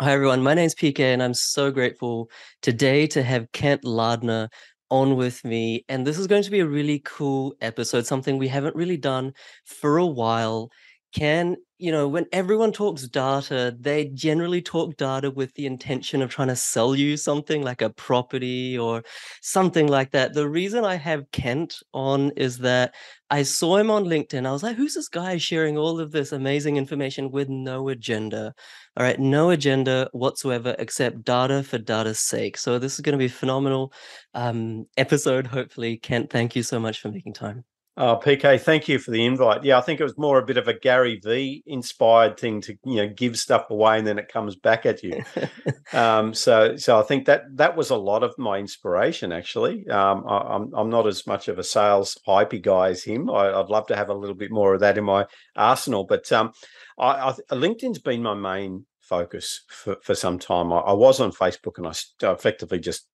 Hi, 0.00 0.12
everyone. 0.12 0.42
My 0.42 0.54
name 0.54 0.64
is 0.66 0.74
PK, 0.74 1.12
and 1.12 1.22
I'm 1.22 1.34
so 1.34 1.70
grateful 1.70 2.30
today 2.62 3.06
to 3.08 3.22
have 3.22 3.52
Kent 3.52 3.84
Lardner 3.84 4.48
on 4.90 5.14
with 5.16 5.44
me. 5.44 5.84
And 5.88 6.06
this 6.06 6.18
is 6.18 6.26
going 6.26 6.42
to 6.42 6.50
be 6.50 6.60
a 6.60 6.66
really 6.66 7.00
cool 7.04 7.54
episode, 7.60 8.06
something 8.06 8.38
we 8.38 8.48
haven't 8.48 8.74
really 8.76 8.96
done 8.96 9.32
for 9.66 9.98
a 9.98 10.06
while. 10.06 10.70
Can, 11.12 11.56
you 11.78 11.90
know, 11.90 12.06
when 12.06 12.26
everyone 12.32 12.70
talks 12.70 13.08
data, 13.08 13.76
they 13.78 14.06
generally 14.06 14.62
talk 14.62 14.96
data 14.96 15.30
with 15.30 15.52
the 15.54 15.66
intention 15.66 16.22
of 16.22 16.30
trying 16.30 16.48
to 16.48 16.56
sell 16.56 16.94
you 16.94 17.16
something 17.16 17.62
like 17.62 17.82
a 17.82 17.90
property 17.90 18.78
or 18.78 19.02
something 19.42 19.88
like 19.88 20.12
that. 20.12 20.34
The 20.34 20.48
reason 20.48 20.84
I 20.84 20.94
have 20.94 21.30
Kent 21.32 21.78
on 21.92 22.30
is 22.36 22.58
that 22.58 22.94
I 23.28 23.42
saw 23.42 23.76
him 23.76 23.90
on 23.90 24.04
LinkedIn. 24.04 24.46
I 24.46 24.52
was 24.52 24.62
like, 24.62 24.76
who's 24.76 24.94
this 24.94 25.08
guy 25.08 25.36
sharing 25.36 25.76
all 25.76 25.98
of 25.98 26.12
this 26.12 26.30
amazing 26.30 26.76
information 26.76 27.32
with 27.32 27.48
no 27.48 27.88
agenda? 27.88 28.54
All 28.96 29.02
right, 29.02 29.18
no 29.18 29.50
agenda 29.50 30.08
whatsoever 30.12 30.76
except 30.78 31.24
data 31.24 31.64
for 31.64 31.78
data's 31.78 32.20
sake. 32.20 32.56
So 32.56 32.78
this 32.78 32.94
is 32.94 33.00
going 33.00 33.14
to 33.14 33.18
be 33.18 33.26
a 33.26 33.28
phenomenal 33.28 33.92
um, 34.34 34.86
episode, 34.96 35.48
hopefully. 35.48 35.96
Kent, 35.96 36.30
thank 36.30 36.54
you 36.54 36.62
so 36.62 36.78
much 36.78 37.00
for 37.00 37.10
making 37.10 37.32
time. 37.32 37.64
Oh, 37.96 38.18
PK, 38.22 38.58
thank 38.60 38.88
you 38.88 38.98
for 38.98 39.10
the 39.10 39.26
invite. 39.26 39.64
Yeah, 39.64 39.76
I 39.76 39.80
think 39.80 40.00
it 40.00 40.04
was 40.04 40.16
more 40.16 40.38
a 40.38 40.44
bit 40.44 40.56
of 40.56 40.68
a 40.68 40.78
Gary 40.78 41.20
V 41.22 41.62
inspired 41.66 42.38
thing 42.38 42.60
to 42.62 42.74
you 42.84 42.96
know 42.96 43.08
give 43.08 43.36
stuff 43.36 43.68
away 43.68 43.98
and 43.98 44.06
then 44.06 44.18
it 44.18 44.32
comes 44.32 44.56
back 44.56 44.86
at 44.86 45.02
you. 45.02 45.22
um, 45.92 46.32
so, 46.32 46.76
so 46.76 46.98
I 46.98 47.02
think 47.02 47.26
that 47.26 47.42
that 47.56 47.76
was 47.76 47.90
a 47.90 47.96
lot 47.96 48.22
of 48.22 48.32
my 48.38 48.58
inspiration. 48.58 49.32
Actually, 49.32 49.86
um, 49.88 50.24
I, 50.26 50.38
am 50.38 50.46
I'm, 50.46 50.74
I'm 50.74 50.90
not 50.90 51.06
as 51.08 51.26
much 51.26 51.48
of 51.48 51.58
a 51.58 51.64
sales 51.64 52.16
hypey 52.26 52.62
guy 52.62 52.90
as 52.90 53.02
him. 53.02 53.28
I, 53.28 53.56
would 53.56 53.70
love 53.70 53.88
to 53.88 53.96
have 53.96 54.08
a 54.08 54.14
little 54.14 54.36
bit 54.36 54.52
more 54.52 54.74
of 54.74 54.80
that 54.80 54.96
in 54.96 55.04
my 55.04 55.26
arsenal. 55.56 56.04
But 56.04 56.30
um, 56.32 56.52
I, 56.98 57.34
I, 57.50 57.54
LinkedIn's 57.54 57.98
been 57.98 58.22
my 58.22 58.34
main 58.34 58.86
focus 59.00 59.64
for, 59.68 59.96
for 60.02 60.14
some 60.14 60.38
time. 60.38 60.72
I, 60.72 60.78
I 60.78 60.92
was 60.92 61.20
on 61.20 61.32
Facebook 61.32 61.76
and 61.76 61.86
I 61.86 62.32
effectively 62.32 62.78
just 62.78 63.08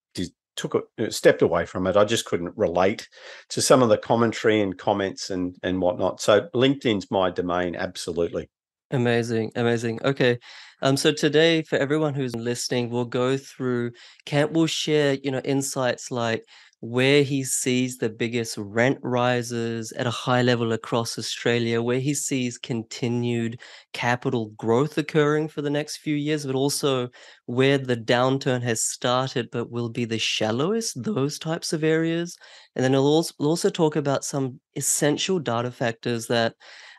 took 0.56 0.90
it, 0.98 1.14
stepped 1.14 1.42
away 1.42 1.66
from 1.66 1.86
it. 1.86 1.96
I 1.96 2.04
just 2.04 2.24
couldn't 2.24 2.56
relate 2.56 3.08
to 3.50 3.62
some 3.62 3.82
of 3.82 3.88
the 3.88 3.98
commentary 3.98 4.60
and 4.60 4.76
comments 4.76 5.30
and 5.30 5.56
and 5.62 5.80
whatnot. 5.80 6.20
So 6.20 6.48
LinkedIn's 6.54 7.10
my 7.10 7.30
domain, 7.30 7.76
absolutely. 7.76 8.48
Amazing, 8.92 9.50
amazing. 9.56 9.98
Okay, 10.04 10.38
um, 10.80 10.96
so 10.96 11.10
today 11.10 11.62
for 11.62 11.76
everyone 11.76 12.14
who's 12.14 12.36
listening, 12.36 12.88
we'll 12.88 13.04
go 13.04 13.36
through. 13.36 13.92
Kent 14.26 14.52
will 14.52 14.68
share, 14.68 15.14
you 15.14 15.30
know, 15.30 15.40
insights 15.40 16.10
like 16.10 16.44
where 16.80 17.22
he 17.22 17.42
sees 17.42 17.96
the 17.96 18.08
biggest 18.08 18.56
rent 18.58 18.98
rises 19.02 19.92
at 19.92 20.06
a 20.06 20.10
high 20.10 20.42
level 20.42 20.72
across 20.72 21.18
Australia, 21.18 21.80
where 21.80 21.98
he 21.98 22.12
sees 22.14 22.58
continued 22.58 23.60
capital 23.92 24.50
growth 24.56 24.98
occurring 24.98 25.48
for 25.48 25.62
the 25.62 25.70
next 25.70 25.98
few 25.98 26.14
years, 26.14 26.44
but 26.44 26.54
also 26.54 27.08
where 27.46 27.78
the 27.78 27.96
downturn 27.96 28.62
has 28.62 28.82
started 28.82 29.48
but 29.50 29.70
will 29.70 29.88
be 29.88 30.04
the 30.04 30.18
shallowest, 30.18 31.02
those 31.02 31.38
types 31.38 31.72
of 31.72 31.82
areas. 31.82 32.36
And 32.74 32.84
then 32.84 32.92
he'll 32.92 33.24
also, 33.38 33.70
talk 33.70 33.96
about 33.96 34.24
some 34.24 34.60
essential 34.76 35.38
data 35.38 35.70
factors 35.70 36.26
that 36.28 36.54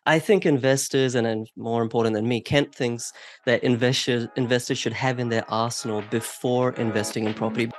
I 0.05 0.20
think 0.20 0.45
investors, 0.45 1.16
and, 1.16 1.28
and 1.28 1.50
more 1.55 1.81
important 1.81 2.16
than 2.16 2.28
me, 2.28 2.42
Kent 2.42 2.73
thinks 2.73 3.11
that 3.45 3.64
investors 3.64 4.28
investors 4.38 4.78
should 4.78 4.94
have 4.94 5.20
in 5.20 5.30
their 5.30 5.50
arsenal 5.50 6.02
before 6.09 6.73
investing 6.73 7.25
in 7.25 7.33
property. 7.33 7.70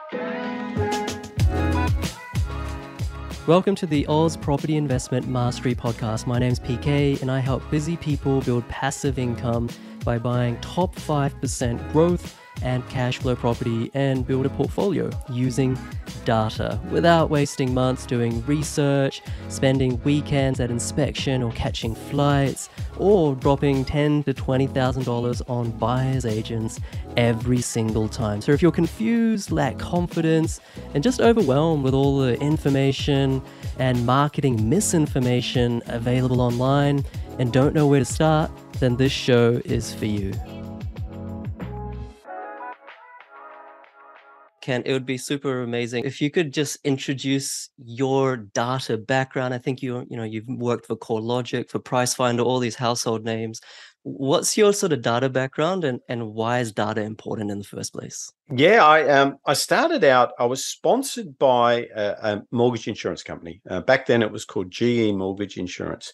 Welcome 3.48 3.76
to 3.76 3.86
the 3.86 4.06
Oz 4.08 4.36
Property 4.36 4.76
Investment 4.76 5.26
Mastery 5.26 5.74
Podcast. 5.74 6.26
My 6.26 6.38
name 6.38 6.52
is 6.52 6.60
PK, 6.60 7.22
and 7.22 7.30
I 7.30 7.38
help 7.38 7.62
busy 7.70 7.96
people 7.96 8.42
build 8.42 8.68
passive 8.68 9.18
income 9.18 9.70
by 10.04 10.18
buying 10.18 10.60
top 10.60 10.94
5% 10.94 11.92
growth 11.92 12.37
and 12.62 12.86
cash 12.88 13.18
flow 13.18 13.36
property 13.36 13.90
and 13.94 14.26
build 14.26 14.46
a 14.46 14.50
portfolio 14.50 15.10
using 15.30 15.78
data 16.24 16.78
without 16.90 17.30
wasting 17.30 17.72
months 17.72 18.04
doing 18.06 18.44
research, 18.46 19.22
spending 19.48 20.00
weekends 20.02 20.60
at 20.60 20.70
inspection 20.70 21.42
or 21.42 21.52
catching 21.52 21.94
flights, 21.94 22.68
or 22.98 23.34
dropping 23.34 23.84
ten 23.84 24.22
to 24.24 24.34
twenty 24.34 24.66
thousand 24.66 25.04
dollars 25.04 25.40
on 25.42 25.70
buyers 25.72 26.26
agents 26.26 26.80
every 27.16 27.60
single 27.60 28.08
time. 28.08 28.40
So 28.40 28.52
if 28.52 28.60
you're 28.62 28.72
confused, 28.72 29.50
lack 29.50 29.78
confidence, 29.78 30.60
and 30.94 31.02
just 31.02 31.20
overwhelmed 31.20 31.84
with 31.84 31.94
all 31.94 32.18
the 32.18 32.38
information 32.40 33.42
and 33.78 34.04
marketing 34.04 34.68
misinformation 34.68 35.82
available 35.86 36.40
online 36.40 37.04
and 37.38 37.52
don't 37.52 37.74
know 37.74 37.86
where 37.86 38.00
to 38.00 38.04
start, 38.04 38.50
then 38.80 38.96
this 38.96 39.12
show 39.12 39.60
is 39.64 39.94
for 39.94 40.06
you. 40.06 40.32
Kent, 44.68 44.86
it 44.86 44.92
would 44.92 45.06
be 45.06 45.16
super 45.16 45.62
amazing 45.62 46.04
if 46.04 46.20
you 46.20 46.30
could 46.30 46.52
just 46.52 46.76
introduce 46.84 47.70
your 47.78 48.36
data 48.36 48.98
background. 48.98 49.54
I 49.54 49.58
think 49.58 49.80
you 49.80 50.04
you 50.10 50.16
know 50.18 50.24
you've 50.24 50.46
worked 50.46 50.84
for 50.84 50.94
CoreLogic, 50.94 51.70
for 51.70 51.78
Pricefinder, 51.78 52.44
all 52.44 52.58
these 52.58 52.74
household 52.74 53.24
names. 53.24 53.62
What's 54.02 54.58
your 54.58 54.74
sort 54.74 54.92
of 54.92 55.00
data 55.00 55.30
background, 55.30 55.84
and 55.84 56.00
and 56.10 56.34
why 56.34 56.58
is 56.58 56.70
data 56.70 57.00
important 57.00 57.50
in 57.50 57.56
the 57.56 57.64
first 57.64 57.94
place? 57.94 58.30
Yeah, 58.54 58.84
I 58.84 59.08
um 59.08 59.38
I 59.46 59.54
started 59.54 60.04
out. 60.04 60.32
I 60.38 60.44
was 60.44 60.66
sponsored 60.66 61.38
by 61.38 61.86
a, 61.96 62.10
a 62.22 62.42
mortgage 62.50 62.88
insurance 62.88 63.22
company. 63.22 63.62
Uh, 63.70 63.80
back 63.80 64.04
then, 64.04 64.20
it 64.20 64.30
was 64.30 64.44
called 64.44 64.70
GE 64.70 65.14
Mortgage 65.14 65.56
Insurance, 65.56 66.12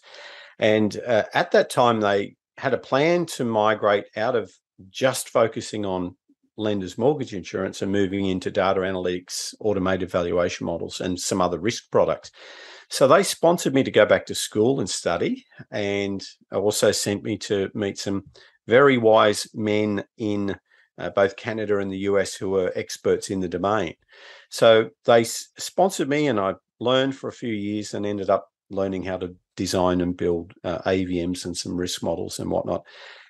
and 0.59 0.97
uh, 1.05 1.23
at 1.33 1.51
that 1.51 1.69
time 1.69 1.99
they 1.99 2.37
had 2.57 2.73
a 2.73 2.77
plan 2.77 3.25
to 3.25 3.43
migrate 3.43 4.05
out 4.15 4.37
of 4.37 4.49
just 4.89 5.27
focusing 5.27 5.85
on 5.85 6.15
lenders 6.57 6.97
mortgage 6.97 7.33
insurance 7.33 7.81
and 7.81 7.91
moving 7.91 8.25
into 8.25 8.51
data 8.51 8.81
analytics, 8.81 9.53
automated 9.59 10.09
valuation 10.09 10.65
models, 10.65 11.01
and 11.01 11.19
some 11.19 11.41
other 11.41 11.59
risk 11.59 11.91
products. 11.91 12.31
So 12.89 13.07
they 13.07 13.23
sponsored 13.23 13.73
me 13.73 13.83
to 13.83 13.91
go 13.91 14.05
back 14.05 14.25
to 14.27 14.35
school 14.35 14.79
and 14.79 14.89
study, 14.89 15.45
and 15.71 16.23
also 16.51 16.91
sent 16.91 17.23
me 17.23 17.37
to 17.39 17.69
meet 17.73 17.97
some 17.97 18.25
very 18.67 18.97
wise 18.97 19.47
men 19.53 20.03
in 20.17 20.55
uh, 20.97 21.09
both 21.09 21.35
Canada 21.35 21.79
and 21.79 21.91
the 21.91 21.99
US 21.99 22.35
who 22.35 22.49
were 22.49 22.71
experts 22.75 23.29
in 23.29 23.41
the 23.41 23.49
domain. 23.49 23.95
So 24.49 24.89
they 25.05 25.21
s- 25.21 25.47
sponsored 25.57 26.09
me, 26.09 26.27
and 26.27 26.39
I 26.39 26.53
learned 26.79 27.15
for 27.15 27.27
a 27.27 27.33
few 27.33 27.53
years 27.53 27.93
and 27.93 28.05
ended 28.05 28.29
up 28.29 28.47
learning 28.69 29.03
how 29.03 29.17
to 29.17 29.35
design 29.55 30.01
and 30.01 30.15
build 30.17 30.53
uh, 30.63 30.79
AVMs 30.85 31.45
and 31.45 31.55
some 31.55 31.77
risk 31.77 32.03
models 32.03 32.39
and 32.39 32.49
whatnot. 32.49 32.83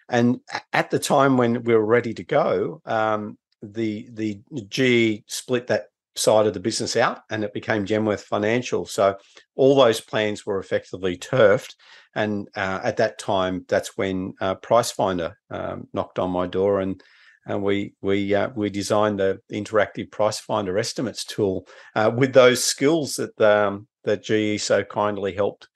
And 0.09 0.39
at 0.71 0.91
the 0.91 0.99
time 0.99 1.37
when 1.37 1.63
we 1.63 1.73
were 1.73 1.85
ready 1.85 2.13
to 2.13 2.23
go, 2.23 2.81
um, 2.85 3.37
the 3.61 4.07
the 4.11 4.41
GE 4.69 5.23
split 5.27 5.67
that 5.67 5.85
side 6.15 6.47
of 6.47 6.53
the 6.53 6.59
business 6.59 6.95
out 6.95 7.19
and 7.29 7.43
it 7.43 7.53
became 7.53 7.85
Genworth 7.85 8.21
Financial. 8.21 8.85
So 8.85 9.17
all 9.55 9.75
those 9.75 9.99
plans 9.99 10.45
were 10.45 10.59
effectively 10.59 11.17
turfed. 11.17 11.75
And 12.15 12.47
uh, 12.55 12.79
at 12.83 12.97
that 12.97 13.19
time, 13.19 13.65
that's 13.67 13.97
when 13.97 14.33
uh, 14.39 14.55
Pricefinder 14.55 15.33
um, 15.49 15.87
knocked 15.93 16.19
on 16.19 16.31
my 16.31 16.47
door 16.47 16.79
and 16.79 17.01
and 17.47 17.61
we 17.61 17.93
we 18.01 18.33
uh, 18.33 18.49
we 18.55 18.69
designed 18.69 19.19
the 19.19 19.39
interactive 19.51 20.09
Pricefinder 20.09 20.79
estimates 20.79 21.23
tool 21.23 21.67
uh, 21.95 22.11
with 22.15 22.33
those 22.33 22.63
skills 22.63 23.15
that 23.15 23.39
um, 23.39 23.87
that 24.03 24.23
GE 24.23 24.61
so 24.61 24.83
kindly 24.83 25.33
helped 25.33 25.67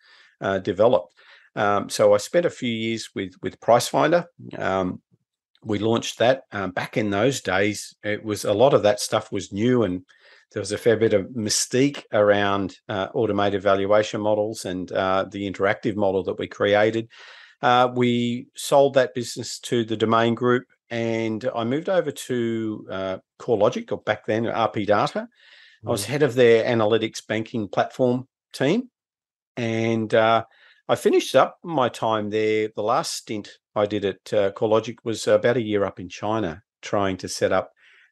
uh, 0.42 0.58
develop. 0.58 1.10
Um, 1.60 1.90
so 1.90 2.14
I 2.14 2.18
spent 2.18 2.46
a 2.46 2.50
few 2.50 2.72
years 2.72 3.10
with 3.14 3.34
with 3.42 3.60
Pricefinder. 3.60 4.26
Um, 4.58 5.02
we 5.62 5.78
launched 5.78 6.20
that 6.20 6.44
um, 6.54 6.72
back 6.72 6.96
in 6.96 7.10
those 7.10 7.42
days. 7.42 7.94
It 8.02 8.24
was 8.24 8.46
a 8.46 8.54
lot 8.54 8.74
of 8.74 8.84
that 8.84 9.02
stuff 9.02 9.30
was 9.30 9.52
new, 9.52 9.84
and 9.84 10.06
there 10.54 10.62
was 10.62 10.72
a 10.72 10.78
fair 10.78 10.96
bit 10.96 11.14
of 11.14 11.26
mystique 11.28 12.04
around 12.14 12.78
uh, 12.88 13.08
automated 13.14 13.62
valuation 13.62 14.22
models 14.22 14.64
and 14.64 14.90
uh, 14.94 15.26
the 15.30 15.52
interactive 15.52 15.98
model 15.98 16.24
that 16.24 16.40
we 16.40 16.48
created. 16.48 17.10
Uh, 17.62 17.90
we 17.94 18.48
sold 18.56 18.94
that 18.94 19.14
business 19.14 19.60
to 19.60 19.84
the 19.84 19.98
Domain 19.98 20.36
Group, 20.36 20.64
and 20.90 21.50
I 21.54 21.66
moved 21.66 21.90
over 21.90 22.10
to 22.10 22.88
uh, 22.90 23.18
CoreLogic, 23.38 23.92
or 23.92 23.98
back 23.98 24.26
then 24.26 24.46
RP 24.46 24.88
Data. 24.88 25.28
I 25.86 25.90
was 25.90 26.04
mm. 26.04 26.08
head 26.08 26.24
of 26.24 26.36
their 26.36 26.64
analytics 26.64 27.20
banking 27.28 27.68
platform 27.68 28.30
team, 28.54 28.90
and 29.58 30.14
uh, 30.14 30.46
I 30.90 30.96
finished 30.96 31.36
up 31.36 31.60
my 31.64 31.88
time 31.88 32.32
there. 32.32 32.70
The 32.76 32.82
last 32.82 33.14
stint 33.14 33.60
I 33.76 33.86
did 33.86 34.06
at 34.06 34.34
uh, 34.34 34.52
CoreLogic 34.54 34.98
was 35.04 35.28
about 35.28 35.58
a 35.58 35.62
year 35.62 35.86
up 35.86 36.00
in 36.00 36.10
China, 36.10 36.64
trying 36.82 37.16
to 37.18 37.30
set 37.30 37.52
up 37.52 37.72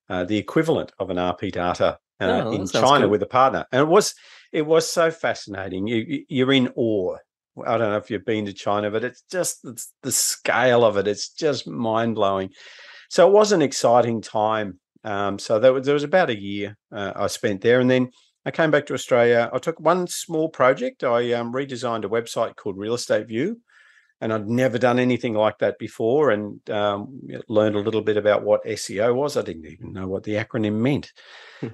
uh, 0.10 0.26
the 0.26 0.38
equivalent 0.38 0.92
of 1.00 1.10
an 1.10 1.18
RP 1.18 1.52
data 1.52 1.98
uh, 2.22 2.44
oh, 2.46 2.52
in 2.52 2.68
China 2.68 3.02
cool. 3.02 3.10
with 3.10 3.24
a 3.24 3.28
partner, 3.28 3.66
and 3.72 3.82
it 3.82 3.88
was 3.88 4.14
it 4.54 4.66
was 4.66 4.88
so 4.88 5.10
fascinating. 5.10 5.88
You 5.88 6.24
you're 6.30 6.54
in 6.54 6.70
awe. 6.76 7.18
I 7.66 7.80
don't 7.80 7.90
know 7.90 7.98
if 7.98 8.12
you've 8.12 8.26
been 8.26 8.46
to 8.46 8.54
China, 8.54 8.92
but 8.92 9.04
it's 9.04 9.24
just 9.24 9.66
it's 9.66 9.92
the 10.04 10.12
scale 10.12 10.86
of 10.86 10.98
it. 10.98 11.08
It's 11.08 11.30
just 11.30 11.68
mind 11.68 12.14
blowing. 12.14 12.52
So 13.10 13.28
it 13.28 13.34
was 13.34 13.52
an 13.52 13.64
exciting 13.64 14.22
time. 14.22 14.80
Um, 15.04 15.40
so 15.40 15.58
there 15.58 15.74
was, 15.74 15.86
there 15.86 15.94
was 15.96 16.04
about 16.04 16.30
a 16.30 16.40
year 16.40 16.78
uh, 16.92 17.14
I 17.16 17.26
spent 17.28 17.62
there, 17.62 17.80
and 17.80 17.90
then 17.90 18.12
I 18.48 18.52
came 18.52 18.72
back 18.72 18.86
to 18.86 18.94
Australia. 18.94 19.50
I 19.52 19.58
took 19.58 19.78
one 19.78 20.08
small 20.08 20.48
project. 20.48 21.04
I 21.04 21.34
um, 21.34 21.52
redesigned 21.52 22.06
a 22.06 22.10
website 22.10 22.56
called 22.56 22.78
Real 22.78 22.94
Estate 22.94 23.28
View, 23.28 23.60
and 24.22 24.32
I'd 24.32 24.48
never 24.48 24.78
done 24.78 25.00
anything 25.00 25.34
like 25.34 25.58
that 25.58 25.78
before, 25.78 26.32
and 26.32 26.58
um, 26.70 27.20
learned 27.50 27.76
a 27.76 27.82
little 27.82 28.02
bit 28.02 28.16
about 28.16 28.44
what 28.44 28.64
SEO 28.64 29.14
was. 29.14 29.36
I 29.36 29.42
didn't 29.42 29.66
even 29.66 29.92
know 29.92 30.08
what 30.08 30.24
the 30.24 30.36
acronym 30.36 30.76
meant. 30.76 31.12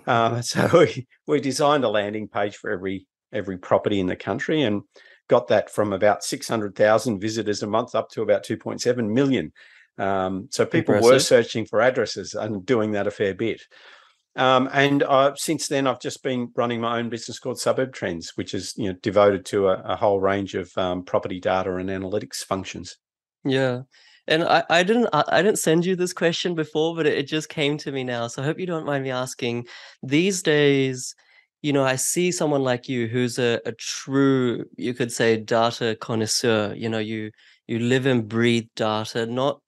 uh, 0.08 0.42
so 0.42 0.68
we, 0.74 1.06
we 1.28 1.40
designed 1.40 1.84
a 1.84 1.90
landing 1.90 2.28
page 2.28 2.56
for 2.56 2.72
every 2.72 3.06
every 3.31 3.60
property 3.60 4.00
in 4.00 4.08
the 4.08 4.16
country, 4.16 4.64
and 4.64 4.81
got 5.28 5.50
that 5.50 5.69
from 5.69 5.94
about 5.94 6.24
six 6.24 6.48
hundred 6.48 6.76
thousand 6.76 7.19
visitors 7.19 7.62
a 7.62 7.68
month 7.68 7.94
up 7.94 8.10
to 8.10 8.24
about 8.24 8.44
two 8.44 8.58
point 8.58 8.81
seven 8.81 9.14
million. 9.14 9.54
Um, 10.00 10.48
so 10.50 10.66
people 10.66 10.96
Impressive. 10.96 11.14
were 11.14 11.19
searching 11.19 11.68
for 11.68 11.81
addresses 11.81 12.34
and 12.34 12.66
doing 12.66 12.94
that 12.94 13.06
a 13.06 13.12
fair 13.12 13.36
bit. 13.36 13.62
Um, 14.35 14.68
and 14.74 15.03
uh, 15.03 15.35
since 15.35 15.68
then, 15.68 15.85
I've 15.85 16.00
just 16.00 16.24
been 16.24 16.51
running 16.56 16.81
my 16.81 16.97
own 16.97 17.09
business 17.09 17.38
called 17.38 17.59
Suburb 17.59 17.94
Trends, 17.94 18.31
which 18.35 18.53
is 18.53 18.74
you 18.77 18.88
know 18.88 18.97
devoted 19.01 19.45
to 19.47 19.68
a, 19.69 19.74
a 19.83 19.95
whole 19.95 20.19
range 20.19 20.56
of 20.56 20.75
um, 20.77 21.03
property 21.03 21.39
data 21.39 21.75
and 21.75 21.89
analytics 21.89 22.38
functions. 22.38 22.97
Yeah, 23.45 23.81
and 24.27 24.44
I, 24.44 24.63
I 24.69 24.83
didn't 24.83 25.09
I 25.13 25.41
didn't 25.41 25.59
send 25.59 25.85
you 25.85 25.95
this 25.95 26.13
question 26.13 26.56
before, 26.56 26.95
but 26.95 27.06
it, 27.06 27.27
just 27.27 27.50
came 27.50 27.77
to 27.80 27.91
me 27.91 28.03
now. 28.03 28.27
So 28.27 28.41
I 28.41 28.45
hope 28.45 28.59
you 28.59 28.65
don't 28.65 28.85
mind 28.85 29.03
me 29.03 29.12
asking. 29.12 29.68
These 30.01 30.41
days, 30.41 31.13
you 31.62 31.71
know, 31.71 31.83
I 31.83 31.95
see 31.95 32.31
someone 32.31 32.63
like 32.63 32.89
you 32.89 33.07
who's 33.07 33.38
a, 33.38 33.59
a 33.65 33.71
true, 33.74 34.65
you 34.77 34.94
could 34.95 35.12
say, 35.12 35.38
data 35.38 35.95
connoisseur. 36.01 36.74
You 36.75 36.89
know, 36.89 37.00
you 37.00 37.31
you 37.68 37.80
live 37.80 38.07
and 38.07 38.27
breathe 38.27 38.68
data, 38.75 39.27
not 39.27 39.62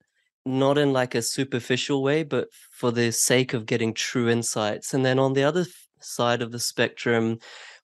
not 0.46 0.78
in 0.78 0.92
like 0.92 1.14
a 1.14 1.22
superficial 1.22 2.02
way, 2.02 2.22
but 2.22 2.48
for 2.70 2.90
the 2.92 3.10
sake 3.10 3.52
of 3.52 3.66
getting 3.66 3.92
true 3.92 4.28
insights. 4.28 4.94
And 4.94 5.04
then 5.04 5.18
on 5.18 5.32
the 5.32 5.42
other 5.44 5.66
side 6.00 6.40
of 6.42 6.52
the 6.52 6.60
spectrum, 6.60 7.38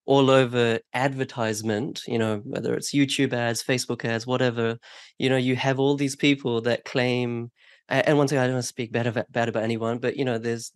all 0.04 0.30
over 0.30 0.80
advertisement, 0.94 2.02
you 2.06 2.18
know, 2.18 2.40
whether 2.44 2.74
it's 2.74 2.94
YouTube 2.94 3.32
ads, 3.32 3.62
Facebook 3.62 4.04
ads, 4.04 4.26
whatever, 4.26 4.78
you 5.18 5.28
know, 5.28 5.36
you 5.36 5.56
have 5.56 5.78
all 5.78 5.96
these 5.96 6.16
people 6.16 6.60
that 6.62 6.84
claim, 6.84 7.50
and 7.88 8.16
one 8.18 8.26
thing 8.28 8.38
I 8.38 8.44
don't 8.44 8.54
want 8.54 8.64
to 8.64 8.68
speak 8.68 8.92
bad 8.92 9.06
about, 9.06 9.30
bad 9.30 9.48
about 9.48 9.64
anyone, 9.64 9.98
but 9.98 10.16
you 10.16 10.24
know, 10.24 10.38
there's 10.38 10.72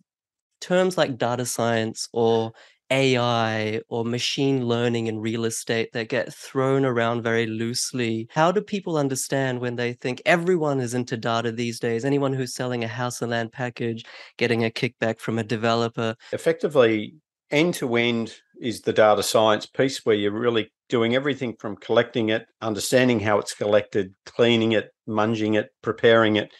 terms 0.61 0.97
like 0.97 1.17
data 1.17 1.45
science 1.45 2.07
or 2.13 2.51
AI 2.91 3.81
or 3.89 4.05
machine 4.05 4.67
learning 4.67 5.07
in 5.07 5.19
real 5.19 5.45
estate 5.45 5.91
that 5.93 6.09
get 6.09 6.33
thrown 6.33 6.85
around 6.85 7.23
very 7.23 7.45
loosely. 7.45 8.27
How 8.31 8.51
do 8.51 8.61
people 8.61 8.97
understand 8.97 9.59
when 9.59 9.75
they 9.75 9.93
think 9.93 10.21
everyone 10.25 10.79
is 10.79 10.93
into 10.93 11.17
data 11.17 11.51
these 11.51 11.79
days? 11.79 12.05
Anyone 12.05 12.33
who's 12.33 12.53
selling 12.53 12.83
a 12.83 12.87
house 12.87 13.21
and 13.21 13.31
land 13.31 13.51
package, 13.51 14.05
getting 14.37 14.63
a 14.63 14.69
kickback 14.69 15.19
from 15.19 15.39
a 15.39 15.43
developer. 15.43 16.15
Effectively, 16.31 17.15
end 17.51 17.73
to 17.75 17.95
end 17.95 18.35
is 18.59 18.81
the 18.81 18.93
data 18.93 19.23
science 19.23 19.65
piece 19.65 20.05
where 20.05 20.15
you're 20.15 20.31
really 20.31 20.71
doing 20.89 21.15
everything 21.15 21.55
from 21.59 21.75
collecting 21.75 22.29
it, 22.29 22.47
understanding 22.61 23.19
how 23.19 23.37
it's 23.39 23.53
collected, 23.53 24.13
cleaning 24.25 24.71
it, 24.71 24.91
munging 25.07 25.57
it, 25.57 25.69
preparing 25.81 26.37
it, 26.37 26.51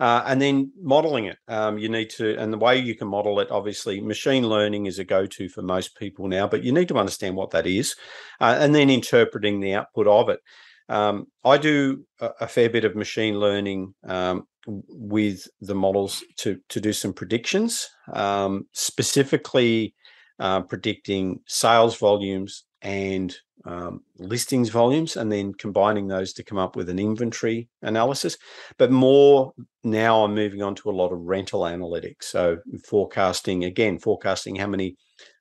uh, 0.00 0.24
and 0.26 0.40
then 0.40 0.72
modeling 0.80 1.26
it. 1.26 1.36
Um, 1.46 1.78
you 1.78 1.90
need 1.90 2.08
to, 2.10 2.36
and 2.38 2.52
the 2.52 2.58
way 2.58 2.78
you 2.78 2.96
can 2.96 3.06
model 3.06 3.38
it, 3.40 3.50
obviously, 3.50 4.00
machine 4.00 4.48
learning 4.48 4.86
is 4.86 4.98
a 4.98 5.04
go 5.04 5.26
to 5.26 5.48
for 5.50 5.62
most 5.62 5.96
people 5.96 6.26
now, 6.26 6.48
but 6.48 6.64
you 6.64 6.72
need 6.72 6.88
to 6.88 6.98
understand 6.98 7.36
what 7.36 7.50
that 7.50 7.66
is 7.66 7.94
uh, 8.40 8.56
and 8.58 8.74
then 8.74 8.88
interpreting 8.88 9.60
the 9.60 9.74
output 9.74 10.06
of 10.06 10.30
it. 10.30 10.40
Um, 10.88 11.26
I 11.44 11.58
do 11.58 12.04
a, 12.20 12.30
a, 12.40 12.48
fair 12.48 12.68
bit 12.68 12.84
of 12.84 12.96
machine 12.96 13.38
learning 13.38 13.94
um, 14.08 14.48
with 14.66 15.46
the 15.60 15.74
models 15.74 16.24
to, 16.38 16.58
to 16.70 16.80
do 16.80 16.92
some 16.92 17.12
predictions, 17.12 17.88
um, 18.12 18.66
specifically 18.72 19.94
uh, 20.40 20.62
predicting 20.62 21.40
sales 21.46 21.96
volumes 21.96 22.64
and 22.82 23.36
um, 23.64 24.02
listings 24.18 24.70
volumes 24.70 25.16
and 25.16 25.30
then 25.30 25.52
combining 25.52 26.08
those 26.08 26.32
to 26.32 26.44
come 26.44 26.58
up 26.58 26.76
with 26.76 26.88
an 26.88 26.98
inventory 26.98 27.68
analysis. 27.82 28.38
But 28.78 28.90
more 28.90 29.52
now, 29.84 30.24
I'm 30.24 30.34
moving 30.34 30.62
on 30.62 30.74
to 30.76 30.90
a 30.90 30.92
lot 30.92 31.12
of 31.12 31.20
rental 31.20 31.60
analytics. 31.62 32.24
So, 32.24 32.58
forecasting 32.86 33.64
again, 33.64 33.98
forecasting 33.98 34.56
how 34.56 34.66
many 34.66 34.96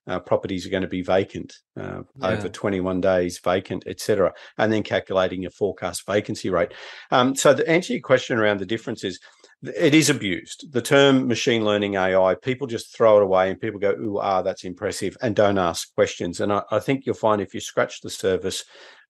uh, 0.07 0.19
properties 0.19 0.65
are 0.65 0.69
going 0.69 0.81
to 0.81 0.87
be 0.87 1.01
vacant 1.01 1.53
uh, 1.79 2.01
yeah. 2.19 2.29
over 2.29 2.49
21 2.49 3.01
days, 3.01 3.39
vacant, 3.43 3.83
etc., 3.85 4.33
and 4.57 4.71
then 4.71 4.83
calculating 4.83 5.45
a 5.45 5.49
forecast 5.49 6.05
vacancy 6.05 6.49
rate. 6.49 6.73
Um, 7.11 7.35
so, 7.35 7.53
to 7.55 7.69
answer 7.69 7.93
your 7.93 8.01
question 8.01 8.37
around 8.37 8.59
the 8.59 8.65
differences, 8.65 9.19
it 9.61 9.93
is 9.93 10.09
abused. 10.09 10.71
The 10.71 10.81
term 10.81 11.27
machine 11.27 11.65
learning 11.65 11.95
AI, 11.95 12.35
people 12.35 12.67
just 12.67 12.95
throw 12.95 13.17
it 13.17 13.23
away 13.23 13.49
and 13.49 13.59
people 13.59 13.79
go, 13.79 13.91
ooh, 13.91 14.19
ah, 14.19 14.41
that's 14.41 14.63
impressive, 14.63 15.17
and 15.21 15.35
don't 15.35 15.57
ask 15.57 15.93
questions. 15.95 16.39
And 16.39 16.53
I, 16.53 16.63
I 16.71 16.79
think 16.79 17.05
you'll 17.05 17.15
find 17.15 17.41
if 17.41 17.53
you 17.53 17.59
scratch 17.59 18.01
the 18.01 18.09
surface, 18.09 18.63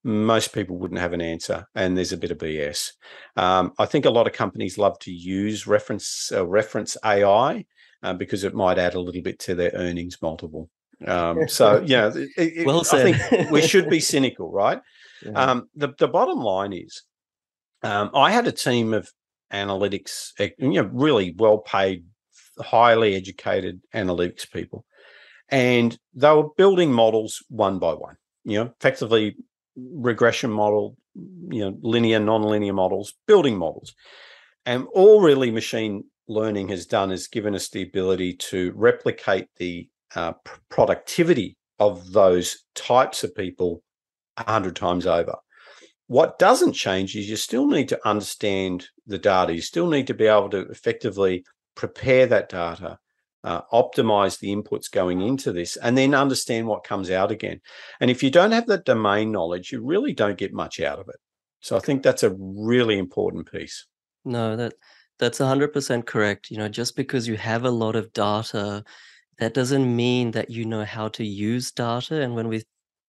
most 0.04 0.54
people 0.54 0.78
wouldn't 0.78 1.00
have 1.00 1.14
an 1.14 1.22
answer, 1.22 1.68
and 1.76 1.96
there's 1.96 2.14
a 2.14 2.18
bit 2.18 2.32
of 2.32 2.38
BS. 2.38 2.92
Um, 3.36 3.74
I 3.78 3.86
think 3.86 4.06
a 4.06 4.10
lot 4.10 4.28
of 4.28 4.34
companies 4.34 4.78
love 4.78 4.98
to 5.00 5.12
use 5.12 5.68
reference 5.68 6.32
uh, 6.34 6.48
reference 6.48 6.96
AI 7.04 7.66
uh, 8.02 8.14
because 8.14 8.44
it 8.44 8.56
might 8.56 8.78
add 8.78 8.96
a 8.96 9.00
little 9.00 9.22
bit 9.22 9.40
to 9.40 9.56
their 9.56 9.72
earnings 9.74 10.18
multiple. 10.22 10.70
Um, 11.06 11.48
so 11.50 11.84
yeah, 11.86 12.12
it, 12.16 12.66
well 12.66 12.82
I 12.92 13.12
think 13.12 13.52
we 13.52 13.62
should 13.62 13.90
be 13.90 14.00
cynical, 14.14 14.52
right? 14.52 14.82
Yeah. 15.24 15.32
Um, 15.32 15.70
the 15.76 15.94
the 15.98 16.08
bottom 16.08 16.40
line 16.40 16.72
is, 16.72 17.04
um, 17.84 18.12
I 18.14 18.32
had 18.32 18.48
a 18.48 18.54
team 18.54 18.94
of 18.94 19.12
analytics, 19.54 20.32
you 20.58 20.82
know, 20.82 20.90
really 20.94 21.36
well 21.38 21.60
paid, 21.60 22.06
highly 22.60 23.16
educated 23.16 23.82
analytics 23.94 24.50
people. 24.50 24.86
And 25.50 25.98
they 26.14 26.32
were 26.32 26.50
building 26.58 26.92
models 26.94 27.44
one 27.50 27.80
by 27.80 27.94
one, 27.94 28.16
you 28.44 28.60
know, 28.60 28.74
effectively 28.80 29.36
regression 29.76 30.52
model, 30.52 30.96
you 31.16 31.62
know, 31.62 31.78
linear, 31.82 32.20
non-linear 32.20 32.74
models, 32.74 33.14
building 33.28 33.58
models. 33.58 33.96
And 34.66 34.86
all 34.94 35.22
really 35.22 35.50
machine 35.52 36.04
learning 36.28 36.70
has 36.70 36.86
done 36.86 37.12
is 37.12 37.28
given 37.28 37.56
us 37.56 37.70
the 37.70 37.82
ability 37.82 38.36
to 38.36 38.72
replicate 38.76 39.48
the 39.58 39.90
uh, 40.16 40.34
productivity 40.70 41.58
of 41.80 42.12
those 42.12 42.64
types 42.76 43.24
of 43.24 43.34
people 43.36 43.82
a 44.38 44.52
hundred 44.52 44.76
times 44.76 45.08
over. 45.08 45.36
What 46.10 46.40
doesn't 46.40 46.74
change 46.74 47.16
is 47.16 47.30
you 47.30 47.36
still 47.36 47.68
need 47.68 47.88
to 47.90 48.08
understand 48.08 48.88
the 49.06 49.20
data. 49.20 49.54
You 49.54 49.62
still 49.62 49.88
need 49.88 50.08
to 50.08 50.16
be 50.16 50.26
able 50.26 50.50
to 50.50 50.62
effectively 50.62 51.46
prepare 51.76 52.26
that 52.26 52.50
data, 52.50 52.98
uh, 53.44 53.62
optimize 53.72 54.40
the 54.40 54.50
inputs 54.50 54.90
going 54.90 55.22
into 55.22 55.52
this, 55.52 55.76
and 55.76 55.96
then 55.96 56.16
understand 56.16 56.66
what 56.66 56.84
comes 56.84 57.12
out 57.12 57.30
again. 57.30 57.62
And 58.02 58.10
if 58.10 58.24
you 58.24 58.32
don't 58.32 58.54
have 58.54 58.66
that 58.66 58.86
domain 58.86 59.32
knowledge, 59.32 59.72
you 59.72 59.86
really 59.86 60.14
don't 60.14 60.40
get 60.40 60.52
much 60.52 60.80
out 60.80 60.98
of 60.98 61.10
it. 61.10 61.18
So 61.60 61.78
I 61.78 61.80
think 61.80 62.02
that's 62.02 62.24
a 62.24 62.36
really 62.36 62.98
important 62.98 63.52
piece. 63.52 63.86
No, 64.26 64.56
that 64.56 64.74
that's 65.20 65.38
100% 65.38 66.08
correct. 66.08 66.50
You 66.50 66.58
know, 66.58 66.70
just 66.70 66.96
because 66.96 67.28
you 67.28 67.38
have 67.38 67.66
a 67.66 67.70
lot 67.70 67.96
of 67.96 68.12
data, 68.14 68.84
that 69.38 69.54
doesn't 69.54 69.96
mean 69.96 70.32
that 70.32 70.50
you 70.50 70.66
know 70.66 70.86
how 70.86 71.10
to 71.10 71.24
use 71.24 71.72
data. 71.72 72.20
And 72.20 72.34
when 72.34 72.48
we 72.48 72.64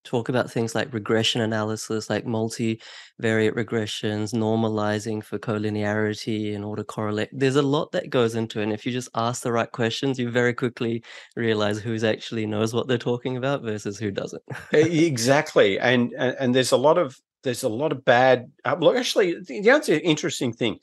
talk 0.04 0.28
about 0.28 0.50
things 0.50 0.74
like 0.74 0.92
regression 0.92 1.40
analysis, 1.40 2.08
like 2.08 2.24
multivariate 2.24 2.80
regressions, 3.20 4.32
normalizing 4.32 5.22
for 5.22 5.38
collinearity 5.38 6.54
and 6.54 6.64
autocorrelate. 6.64 7.28
There's 7.32 7.56
a 7.56 7.62
lot 7.62 7.92
that 7.92 8.10
goes 8.10 8.34
into 8.34 8.60
it. 8.60 8.64
And 8.64 8.72
if 8.72 8.86
you 8.86 8.92
just 8.92 9.10
ask 9.14 9.42
the 9.42 9.52
right 9.52 9.70
questions, 9.70 10.18
you 10.18 10.30
very 10.30 10.54
quickly 10.54 11.02
realize 11.36 11.78
who's 11.78 12.04
actually 12.04 12.46
knows 12.46 12.72
what 12.72 12.88
they're 12.88 12.98
talking 12.98 13.36
about 13.36 13.62
versus 13.62 13.98
who 13.98 14.10
doesn't. 14.10 14.42
exactly. 14.72 15.78
And, 15.78 16.12
and, 16.18 16.36
and 16.38 16.54
there's 16.54 16.72
a 16.72 16.76
lot 16.76 16.98
of 16.98 17.18
there's 17.42 17.62
a 17.62 17.68
lot 17.68 17.92
of 17.92 18.04
bad 18.04 18.50
uh, 18.66 18.76
look 18.78 18.96
actually 18.96 19.40
the 19.40 19.70
an 19.70 20.00
interesting 20.00 20.52
thing. 20.52 20.78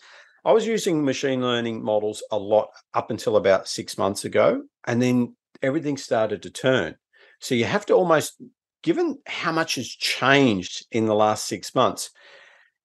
I 0.45 0.53
was 0.53 0.65
using 0.65 1.03
machine 1.03 1.41
learning 1.41 1.83
models 1.83 2.23
a 2.31 2.37
lot 2.37 2.69
up 2.93 3.11
until 3.11 3.35
about 3.35 3.67
six 3.67 3.97
months 3.97 4.23
ago, 4.23 4.63
and 4.85 5.01
then 5.01 5.35
everything 5.61 5.97
started 5.97 6.41
to 6.43 6.49
turn. 6.49 6.95
So 7.39 7.53
you 7.53 7.65
have 7.65 7.85
to 7.87 7.93
almost 7.93 8.41
given 8.87 9.19
how 9.25 9.51
much 9.51 9.75
has 9.75 9.85
changed 9.85 10.85
in 10.93 11.07
the 11.07 11.13
last 11.13 11.45
six 11.45 11.75
months, 11.75 12.09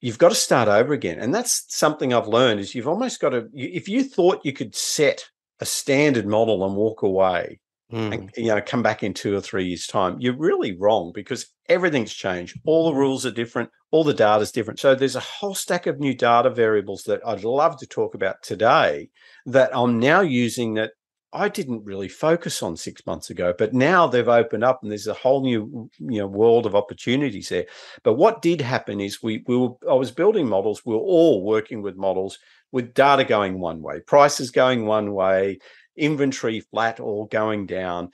you've 0.00 0.18
got 0.18 0.30
to 0.30 0.34
start 0.34 0.66
over 0.66 0.92
again. 0.92 1.20
And 1.20 1.32
that's 1.32 1.64
something 1.68 2.12
I've 2.12 2.26
learned 2.26 2.58
is 2.58 2.74
you've 2.74 2.88
almost 2.88 3.20
got 3.20 3.28
to, 3.28 3.48
if 3.54 3.88
you 3.88 4.02
thought 4.02 4.44
you 4.44 4.52
could 4.52 4.74
set 4.74 5.24
a 5.60 5.64
standard 5.64 6.26
model 6.26 6.66
and 6.66 6.74
walk 6.74 7.02
away 7.02 7.60
mm. 7.92 8.12
and 8.12 8.30
you 8.36 8.48
know 8.48 8.60
come 8.60 8.82
back 8.82 9.04
in 9.04 9.14
two 9.14 9.36
or 9.36 9.40
three 9.40 9.64
years 9.64 9.86
time 9.86 10.16
you're 10.18 10.36
really 10.36 10.76
wrong 10.76 11.12
because 11.14 11.46
everything's 11.68 12.12
changed 12.12 12.58
all 12.64 12.90
the 12.90 12.98
rules 12.98 13.24
are 13.24 13.30
different 13.30 13.70
all 13.92 14.02
the 14.02 14.12
data 14.12 14.42
is 14.42 14.50
different 14.50 14.80
so 14.80 14.96
there's 14.96 15.14
a 15.14 15.20
whole 15.20 15.54
stack 15.54 15.86
of 15.86 16.00
new 16.00 16.14
data 16.14 16.50
variables 16.50 17.04
that 17.04 17.20
i'd 17.28 17.44
love 17.44 17.78
to 17.78 17.86
talk 17.86 18.16
about 18.16 18.42
today 18.42 19.08
that 19.46 19.70
i'm 19.72 20.00
now 20.00 20.20
using 20.20 20.74
that 20.74 20.90
I 21.32 21.48
didn't 21.48 21.84
really 21.84 22.08
focus 22.08 22.62
on 22.62 22.76
six 22.76 23.06
months 23.06 23.30
ago, 23.30 23.54
but 23.56 23.72
now 23.72 24.06
they've 24.06 24.28
opened 24.28 24.64
up 24.64 24.82
and 24.82 24.90
there's 24.90 25.06
a 25.06 25.14
whole 25.14 25.42
new 25.42 25.90
you 25.98 26.18
know 26.18 26.26
world 26.26 26.66
of 26.66 26.74
opportunities 26.74 27.48
there. 27.48 27.66
But 28.02 28.14
what 28.14 28.42
did 28.42 28.60
happen 28.60 29.00
is 29.00 29.22
we 29.22 29.42
we 29.46 29.56
were 29.56 29.70
I 29.88 29.94
was 29.94 30.10
building 30.10 30.48
models. 30.48 30.84
We 30.84 30.94
were 30.94 31.00
all 31.00 31.42
working 31.44 31.82
with 31.82 31.96
models 31.96 32.38
with 32.72 32.94
data 32.94 33.24
going 33.24 33.60
one 33.60 33.82
way, 33.82 34.00
prices 34.00 34.50
going 34.50 34.86
one 34.86 35.12
way, 35.12 35.58
inventory 35.96 36.60
flat 36.60 37.00
or 37.00 37.28
going 37.28 37.66
down, 37.66 38.10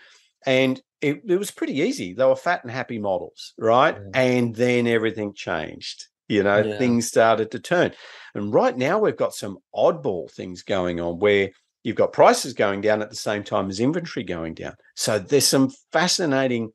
and 0.47 0.81
it, 1.01 1.23
it 1.27 1.37
was 1.39 1.51
pretty 1.51 1.75
easy. 1.81 2.13
They 2.13 2.25
were 2.25 2.37
fat 2.37 2.63
and 2.65 2.73
happy 2.73 2.99
models, 2.99 3.55
right? 3.59 3.97
And 4.15 4.55
then 4.55 4.87
everything 4.87 5.33
changed 5.35 6.07
You 6.29 6.43
know, 6.43 6.63
Yeah. 6.63 6.77
things 6.79 7.07
started 7.07 7.51
to 7.53 7.61
turn. 7.61 7.93
And 8.35 8.53
right 8.53 8.77
now 8.77 8.99
we've 8.99 9.17
got 9.17 9.35
some 9.35 9.59
oddball 9.75 10.31
things 10.31 10.63
going 10.63 11.01
on 11.01 11.19
where 11.21 11.51
you've 11.85 11.97
got 11.97 12.13
prices 12.13 12.53
going 12.53 12.81
down 12.81 13.03
at 13.03 13.11
the 13.11 13.17
same 13.17 13.45
time 13.45 13.69
as 13.69 13.81
inventory 13.81 14.25
going 14.25 14.55
down. 14.55 14.75
So 14.97 15.19
there's 15.19 15.47
some 15.47 15.71
fascinating 15.93 16.71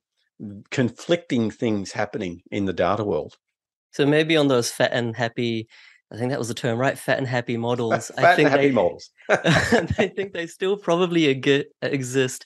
conflicting 0.72 1.52
things 1.52 1.92
happening 1.92 2.42
in 2.52 2.66
the 2.66 2.74
data 2.74 3.04
world. 3.04 3.36
So 3.92 4.06
maybe 4.06 4.36
on 4.38 4.48
those 4.48 4.72
fat 4.72 4.92
and 4.94 5.16
happy, 5.16 5.68
I 6.12 6.18
think 6.18 6.32
that 6.32 6.40
was 6.40 6.48
the 6.48 6.54
term, 6.54 6.80
right? 6.80 6.98
Fat 6.98 7.18
and 7.18 7.28
happy 7.28 7.58
models. 7.58 8.08
Fat 8.16 8.20
I 8.20 8.34
and 8.34 8.36
think 8.36 8.50
happy 8.50 8.68
they, 8.68 8.72
models. 8.72 9.12
I 9.30 10.12
think 10.16 10.34
they 10.34 10.48
still 10.48 10.78
probably 10.78 11.26
exist 11.82 12.46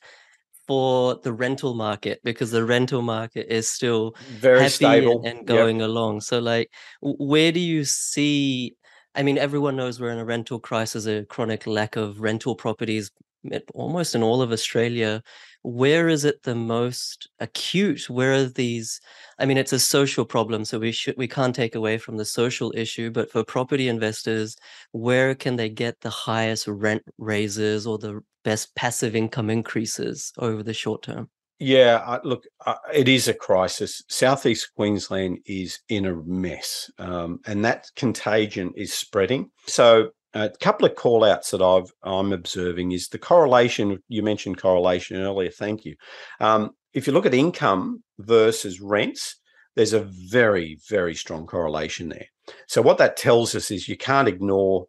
for 0.68 1.16
the 1.24 1.32
rental 1.32 1.74
market 1.74 2.20
because 2.24 2.52
the 2.52 2.66
rental 2.66 3.02
market 3.02 3.48
is 3.50 3.70
still 3.70 4.14
Very 4.42 4.68
stable 4.68 5.22
and, 5.24 5.40
and 5.40 5.50
Yep. 5.50 5.58
going 5.58 5.82
along. 5.82 6.22
So, 6.22 6.40
like, 6.40 6.70
where 7.02 7.52
do 7.54 7.60
you 7.60 7.86
see? 7.86 8.76
I 9.17 9.24
mean, 9.24 9.38
everyone 9.38 9.75
knows 9.75 10.00
we're 10.00 10.12
in 10.12 10.19
a 10.19 10.25
rental 10.25 10.59
crisis, 10.59 11.05
a 11.07 11.25
chronic 11.25 11.65
lack 11.67 11.95
of 11.97 12.21
rental 12.21 12.55
properties, 12.55 13.12
almost 13.74 14.13
in 14.15 14.24
all 14.24 14.41
of 14.41 14.51
Australia. 14.51 15.24
Where 15.63 16.07
is 16.07 16.24
it 16.24 16.43
the 16.43 16.55
most 16.55 17.27
acute? 17.39 18.09
Where 18.09 18.33
are 18.33 18.45
these? 18.45 19.01
I 19.39 19.45
mean, 19.45 19.57
it's 19.57 19.74
a 19.74 19.79
social 19.79 20.24
problem, 20.25 20.65
so 20.65 20.79
we 20.79 20.91
should 20.91 21.17
we 21.17 21.27
can't 21.27 21.55
take 21.55 21.75
away 21.75 21.97
from 21.97 22.17
the 22.17 22.25
social 22.25 22.71
issue. 22.75 23.09
But 23.12 23.31
for 23.31 23.43
property 23.43 23.89
investors, 23.89 24.55
where 24.91 25.33
can 25.36 25.55
they 25.57 25.69
get 25.69 26.00
the 26.01 26.09
highest 26.12 26.67
rent 26.67 27.03
raises 27.17 27.88
or 27.88 27.97
the 27.97 28.21
best 28.43 28.75
passive 28.75 29.15
income 29.15 29.50
increases 29.50 30.31
over 30.38 30.63
the 30.63 30.74
short 30.74 31.03
term? 31.03 31.29
Yeah, 31.60 32.04
I, 32.06 32.20
look, 32.24 32.46
it 32.94 33.08
is 33.08 33.28
a 33.28 33.34
crisis. 33.34 34.04
Southeast 34.10 34.72
Queensland 34.76 35.40
is 35.48 35.80
in 35.90 36.06
a 36.06 36.14
mess, 36.14 36.92
um, 37.00 37.40
and 37.48 37.66
that 37.66 37.90
contagion 37.96 38.74
is 38.76 38.94
spreading. 38.94 39.50
So, 39.66 40.10
a 40.36 40.52
couple 40.62 40.86
of 40.86 40.96
call 40.96 41.24
outs 41.24 41.50
that 41.52 41.62
I've 41.64 41.92
I'm 42.04 42.32
observing 42.32 42.92
is 42.92 43.08
the 43.08 43.18
correlation. 43.18 44.04
You 44.08 44.22
mentioned 44.22 44.60
correlation 44.60 45.18
earlier. 45.18 45.50
Thank 45.50 45.84
you. 45.84 45.96
Um, 46.40 46.72
if 46.94 47.08
you 47.08 47.14
look 47.14 47.26
at 47.26 47.34
income 47.34 48.04
versus 48.20 48.80
rents, 48.80 49.38
there's 49.76 49.94
a 49.94 50.08
very 50.30 50.78
very 50.88 51.16
strong 51.16 51.48
correlation 51.48 52.10
there. 52.10 52.28
So, 52.68 52.84
what 52.84 53.00
that 53.00 53.18
tells 53.18 53.56
us 53.56 53.72
is 53.72 53.90
you 53.90 53.98
can't 53.98 54.28
ignore 54.28 54.86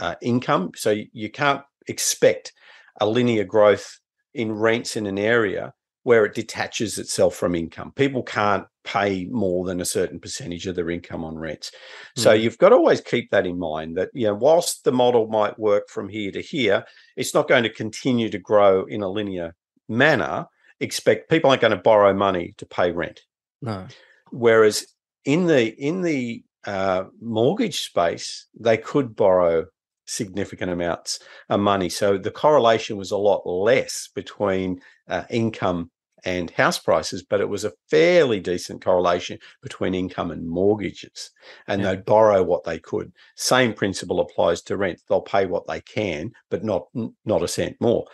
uh, 0.00 0.16
income. 0.20 0.72
So, 0.74 0.96
you 1.12 1.30
can't 1.30 1.62
expect 1.86 2.52
a 3.00 3.06
linear 3.06 3.44
growth 3.44 4.00
in 4.34 4.52
rents 4.52 4.96
in 4.96 5.06
an 5.06 5.18
area 5.18 5.74
where 6.08 6.24
it 6.24 6.32
detaches 6.32 6.96
itself 6.98 7.34
from 7.36 7.54
income. 7.54 7.92
People 7.92 8.22
can't 8.22 8.64
pay 8.82 9.26
more 9.26 9.66
than 9.66 9.78
a 9.82 9.84
certain 9.84 10.18
percentage 10.18 10.66
of 10.66 10.74
their 10.74 10.88
income 10.88 11.22
on 11.22 11.36
rents. 11.36 11.70
So 12.16 12.30
Mm. 12.30 12.40
you've 12.40 12.56
got 12.56 12.70
to 12.70 12.76
always 12.76 13.02
keep 13.02 13.30
that 13.30 13.46
in 13.46 13.58
mind 13.58 13.98
that, 13.98 14.08
you 14.14 14.26
know, 14.26 14.34
whilst 14.34 14.84
the 14.84 14.90
model 14.90 15.26
might 15.26 15.58
work 15.58 15.90
from 15.90 16.08
here 16.08 16.32
to 16.32 16.40
here, 16.40 16.86
it's 17.18 17.34
not 17.34 17.46
going 17.46 17.64
to 17.64 17.68
continue 17.82 18.30
to 18.30 18.38
grow 18.38 18.86
in 18.86 19.02
a 19.02 19.10
linear 19.10 19.54
manner. 19.86 20.46
Expect 20.80 21.28
people 21.28 21.50
aren't 21.50 21.60
going 21.60 21.76
to 21.76 21.88
borrow 21.92 22.14
money 22.14 22.54
to 22.56 22.64
pay 22.64 22.90
rent. 22.90 23.20
No. 23.60 23.86
Whereas 24.30 24.86
in 25.26 25.46
the 25.46 25.62
in 25.88 26.00
the 26.00 26.42
uh, 26.64 27.04
mortgage 27.20 27.80
space, 27.84 28.46
they 28.58 28.78
could 28.78 29.14
borrow 29.14 29.66
significant 30.06 30.70
amounts 30.70 31.20
of 31.50 31.60
money. 31.60 31.90
So 31.90 32.16
the 32.16 32.30
correlation 32.30 32.96
was 32.96 33.10
a 33.10 33.18
lot 33.18 33.42
less 33.46 34.08
between 34.14 34.80
uh, 35.06 35.24
income 35.28 35.90
and 36.24 36.50
house 36.50 36.78
prices, 36.78 37.22
but 37.22 37.40
it 37.40 37.48
was 37.48 37.64
a 37.64 37.72
fairly 37.90 38.40
decent 38.40 38.82
correlation 38.84 39.38
between 39.62 39.94
income 39.94 40.30
and 40.30 40.48
mortgages. 40.48 41.30
And 41.66 41.82
Yeah. 41.82 41.90
they'd 41.94 42.04
borrow 42.04 42.42
what 42.42 42.64
they 42.64 42.78
could. 42.78 43.12
Same 43.36 43.72
principle 43.74 44.20
applies 44.20 44.62
to 44.62 44.76
rent. 44.76 45.00
They'll 45.08 45.20
pay 45.20 45.46
what 45.46 45.66
they 45.66 45.80
can, 45.80 46.32
but 46.50 46.64
not 46.64 46.86
not 47.24 47.42
a 47.42 47.48
cent 47.48 47.76
more. 47.80 48.06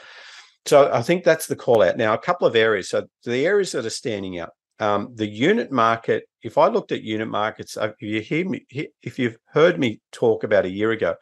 So 0.67 0.91
I 0.93 1.03
think 1.03 1.25
that's 1.25 1.47
the 1.47 1.57
call 1.57 1.83
out. 1.83 1.97
Now, 1.97 2.15
a 2.15 2.19
couple 2.19 2.47
of 2.47 2.57
areas. 2.57 2.89
So 2.91 3.07
the 3.25 3.47
areas 3.47 3.73
that 3.73 3.87
are 3.87 3.91
standing 3.91 4.39
out. 4.39 4.51
Um, 4.81 5.11
the 5.15 5.27
unit 5.27 5.71
market. 5.71 6.25
If 6.43 6.59
I 6.59 6.67
looked 6.69 6.91
at 6.91 7.03
unit 7.03 7.29
markets, 7.29 7.77
uh, 7.77 7.93
if 7.97 8.03
you 8.03 8.21
hear 8.21 8.49
me, 8.49 8.67
if 9.03 9.19
you've 9.21 9.37
heard 9.47 9.79
me 9.79 10.01
talk 10.11 10.43
about 10.43 10.65
a 10.65 10.71
year 10.71 10.91
ago, 10.91 11.15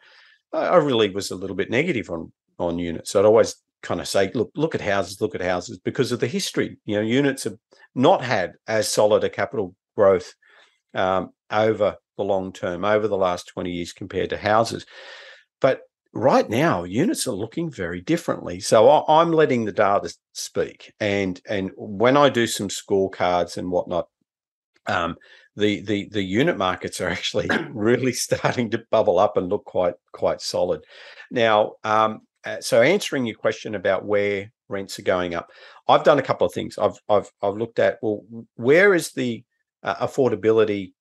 I 0.53 0.59
I 0.69 0.77
really 0.77 1.09
was 1.11 1.29
a 1.31 1.35
little 1.35 1.55
bit 1.55 1.69
negative 1.69 2.09
on 2.09 2.31
on 2.59 2.79
units. 2.79 3.15
I'd 3.15 3.25
always 3.25 3.55
kind 3.83 3.99
of 3.99 4.07
say, 4.07 4.31
look, 4.33 4.51
look 4.55 4.73
at 4.73 4.81
houses, 4.81 5.21
look 5.21 5.35
at 5.35 5.41
houses, 5.41 5.77
because 5.77 6.11
of 6.11 6.19
the 6.19 6.27
history. 6.27 6.77
You 6.85 6.95
know, 6.95 7.01
units 7.01 7.43
have 7.43 7.57
not 7.93 8.23
had 8.23 8.53
as 8.67 8.89
solid 8.89 9.23
a 9.23 9.29
capital 9.29 9.75
growth 9.95 10.33
um, 10.95 11.31
over 11.51 11.97
the 12.17 12.23
long 12.23 12.53
term, 12.53 12.85
over 12.85 13.07
the 13.07 13.17
last 13.17 13.47
20 13.49 13.71
years 13.71 13.93
compared 13.93 14.29
to 14.31 14.37
houses. 14.37 14.85
But 15.61 15.81
right 16.13 16.49
now, 16.49 16.83
units 16.83 17.27
are 17.27 17.35
looking 17.35 17.69
very 17.69 18.01
differently. 18.01 18.59
So 18.59 18.89
I, 18.89 19.21
I'm 19.21 19.31
letting 19.31 19.65
the 19.65 19.71
data 19.71 20.13
speak. 20.33 20.93
And 20.99 21.39
and 21.47 21.71
when 21.75 22.17
I 22.17 22.29
do 22.29 22.47
some 22.47 22.69
scorecards 22.69 23.57
and 23.57 23.69
whatnot, 23.69 24.07
um, 24.87 25.17
the 25.55 25.81
the 25.81 26.09
the 26.11 26.23
unit 26.23 26.57
markets 26.57 27.01
are 27.01 27.09
actually 27.09 27.49
really 27.71 28.13
starting 28.13 28.69
to 28.71 28.83
bubble 28.91 29.19
up 29.19 29.37
and 29.37 29.49
look 29.49 29.65
quite 29.65 29.95
quite 30.11 30.41
solid. 30.41 30.83
Now, 31.31 31.73
um, 31.83 32.21
uh, 32.45 32.61
so 32.61 32.81
answering 32.81 33.25
your 33.25 33.35
question 33.35 33.75
about 33.75 34.05
where 34.05 34.51
rents 34.69 34.99
are 34.99 35.03
going 35.03 35.35
up, 35.35 35.49
I've 35.87 36.03
done 36.03 36.19
a 36.19 36.23
couple 36.23 36.47
of 36.47 36.53
things. 36.53 36.77
I've 36.77 36.97
I've 37.09 37.29
I've 37.41 37.57
looked 37.57 37.79
at 37.79 37.99
well, 38.01 38.23
where 38.55 38.93
is 38.93 39.11
the 39.11 39.43
uh, 39.83 39.95
affordability 39.95 40.93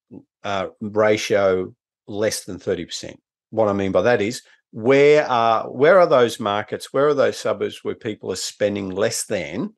uh, 0.45 0.69
ratio 0.81 1.75
less 2.07 2.45
than 2.45 2.59
thirty 2.59 2.85
percent? 2.85 3.21
What 3.51 3.69
I 3.69 3.73
mean 3.73 3.93
by 3.93 4.03
that 4.03 4.23
is 4.23 4.43
where 4.71 5.27
are 5.27 5.71
where 5.71 5.99
are 5.99 6.07
those 6.07 6.41
markets? 6.41 6.93
Where 6.93 7.09
are 7.09 7.15
those 7.15 7.39
suburbs 7.39 7.83
where 7.83 7.95
people 7.95 8.33
are 8.33 8.37
spending 8.37 8.91
less 8.91 9.25
than 9.25 9.75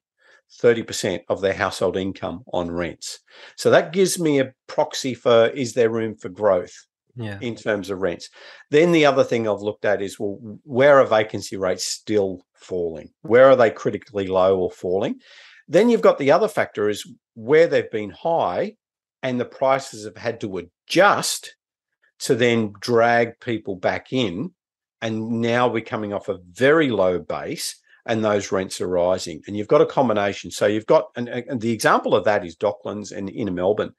30% 0.62 1.21
of 1.28 1.40
their 1.40 1.54
household 1.54 1.97
income 1.97 2.44
on 2.52 2.71
rents. 2.71 3.21
So 3.56 3.71
that 3.71 3.92
gives 3.92 4.18
me 4.18 4.40
a 4.40 4.52
proxy 4.66 5.14
for 5.14 5.49
is 5.49 5.73
there 5.73 5.90
room 5.90 6.16
for 6.16 6.28
growth 6.28 6.87
Yeah. 7.16 7.38
in 7.40 7.54
terms 7.54 7.90
of 7.90 8.00
rents. 8.00 8.28
Then 8.71 8.90
the 8.90 9.06
other 9.06 9.23
thing 9.23 9.47
I've 9.47 9.61
looked 9.61 9.85
at 9.85 10.02
is 10.02 10.18
well, 10.18 10.38
where 10.64 10.99
are 10.99 11.06
vacancy 11.06 11.56
rates 11.56 11.87
still 11.87 12.40
falling? 12.54 13.11
Where 13.23 13.49
are 13.49 13.56
they 13.56 13.71
critically 13.71 14.26
low 14.26 14.59
or 14.59 14.71
falling? 14.71 15.21
Then 15.68 15.88
you've 15.88 16.00
got 16.00 16.18
the 16.18 16.33
other 16.33 16.49
factor 16.49 16.88
is 16.88 17.09
where 17.35 17.66
they've 17.66 17.90
been 17.90 18.11
high 18.11 18.76
and 19.23 19.40
the 19.40 19.44
prices 19.44 20.04
have 20.04 20.16
had 20.16 20.40
to 20.40 20.59
adjust 20.59 21.56
to 22.21 22.35
then 22.35 22.73
drag 22.80 23.40
people 23.40 23.76
back 23.76 24.12
in. 24.12 24.50
And 25.00 25.40
now 25.40 25.68
we're 25.68 25.83
coming 25.83 26.12
off 26.12 26.28
a 26.28 26.38
very 26.52 26.90
low 26.90 27.18
base 27.18 27.80
and 28.06 28.25
those 28.25 28.52
rents 28.52 28.80
are 28.80 28.88
rising. 28.88 29.40
And 29.47 29.56
you've 29.56 29.68
got 29.68 29.80
a 29.80 29.87
combination. 29.87 30.50
So 30.50 30.66
you've 30.66 30.87
got, 30.87 31.06
and, 31.16 31.28
and 31.28 31.61
the 31.61 31.73
example 31.73 32.14
of 32.14 32.25
that 32.25 32.44
is 32.44 32.56
Docklands 32.56 33.12
and 33.12 33.30
inner 33.30 33.52
Melbourne, 33.52 33.92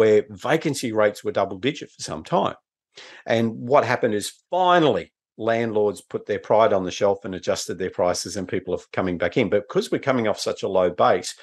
where 0.00 0.24
vacancy 0.30 0.92
rates 0.92 1.22
were 1.22 1.30
double 1.30 1.58
digit 1.58 1.90
for 1.90 2.02
some 2.02 2.24
time. 2.24 2.54
And 3.26 3.52
what 3.68 3.84
happened 3.84 4.14
is 4.14 4.32
finally 4.50 5.12
landlords 5.36 6.00
put 6.00 6.24
their 6.24 6.38
pride 6.38 6.72
on 6.72 6.84
the 6.84 6.90
shelf 6.90 7.18
and 7.26 7.34
adjusted 7.34 7.76
their 7.76 7.90
prices, 7.90 8.34
and 8.34 8.48
people 8.48 8.72
are 8.74 8.80
coming 8.94 9.18
back 9.18 9.36
in. 9.36 9.50
But 9.50 9.68
because 9.68 9.90
we're 9.90 9.98
coming 9.98 10.26
off 10.26 10.40
such 10.40 10.62
a 10.62 10.68
low 10.68 10.88
base, 10.88 11.34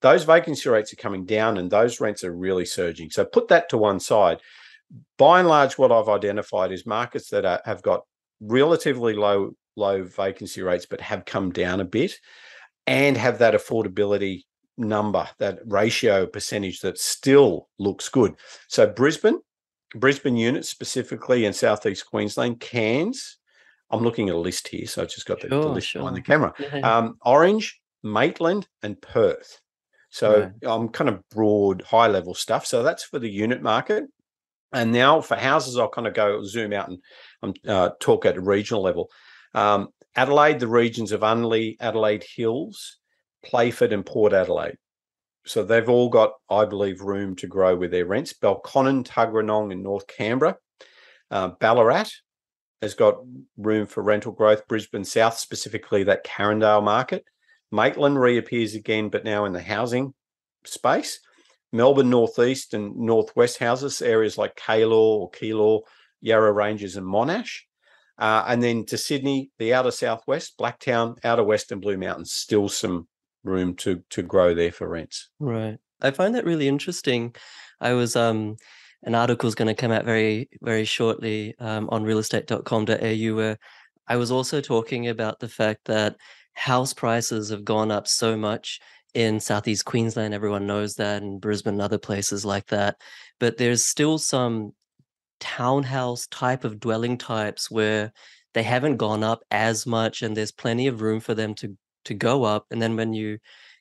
those 0.00 0.22
vacancy 0.22 0.68
rates 0.68 0.92
are 0.92 1.02
coming 1.04 1.24
down 1.24 1.58
and 1.58 1.72
those 1.72 2.00
rents 2.00 2.22
are 2.22 2.32
really 2.32 2.64
surging. 2.64 3.10
So 3.10 3.24
put 3.24 3.48
that 3.48 3.68
to 3.70 3.78
one 3.78 3.98
side. 3.98 4.38
By 5.18 5.40
and 5.40 5.48
large, 5.48 5.76
what 5.76 5.90
I've 5.90 6.08
identified 6.08 6.70
is 6.70 6.86
markets 6.86 7.30
that 7.30 7.44
are, 7.44 7.62
have 7.64 7.82
got 7.82 8.02
relatively 8.40 9.14
low 9.14 9.56
low 9.74 10.04
vacancy 10.04 10.62
rates, 10.62 10.86
but 10.88 11.00
have 11.00 11.24
come 11.24 11.50
down 11.50 11.80
a 11.80 11.84
bit 11.84 12.14
and 12.86 13.16
have 13.16 13.38
that 13.38 13.54
affordability 13.54 14.44
number, 14.76 15.28
that 15.38 15.60
ratio 15.66 16.26
percentage 16.26 16.80
that 16.80 16.98
still 16.98 17.68
looks 17.78 18.08
good. 18.08 18.34
So 18.68 18.86
Brisbane, 18.86 19.38
Brisbane 19.94 20.36
units 20.36 20.68
specifically 20.68 21.44
in 21.44 21.52
southeast 21.52 22.06
Queensland, 22.10 22.60
Cairns. 22.60 23.38
I'm 23.90 24.02
looking 24.02 24.28
at 24.28 24.34
a 24.34 24.38
list 24.38 24.68
here, 24.68 24.86
so 24.86 25.02
I've 25.02 25.10
just 25.10 25.26
got 25.26 25.40
the, 25.40 25.48
the 25.48 25.62
Sure, 25.62 25.68
list 25.70 25.92
behind 25.92 26.16
the 26.16 26.20
camera. 26.22 26.52
Yeah. 26.58 26.78
Um, 26.98 27.16
Orange, 27.24 27.80
Maitland, 28.02 28.66
and 28.82 29.00
Perth. 29.00 29.60
So 30.10 30.40
Right. 30.40 30.52
I'm 30.62 30.88
kind 30.88 31.10
of 31.10 31.20
broad, 31.28 31.82
high 31.82 32.08
level 32.08 32.34
stuff. 32.34 32.66
So 32.66 32.82
that's 32.82 33.04
for 33.04 33.18
the 33.18 33.30
unit 33.30 33.62
market. 33.62 34.04
And 34.72 34.90
now 34.90 35.20
for 35.20 35.36
houses, 35.36 35.78
I'll 35.78 35.88
kind 35.88 36.06
of 36.08 36.14
go 36.14 36.42
zoom 36.44 36.72
out 36.72 36.88
and 36.88 36.98
um, 37.42 37.54
uh, 37.66 37.90
talk 38.00 38.26
at 38.26 38.36
a 38.36 38.40
regional 38.40 38.82
level. 38.82 39.08
Um, 39.54 39.88
Adelaide, 40.16 40.58
the 40.58 40.66
regions 40.68 41.12
of 41.12 41.20
Unley, 41.20 41.76
Adelaide 41.80 42.24
Hills, 42.36 42.98
Playford, 43.44 43.92
and 43.92 44.04
Port 44.04 44.32
Adelaide. 44.32 44.76
So 45.46 45.62
they've 45.62 45.88
all 45.88 46.08
got, 46.08 46.32
I 46.48 46.64
believe, 46.64 47.00
room 47.02 47.36
to 47.36 47.46
grow 47.46 47.76
with 47.76 47.90
their 47.90 48.06
rents. 48.06 48.32
Belconnen, 48.32 49.04
Tuggeranong, 49.04 49.72
and 49.72 49.82
North 49.82 50.06
Canberra. 50.06 50.56
Uh, 51.30 51.48
Ballarat 51.60 52.10
has 52.80 52.94
got 52.94 53.16
room 53.56 53.86
for 53.86 54.02
rental 54.02 54.32
growth. 54.32 54.66
Brisbane 54.68 55.04
South, 55.04 55.38
specifically 55.38 56.04
that 56.04 56.24
Carindale 56.24 56.82
market. 56.82 57.24
Maitland 57.70 58.20
reappears 58.20 58.74
again, 58.74 59.08
but 59.08 59.24
now 59.24 59.44
in 59.44 59.52
the 59.52 59.62
housing 59.62 60.14
space. 60.64 61.20
Melbourne 61.72 62.10
northeast 62.10 62.72
and 62.72 62.96
northwest 62.96 63.58
houses, 63.58 64.00
areas 64.00 64.38
like 64.38 64.56
Keilor 64.56 64.92
or 64.92 65.30
Keilor, 65.30 65.80
Yarra 66.20 66.52
Ranges 66.52 66.96
and 66.96 67.06
Monash. 67.06 67.62
Uh, 68.16 68.44
and 68.46 68.62
then 68.62 68.86
to 68.86 68.96
Sydney, 68.96 69.50
the 69.58 69.74
outer 69.74 69.90
southwest, 69.90 70.56
Blacktown, 70.56 71.16
outer 71.24 71.42
west, 71.42 71.72
and 71.72 71.80
Blue 71.80 71.96
Mountains, 71.96 72.32
still 72.32 72.68
some 72.68 73.08
room 73.44 73.74
to 73.76 74.02
to 74.10 74.22
grow 74.22 74.54
there 74.54 74.72
for 74.72 74.88
rents. 74.88 75.28
Right. 75.38 75.78
I 76.00 76.10
find 76.10 76.34
that 76.34 76.44
really 76.44 76.68
interesting. 76.68 77.34
I 77.80 77.92
was 77.92 78.16
um 78.16 78.56
an 79.02 79.14
article 79.14 79.48
is 79.48 79.54
going 79.54 79.68
to 79.68 79.80
come 79.80 79.92
out 79.92 80.04
very 80.04 80.48
very 80.62 80.84
shortly 80.84 81.54
um, 81.58 81.88
on 81.90 82.04
realestate.com.au 82.04 83.36
where 83.36 83.58
I 84.08 84.16
was 84.16 84.30
also 84.30 84.60
talking 84.60 85.08
about 85.08 85.40
the 85.40 85.48
fact 85.48 85.84
that 85.84 86.16
house 86.54 86.94
prices 86.94 87.50
have 87.50 87.64
gone 87.64 87.90
up 87.90 88.06
so 88.06 88.36
much 88.36 88.80
in 89.14 89.40
southeast 89.40 89.84
Queensland. 89.84 90.34
Everyone 90.34 90.66
knows 90.66 90.96
that, 90.96 91.22
and 91.22 91.40
Brisbane 91.40 91.74
and 91.74 91.82
other 91.82 91.98
places 91.98 92.44
like 92.44 92.66
that. 92.66 92.96
But 93.38 93.56
there's 93.56 93.84
still 93.84 94.18
some 94.18 94.72
townhouse 95.40 96.26
type 96.28 96.64
of 96.64 96.80
dwelling 96.80 97.18
types 97.18 97.70
where 97.70 98.12
they 98.54 98.62
haven't 98.62 98.96
gone 98.96 99.22
up 99.24 99.42
as 99.50 99.86
much, 99.86 100.22
and 100.22 100.36
there's 100.36 100.52
plenty 100.52 100.86
of 100.86 101.00
room 101.00 101.20
for 101.20 101.34
them 101.34 101.54
to 101.56 101.76
to 102.04 102.14
go 102.14 102.44
up. 102.44 102.66
And 102.70 102.80
then 102.82 102.96
when 102.96 103.12
you 103.12 103.38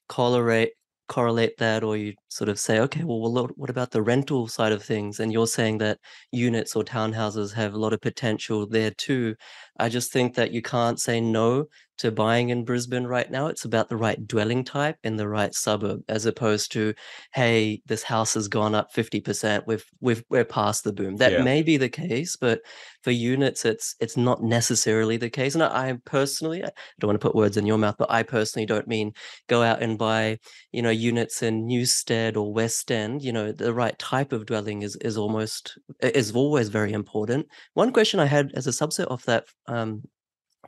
correlate 0.09 0.73
correlate 1.09 1.57
that 1.57 1.83
or 1.83 1.97
you 1.97 2.13
sort 2.29 2.47
of 2.49 2.57
say 2.57 2.79
okay 2.79 3.03
well 3.03 3.19
what 3.57 3.69
about 3.69 3.91
the 3.91 4.01
rental 4.01 4.47
side 4.47 4.71
of 4.71 4.81
things 4.81 5.19
and 5.19 5.33
you're 5.33 5.45
saying 5.45 5.77
that 5.77 5.99
units 6.31 6.75
or 6.77 6.83
townhouses 6.83 7.53
have 7.53 7.73
a 7.73 7.77
lot 7.77 7.91
of 7.93 7.99
potential 8.01 8.65
there 8.65 8.89
too 8.91 9.35
i 9.79 9.89
just 9.89 10.11
think 10.11 10.35
that 10.35 10.51
you 10.51 10.61
can't 10.61 10.99
say 10.99 11.19
no 11.19 11.65
to 11.97 12.11
buying 12.11 12.49
in 12.49 12.65
Brisbane 12.65 13.05
right 13.05 13.29
now. 13.29 13.47
It's 13.47 13.65
about 13.65 13.89
the 13.89 13.97
right 13.97 14.27
dwelling 14.27 14.63
type 14.63 14.97
in 15.03 15.15
the 15.15 15.27
right 15.27 15.53
suburb, 15.53 16.01
as 16.09 16.25
opposed 16.25 16.71
to, 16.73 16.93
hey, 17.33 17.81
this 17.85 18.03
house 18.03 18.33
has 18.33 18.47
gone 18.47 18.73
up 18.73 18.93
50%. 18.93 19.63
We've 19.67 19.85
we've 20.01 20.23
we're 20.29 20.45
past 20.45 20.83
the 20.83 20.93
boom. 20.93 21.17
That 21.17 21.33
yeah. 21.33 21.43
may 21.43 21.61
be 21.61 21.77
the 21.77 21.89
case, 21.89 22.35
but 22.35 22.61
for 23.03 23.11
units, 23.11 23.63
it's 23.63 23.95
it's 23.99 24.17
not 24.17 24.43
necessarily 24.43 25.17
the 25.17 25.29
case. 25.29 25.53
And 25.53 25.63
I, 25.63 25.89
I 25.89 25.93
personally, 26.05 26.63
I 26.63 26.69
don't 26.99 27.09
want 27.09 27.21
to 27.21 27.25
put 27.25 27.35
words 27.35 27.57
in 27.57 27.65
your 27.65 27.77
mouth, 27.77 27.95
but 27.97 28.11
I 28.11 28.23
personally 28.23 28.65
don't 28.65 28.87
mean 28.87 29.13
go 29.47 29.61
out 29.61 29.83
and 29.83 29.97
buy, 29.97 30.39
you 30.71 30.81
know, 30.81 30.89
units 30.89 31.43
in 31.43 31.67
Newstead 31.67 32.37
or 32.37 32.51
West 32.51 32.91
End. 32.91 33.21
You 33.21 33.33
know, 33.33 33.51
the 33.51 33.73
right 33.73 33.97
type 33.99 34.33
of 34.33 34.45
dwelling 34.47 34.81
is 34.81 34.95
is 34.97 35.17
almost 35.17 35.77
is 36.01 36.31
always 36.31 36.69
very 36.69 36.91
important. 36.91 37.45
One 37.75 37.93
question 37.93 38.19
I 38.19 38.25
had 38.25 38.51
as 38.55 38.65
a 38.65 38.71
subset 38.71 39.05
of 39.05 39.23
that 39.25 39.45
um, 39.67 40.03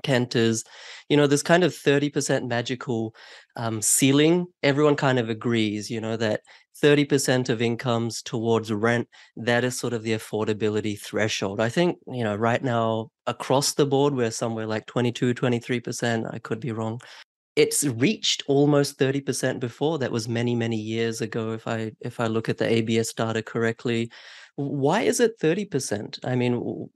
Kent 0.04 0.36
you 0.36 1.18
know, 1.18 1.28
this 1.28 1.42
kind 1.42 1.64
of 1.64 1.74
30% 1.74 2.48
magical 2.48 3.16
um, 3.56 3.82
ceiling. 3.82 4.46
Everyone 4.62 4.96
kind 4.96 5.20
of 5.20 5.30
agrees, 5.30 5.90
you 5.90 6.00
know, 6.02 6.18
that 6.18 6.42
30% 6.84 7.50
of 7.50 7.62
incomes 7.62 8.22
towards 8.22 8.72
rent, 8.72 9.08
that 9.38 9.64
is 9.64 9.80
sort 9.80 9.94
of 9.94 10.04
the 10.04 10.12
affordability 10.12 11.00
threshold. 11.00 11.60
I 11.60 11.70
think, 11.70 11.98
you 12.08 12.24
know, 12.24 12.36
right 12.36 12.64
now 12.64 13.10
across 13.25 13.74
the 13.74 13.86
board, 13.86 14.14
we're 14.14 14.32
somewhere 14.32 14.68
like 14.68 14.86
22, 14.86 15.34
23%. 15.34 16.34
I 16.34 16.40
could 16.40 16.60
be 16.60 16.72
wrong. 16.72 17.00
It's 17.56 17.86
reached 17.86 18.44
almost 18.48 19.00
30% 19.00 19.62
before. 19.62 19.98
That 19.98 20.12
was 20.12 20.28
many, 20.28 20.56
many 20.56 20.75
years 20.75 21.22
ago, 21.22 21.54
if 21.54 21.68
I 21.68 21.94
if 22.02 22.20
I 22.20 22.28
look 22.28 22.50
at 22.50 22.58
the 22.58 22.70
ABS 22.70 23.14
data 23.14 23.42
correctly. 23.42 24.12
Why 24.58 25.04
is 25.04 25.22
it 25.22 25.40
30%? 25.40 26.20
I 26.25 26.36
mean, 26.36 26.90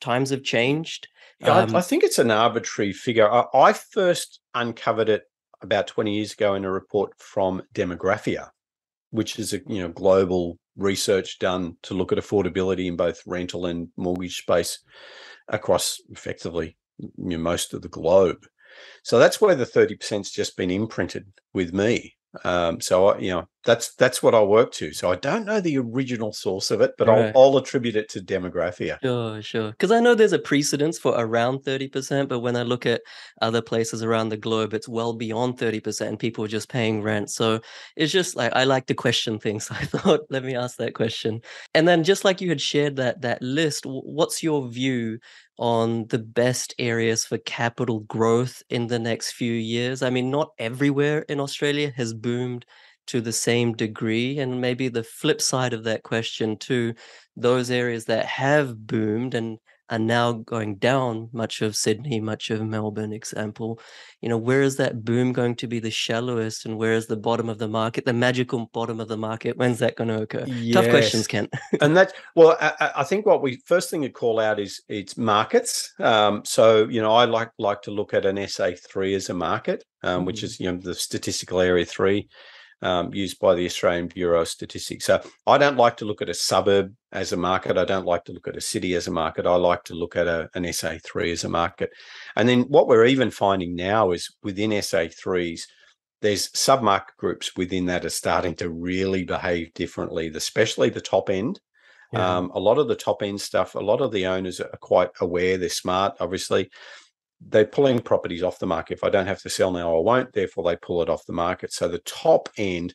times 0.00 0.30
have 0.30 0.42
changed 0.42 1.08
um, 1.42 1.74
I, 1.74 1.78
I, 1.78 1.80
think 1.80 2.04
it's 2.04 2.18
an 2.18 2.30
arbitrary 2.30 2.92
figure. 2.92 3.30
I, 3.30 3.44
I, 3.52 3.72
first 3.72 4.40
uncovered 4.54 5.08
it 5.08 5.24
about 5.60 5.86
20 5.88 6.14
years 6.14 6.32
ago 6.32 6.54
in 6.54 6.64
a 6.64 6.70
report 6.70 7.12
from 7.18 7.62
Demographia, 7.74 8.50
which 9.10 9.38
is 9.38 9.52
a 9.52 9.60
you 9.66 9.82
know 9.82 9.88
global 9.88 10.58
research 10.76 11.38
done 11.38 11.76
to 11.82 11.94
look 11.94 12.12
at 12.12 12.18
affordability 12.18 12.86
in 12.86 12.96
both 12.96 13.22
rental 13.26 13.66
and 13.66 13.88
mortgage 13.96 14.38
space 14.38 14.78
across 15.48 16.00
effectively 16.10 16.76
you 16.98 17.12
know, 17.16 17.38
most 17.38 17.74
of 17.74 17.82
the 17.82 17.88
globe. 17.88 18.46
So 19.02 19.18
that's 19.18 19.40
where 19.40 19.54
the 19.54 19.66
30%'s 19.66 20.30
just 20.30 20.56
been 20.56 20.70
imprinted 20.70 21.26
with 21.52 21.74
me. 21.74 22.14
Um, 22.44 22.80
so 22.80 23.08
I, 23.08 23.18
you 23.18 23.30
know 23.30 23.48
that's 23.64 23.94
that's 23.94 24.22
what 24.22 24.34
I 24.34 24.42
work 24.42 24.72
to. 24.72 24.92
So 24.92 25.10
I 25.10 25.16
don't 25.16 25.44
know 25.44 25.60
the 25.60 25.78
original 25.78 26.32
source 26.32 26.70
of 26.70 26.80
it, 26.80 26.92
but 26.98 27.08
right. 27.08 27.32
I'll, 27.34 27.42
I'll 27.42 27.56
attribute 27.58 27.94
it 27.94 28.08
to 28.10 28.20
demographia. 28.20 28.98
Sure, 29.02 29.40
sure. 29.42 29.70
Because 29.70 29.92
I 29.92 30.00
know 30.00 30.14
there's 30.14 30.32
a 30.32 30.38
precedence 30.38 30.98
for 30.98 31.14
around 31.16 31.60
thirty 31.60 31.88
percent, 31.88 32.28
but 32.28 32.40
when 32.40 32.56
I 32.56 32.62
look 32.62 32.86
at 32.86 33.02
other 33.40 33.62
places 33.62 34.02
around 34.02 34.30
the 34.30 34.36
globe, 34.36 34.74
it's 34.74 34.88
well 34.88 35.12
beyond 35.12 35.58
thirty 35.58 35.80
percent. 35.80 36.18
People 36.18 36.44
are 36.44 36.48
just 36.48 36.68
paying 36.68 37.02
rent. 37.02 37.30
So 37.30 37.60
it's 37.96 38.12
just 38.12 38.34
like 38.34 38.52
I 38.54 38.64
like 38.64 38.86
to 38.86 38.94
question 38.94 39.38
things. 39.38 39.68
I 39.70 39.84
thought, 39.84 40.20
let 40.30 40.44
me 40.44 40.56
ask 40.56 40.78
that 40.78 40.94
question. 40.94 41.40
And 41.74 41.86
then 41.86 42.02
just 42.02 42.24
like 42.24 42.40
you 42.40 42.48
had 42.48 42.60
shared 42.60 42.96
that 42.96 43.20
that 43.20 43.42
list, 43.42 43.84
what's 43.84 44.42
your 44.42 44.68
view 44.68 45.18
on 45.58 46.06
the 46.08 46.18
best 46.18 46.74
areas 46.78 47.24
for 47.24 47.38
capital 47.38 48.00
growth 48.00 48.62
in 48.70 48.86
the 48.88 48.98
next 48.98 49.32
few 49.32 49.52
years. 49.52 50.02
I 50.02 50.10
mean, 50.10 50.30
not 50.30 50.50
everywhere 50.58 51.20
in 51.28 51.40
Australia 51.40 51.92
has 51.96 52.14
boomed 52.14 52.64
to 53.08 53.20
the 53.20 53.32
same 53.32 53.72
degree. 53.74 54.38
And 54.38 54.60
maybe 54.60 54.88
the 54.88 55.04
flip 55.04 55.40
side 55.40 55.72
of 55.72 55.84
that 55.84 56.02
question, 56.04 56.56
too, 56.56 56.94
those 57.36 57.70
areas 57.70 58.06
that 58.06 58.26
have 58.26 58.86
boomed 58.86 59.34
and 59.34 59.58
are 59.90 59.98
now 59.98 60.32
going 60.32 60.76
down, 60.76 61.28
much 61.32 61.60
of 61.60 61.76
Sydney, 61.76 62.20
much 62.20 62.50
of 62.50 62.62
Melbourne, 62.62 63.12
example, 63.12 63.80
you 64.20 64.28
know, 64.28 64.38
where 64.38 64.62
is 64.62 64.76
that 64.76 65.04
boom 65.04 65.32
going 65.32 65.54
to 65.56 65.66
be 65.66 65.80
the 65.80 65.90
shallowest 65.90 66.64
and 66.64 66.78
where 66.78 66.92
is 66.92 67.06
the 67.06 67.16
bottom 67.16 67.48
of 67.48 67.58
the 67.58 67.68
market, 67.68 68.04
the 68.04 68.12
magical 68.12 68.70
bottom 68.72 69.00
of 69.00 69.08
the 69.08 69.16
market? 69.16 69.56
When's 69.56 69.80
that 69.80 69.96
going 69.96 70.08
to 70.08 70.22
occur? 70.22 70.44
Yes. 70.46 70.74
Tough 70.74 70.90
questions, 70.90 71.26
Kent. 71.26 71.52
and 71.80 71.96
that's, 71.96 72.12
well, 72.34 72.56
I, 72.60 72.92
I, 72.96 73.04
think 73.04 73.26
what 73.26 73.42
we 73.42 73.60
first 73.66 73.90
thing 73.90 74.02
to 74.02 74.08
call 74.08 74.40
out 74.40 74.58
is 74.58 74.80
it's 74.88 75.16
markets. 75.16 75.92
Um, 75.98 76.42
so, 76.44 76.88
you 76.88 77.02
know, 77.02 77.12
I 77.12 77.24
like, 77.24 77.50
like 77.58 77.82
to 77.82 77.90
look 77.90 78.14
at 78.14 78.24
an 78.24 78.36
SA3 78.36 79.16
as 79.16 79.28
a 79.28 79.34
market, 79.34 79.84
um, 80.02 80.22
mm 80.22 80.26
which 80.26 80.42
is, 80.42 80.60
you 80.60 80.70
know, 80.70 80.78
the 80.78 80.94
statistical 80.94 81.60
area 81.60 81.84
three 81.84 82.28
um, 82.82 83.14
used 83.14 83.38
by 83.38 83.54
the 83.54 83.64
Australian 83.64 84.08
Bureau 84.08 84.40
of 84.40 84.48
Statistics. 84.48 85.06
So 85.06 85.22
I 85.46 85.56
don't 85.56 85.76
like 85.76 85.96
to 85.98 86.04
look 86.04 86.20
at 86.20 86.28
a 86.28 86.34
suburb 86.34 86.94
as 87.12 87.32
a 87.32 87.36
market. 87.36 87.78
I 87.78 87.84
don't 87.84 88.06
like 88.06 88.24
to 88.24 88.32
look 88.32 88.48
at 88.48 88.56
a 88.56 88.60
city 88.60 88.94
as 88.94 89.06
a 89.06 89.12
market. 89.12 89.46
I 89.46 89.54
like 89.54 89.84
to 89.84 89.94
look 89.94 90.16
at 90.16 90.26
a, 90.26 90.50
an 90.54 90.64
SA3 90.64 91.32
as 91.32 91.44
a 91.44 91.48
market. 91.48 91.90
And 92.36 92.48
then 92.48 92.62
what 92.62 92.88
we're 92.88 93.06
even 93.06 93.30
finding 93.30 93.76
now 93.76 94.10
is 94.10 94.34
within 94.42 94.70
SA3s, 94.70 95.62
there's 96.20 96.50
submarket 96.50 97.16
groups 97.16 97.56
within 97.56 97.86
that 97.86 98.04
are 98.04 98.10
starting 98.10 98.54
to 98.56 98.70
really 98.70 99.24
behave 99.24 99.72
differently, 99.74 100.30
especially 100.34 100.90
the 100.90 101.00
top 101.00 101.30
end. 101.30 101.60
Yeah. 102.12 102.36
Um, 102.36 102.50
a 102.54 102.60
lot 102.60 102.78
of 102.78 102.88
the 102.88 102.94
top 102.94 103.22
end 103.22 103.40
stuff, 103.40 103.74
a 103.74 103.80
lot 103.80 104.02
of 104.02 104.12
the 104.12 104.26
owners 104.26 104.60
are 104.60 104.68
quite 104.80 105.10
aware. 105.20 105.56
They're 105.56 105.68
smart, 105.68 106.16
obviously 106.20 106.70
they're 107.48 107.66
pulling 107.66 108.00
properties 108.00 108.42
off 108.42 108.58
the 108.58 108.66
market. 108.66 108.94
If 108.94 109.04
I 109.04 109.10
don't 109.10 109.26
have 109.26 109.42
to 109.42 109.50
sell 109.50 109.70
now, 109.70 109.96
I 109.96 110.00
won't. 110.00 110.32
Therefore, 110.32 110.64
they 110.64 110.76
pull 110.76 111.02
it 111.02 111.08
off 111.08 111.26
the 111.26 111.32
market. 111.32 111.72
So 111.72 111.88
the 111.88 111.98
top 112.00 112.48
end 112.56 112.94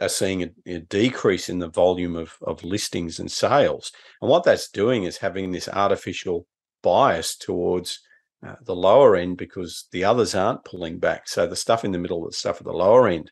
are 0.00 0.08
seeing 0.08 0.42
a, 0.42 0.50
a, 0.66 0.80
decrease 0.80 1.48
in 1.48 1.58
the 1.58 1.68
volume 1.68 2.16
of, 2.16 2.36
of 2.42 2.64
listings 2.64 3.18
and 3.18 3.30
sales. 3.30 3.92
And 4.20 4.30
what 4.30 4.44
that's 4.44 4.70
doing 4.70 5.04
is 5.04 5.18
having 5.18 5.52
this 5.52 5.68
artificial 5.68 6.46
bias 6.82 7.36
towards 7.36 8.00
uh, 8.46 8.54
the 8.62 8.74
lower 8.74 9.16
end 9.16 9.36
because 9.36 9.86
the 9.92 10.04
others 10.04 10.34
aren't 10.34 10.64
pulling 10.64 10.98
back. 10.98 11.28
So 11.28 11.46
the 11.46 11.56
stuff 11.56 11.84
in 11.84 11.92
the 11.92 11.98
middle, 11.98 12.24
the 12.24 12.32
stuff 12.32 12.58
at 12.58 12.64
the 12.64 12.72
lower 12.72 13.06
end, 13.08 13.30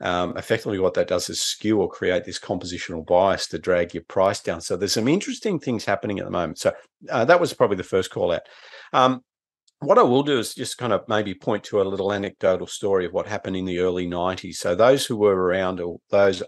um, 0.00 0.36
effectively 0.36 0.78
what 0.78 0.94
that 0.94 1.08
does 1.08 1.30
is 1.30 1.40
skew 1.40 1.80
or 1.80 1.88
create 1.88 2.24
this 2.24 2.40
compositional 2.40 3.06
bias 3.06 3.46
to 3.48 3.58
drag 3.58 3.94
your 3.94 4.02
price 4.02 4.40
down. 4.40 4.60
So 4.60 4.76
there's 4.76 4.92
some 4.92 5.08
interesting 5.08 5.60
things 5.60 5.84
happening 5.84 6.18
at 6.18 6.24
the 6.24 6.30
moment. 6.30 6.58
So 6.58 6.72
uh, 7.08 7.24
that 7.24 7.40
was 7.40 7.54
probably 7.54 7.76
the 7.76 7.84
first 7.84 8.10
call 8.10 8.32
out. 8.32 8.42
Um, 8.92 9.22
what 9.86 9.98
I 9.98 10.02
will 10.02 10.22
do 10.22 10.38
is 10.38 10.54
just 10.54 10.78
kind 10.78 10.92
of 10.92 11.08
maybe 11.08 11.34
point 11.34 11.64
to 11.64 11.80
a 11.80 11.84
little 11.84 12.12
anecdotal 12.12 12.66
story 12.66 13.06
of 13.06 13.12
what 13.12 13.26
happened 13.26 13.56
in 13.56 13.64
the 13.64 13.78
early 13.78 14.06
90s. 14.06 14.56
So, 14.56 14.74
those 14.74 15.06
who 15.06 15.16
were 15.16 15.34
around, 15.34 15.80
or 15.80 15.98
those 16.10 16.42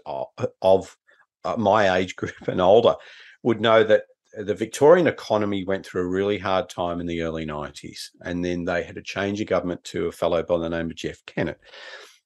of 0.61 0.97
uh, 1.43 1.55
my 1.57 1.97
age 1.97 2.15
group 2.15 2.47
and 2.47 2.61
older, 2.61 2.95
would 3.43 3.61
know 3.61 3.83
that 3.83 4.03
the 4.37 4.53
Victorian 4.53 5.07
economy 5.07 5.65
went 5.65 5.85
through 5.85 6.01
a 6.01 6.07
really 6.07 6.37
hard 6.37 6.69
time 6.69 6.99
in 6.99 7.07
the 7.07 7.21
early 7.21 7.45
90s. 7.45 8.09
And 8.21 8.43
then 8.43 8.65
they 8.65 8.83
had 8.83 8.97
a 8.97 9.01
change 9.01 9.41
of 9.41 9.47
government 9.47 9.83
to 9.85 10.07
a 10.07 10.11
fellow 10.11 10.43
by 10.43 10.57
the 10.57 10.69
name 10.69 10.91
of 10.91 10.95
Jeff 10.95 11.25
Kennett. 11.25 11.59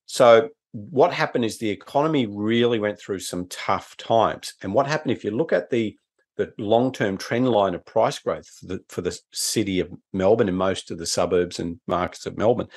So, 0.06 0.50
what 0.72 1.12
happened 1.12 1.44
is 1.44 1.58
the 1.58 1.70
economy 1.70 2.26
really 2.26 2.78
went 2.78 2.98
through 2.98 3.18
some 3.18 3.46
tough 3.48 3.96
times. 3.96 4.54
And 4.62 4.72
what 4.72 4.86
happened, 4.86 5.12
if 5.12 5.22
you 5.22 5.30
look 5.30 5.52
at 5.52 5.70
the 5.70 5.96
the 6.36 6.52
long-term 6.58 7.18
trend 7.18 7.48
line 7.48 7.74
of 7.74 7.84
price 7.84 8.18
growth 8.18 8.46
for 8.48 8.66
the, 8.66 8.80
for 8.88 9.00
the 9.02 9.18
city 9.32 9.80
of 9.80 9.90
Melbourne 10.12 10.48
and 10.48 10.56
most 10.56 10.90
of 10.90 10.98
the 10.98 11.06
suburbs 11.06 11.58
and 11.58 11.78
markets 11.86 12.26
of 12.26 12.38
Melbourne, 12.38 12.68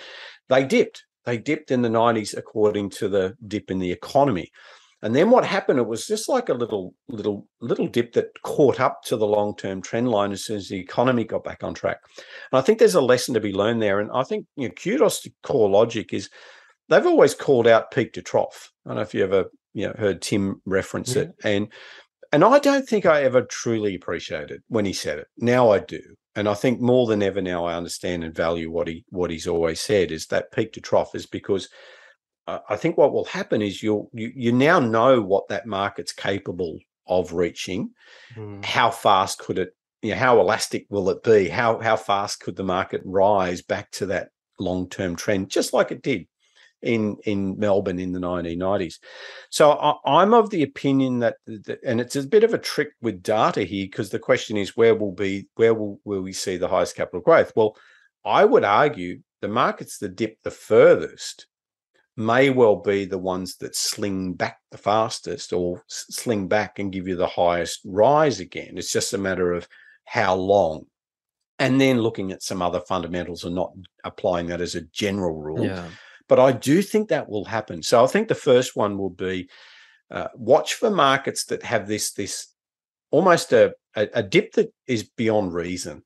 they 0.50 0.66
dipped. 0.66 1.04
They 1.26 1.38
dipped 1.38 1.72
in 1.72 1.82
the 1.82 1.90
90s 1.90 2.38
according 2.38 2.92
to 2.92 3.10
the 3.10 3.36
dip 3.48 3.72
in 3.72 3.80
the 3.80 3.92
economy. 3.92 4.52
And 5.02 5.16
then 5.16 5.30
what 5.30 5.46
happened? 5.46 5.80
It 5.80 5.88
was 5.88 6.08
just 6.08 6.30
like 6.30 6.50
a 6.50 6.54
little, 6.54 6.94
little, 7.08 7.48
little 7.62 7.88
dip 7.88 8.14
that 8.14 8.42
caught 8.44 8.80
up 8.80 9.02
to 9.06 9.18
the 9.18 9.28
long-term 9.28 9.82
trend 9.82 10.10
line 10.10 10.32
as 10.32 10.46
soon 10.46 10.58
as 10.58 10.68
the 10.68 10.80
economy 10.80 11.24
got 11.24 11.44
back 11.44 11.64
on 11.64 11.74
track. 11.74 11.98
And 12.52 12.60
I 12.60 12.62
think 12.62 12.80
there's 12.80 12.96
a 12.96 13.02
lesson 13.02 13.34
to 13.34 13.40
be 13.40 13.54
learned 13.54 13.82
there. 13.82 14.00
And 14.00 14.10
I 14.14 14.24
think 14.24 14.46
you 14.56 14.68
know, 14.68 14.74
kudos 14.74 15.22
to 15.22 15.32
CoreLogic 15.44 16.14
is 16.14 16.30
they've 16.90 17.06
always 17.06 17.34
called 17.34 17.68
out 17.68 17.92
peak 17.92 18.14
to 18.14 18.22
trough. 18.22 18.72
I 18.86 18.90
don't 18.90 18.96
know 18.98 19.02
if 19.02 19.14
you 19.14 19.24
ever 19.24 19.46
you 19.74 19.88
know 19.88 19.94
heard 19.98 20.22
Tim 20.22 20.62
reference 20.66 21.16
yeah. 21.16 21.24
it, 21.24 21.32
and 21.44 21.68
and 22.36 22.44
I 22.44 22.60
don't 22.60 22.86
think 22.86 23.06
I 23.06 23.24
ever 23.24 23.44
truly 23.44 23.96
appreciated 23.96 24.62
when 24.68 24.84
he 24.84 24.92
said 24.92 25.20
it. 25.20 25.28
Now 25.38 25.72
I 25.72 25.80
do, 25.80 26.02
and 26.36 26.50
I 26.50 26.54
think 26.54 26.82
more 26.82 27.08
than 27.08 27.24
ever 27.24 27.42
now 27.42 27.64
I 27.64 27.76
understand 27.76 28.26
and 28.26 28.36
value 28.36 28.70
what 28.70 28.90
he 28.90 29.06
what 29.08 29.32
he's 29.32 29.48
always 29.48 29.80
said 29.80 30.12
is 30.12 30.28
that 30.28 30.52
peak 30.52 30.74
to 30.74 30.82
trough 30.82 31.16
is 31.16 31.26
because 31.26 31.70
I 32.46 32.76
think 32.76 32.98
what 32.98 33.14
will 33.14 33.24
happen 33.24 33.62
is 33.62 33.82
you'll 33.82 34.10
you, 34.12 34.34
you 34.36 34.52
now 34.52 34.80
know 34.80 35.22
what 35.22 35.48
that 35.48 35.66
market's 35.66 36.12
capable 36.12 36.78
of 37.08 37.32
reaching. 37.32 37.92
Mm. 38.36 38.66
How 38.66 38.92
fast 38.92 39.40
could 39.40 39.58
it? 39.58 39.70
You 40.02 40.12
know, 40.12 40.18
how 40.18 40.42
elastic 40.42 40.88
will 40.90 41.10
it 41.12 41.24
be? 41.24 41.48
How 41.48 41.80
how 41.80 41.96
fast 41.96 42.42
could 42.42 42.58
the 42.58 42.64
market 42.66 43.02
rise 43.06 43.62
back 43.62 43.92
to 43.92 44.08
that 44.08 44.32
long 44.60 44.90
term 44.90 45.16
trend, 45.16 45.50
just 45.50 45.72
like 45.72 45.92
it 45.92 46.02
did 46.02 46.28
in 46.82 47.18
in 47.26 47.58
Melbourne 47.58 48.00
in 48.00 48.12
the 48.12 48.20
1990s. 48.20 49.00
So 49.50 49.72
I, 49.72 50.22
am 50.22 50.34
of 50.34 50.50
the 50.50 50.64
opinion 50.64 51.20
that, 51.20 51.38
that, 51.48 51.80
and 51.86 52.00
it's 52.00 52.16
a 52.16 52.24
bit 52.24 52.44
of 52.44 52.54
a 52.54 52.60
trick 52.60 52.90
with 53.02 53.24
data 53.24 53.64
here 53.64 53.86
because 53.86 54.10
the 54.10 54.20
question 54.20 54.58
is 54.58 54.78
where 54.78 54.96
will 54.96 55.12
be 55.12 55.48
where 55.56 55.74
will 55.74 56.00
will 56.04 56.22
we 56.22 56.34
see 56.34 56.58
the 56.58 56.68
highest 56.68 56.96
capital 56.96 57.22
growth? 57.22 57.54
Well, 57.56 57.76
I 58.24 58.46
would 58.46 58.64
argue 58.64 59.22
the 59.42 59.48
markets 59.48 59.98
that 60.00 60.16
dip 60.16 60.42
the 60.44 60.52
furthest 60.52 61.48
may 62.18 62.50
well 62.50 62.78
be 62.78 63.06
the 63.06 63.18
ones 63.18 63.58
that 63.58 63.76
sling 63.76 64.34
back 64.34 64.60
the 64.72 64.78
fastest 64.78 65.52
or 65.52 65.84
sling 65.88 66.48
back 66.48 66.80
and 66.80 66.92
give 66.92 67.08
you 67.08 67.16
the 67.16 67.28
highest 67.28 67.82
rise 67.84 68.40
again. 68.40 68.78
It's 68.78 68.92
just 68.92 69.14
a 69.14 69.18
matter 69.18 69.52
of 69.52 69.68
how 70.06 70.36
long. 70.36 70.86
And 71.60 71.80
then 71.80 72.02
looking 72.02 72.32
at 72.32 72.44
some 72.44 72.62
other 72.62 72.82
fundamentals 72.82 73.44
and 73.44 73.56
not 73.56 73.74
applying 74.04 74.48
that 74.48 74.62
as 74.62 74.76
a 74.76 74.82
general 74.82 75.36
rule. 75.36 75.66
Yeah. 75.66 75.88
But 76.28 76.40
I 76.40 76.52
do 76.52 76.82
think 76.82 77.10
that 77.10 77.30
will 77.30 77.46
happen. 77.46 77.84
So 77.84 78.04
I 78.04 78.08
think 78.08 78.28
the 78.28 78.36
first 78.36 78.76
one 78.76 78.98
will 78.98 79.12
be 79.12 79.50
uh, 80.12 80.28
watch 80.36 80.76
for 80.76 80.90
markets 80.90 81.46
that 81.46 81.64
have 81.64 81.88
this 81.88 82.14
this 82.14 82.48
almost 83.12 83.54
a, 83.54 83.74
a, 83.96 84.08
a 84.16 84.24
dip 84.24 84.54
that 84.54 84.74
is 84.88 85.04
beyond 85.04 85.54
reason. 85.54 86.04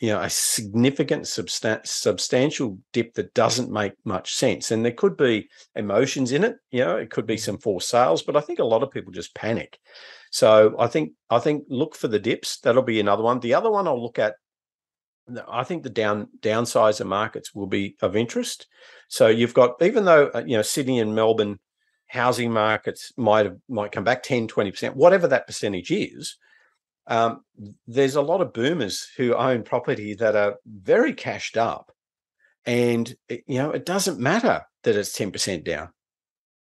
You 0.00 0.10
know, 0.10 0.20
a 0.20 0.30
significant 0.30 1.24
substan- 1.24 1.84
substantial 1.84 2.78
dip 2.92 3.14
that 3.14 3.34
doesn't 3.34 3.72
make 3.72 3.94
much 4.04 4.32
sense, 4.32 4.70
and 4.70 4.84
there 4.84 4.92
could 4.92 5.16
be 5.16 5.48
emotions 5.74 6.30
in 6.30 6.44
it. 6.44 6.56
You 6.70 6.84
know, 6.84 6.96
it 6.96 7.10
could 7.10 7.26
be 7.26 7.34
mm-hmm. 7.34 7.40
some 7.40 7.58
forced 7.58 7.88
sales, 7.88 8.22
but 8.22 8.36
I 8.36 8.40
think 8.40 8.60
a 8.60 8.64
lot 8.64 8.84
of 8.84 8.92
people 8.92 9.12
just 9.12 9.34
panic. 9.34 9.78
So 10.30 10.76
I 10.78 10.86
think 10.86 11.12
I 11.30 11.40
think 11.40 11.64
look 11.68 11.96
for 11.96 12.08
the 12.08 12.20
dips. 12.20 12.60
That'll 12.60 12.82
be 12.82 13.00
another 13.00 13.24
one. 13.24 13.40
The 13.40 13.54
other 13.54 13.70
one 13.70 13.88
I'll 13.88 14.00
look 14.00 14.18
at 14.18 14.36
I 15.48 15.64
think 15.64 15.82
the 15.82 15.90
down 15.90 16.28
downsizer 16.40 17.06
markets 17.06 17.54
will 17.54 17.66
be 17.66 17.96
of 18.02 18.16
interest. 18.16 18.66
So 19.08 19.26
you've 19.28 19.54
got 19.54 19.80
even 19.82 20.04
though 20.04 20.30
uh, 20.34 20.42
you 20.46 20.56
know 20.56 20.62
Sydney 20.62 21.00
and 21.00 21.14
Melbourne 21.14 21.58
housing 22.08 22.50
markets 22.50 23.12
might 23.16 23.46
have 23.46 23.56
might 23.68 23.92
come 23.92 24.04
back 24.04 24.22
10 24.22 24.48
20% 24.48 24.94
whatever 24.94 25.28
that 25.28 25.46
percentage 25.46 25.90
is 25.90 26.36
um, 27.06 27.42
there's 27.86 28.16
a 28.16 28.22
lot 28.22 28.40
of 28.40 28.52
boomers 28.52 29.06
who 29.16 29.34
own 29.34 29.62
property 29.62 30.14
that 30.14 30.36
are 30.36 30.56
very 30.66 31.12
cashed 31.12 31.56
up 31.56 31.92
and 32.66 33.14
it, 33.28 33.44
you 33.46 33.58
know 33.58 33.70
it 33.70 33.86
doesn't 33.86 34.18
matter 34.18 34.62
that 34.82 34.96
it's 34.96 35.16
10% 35.16 35.64
down 35.64 35.90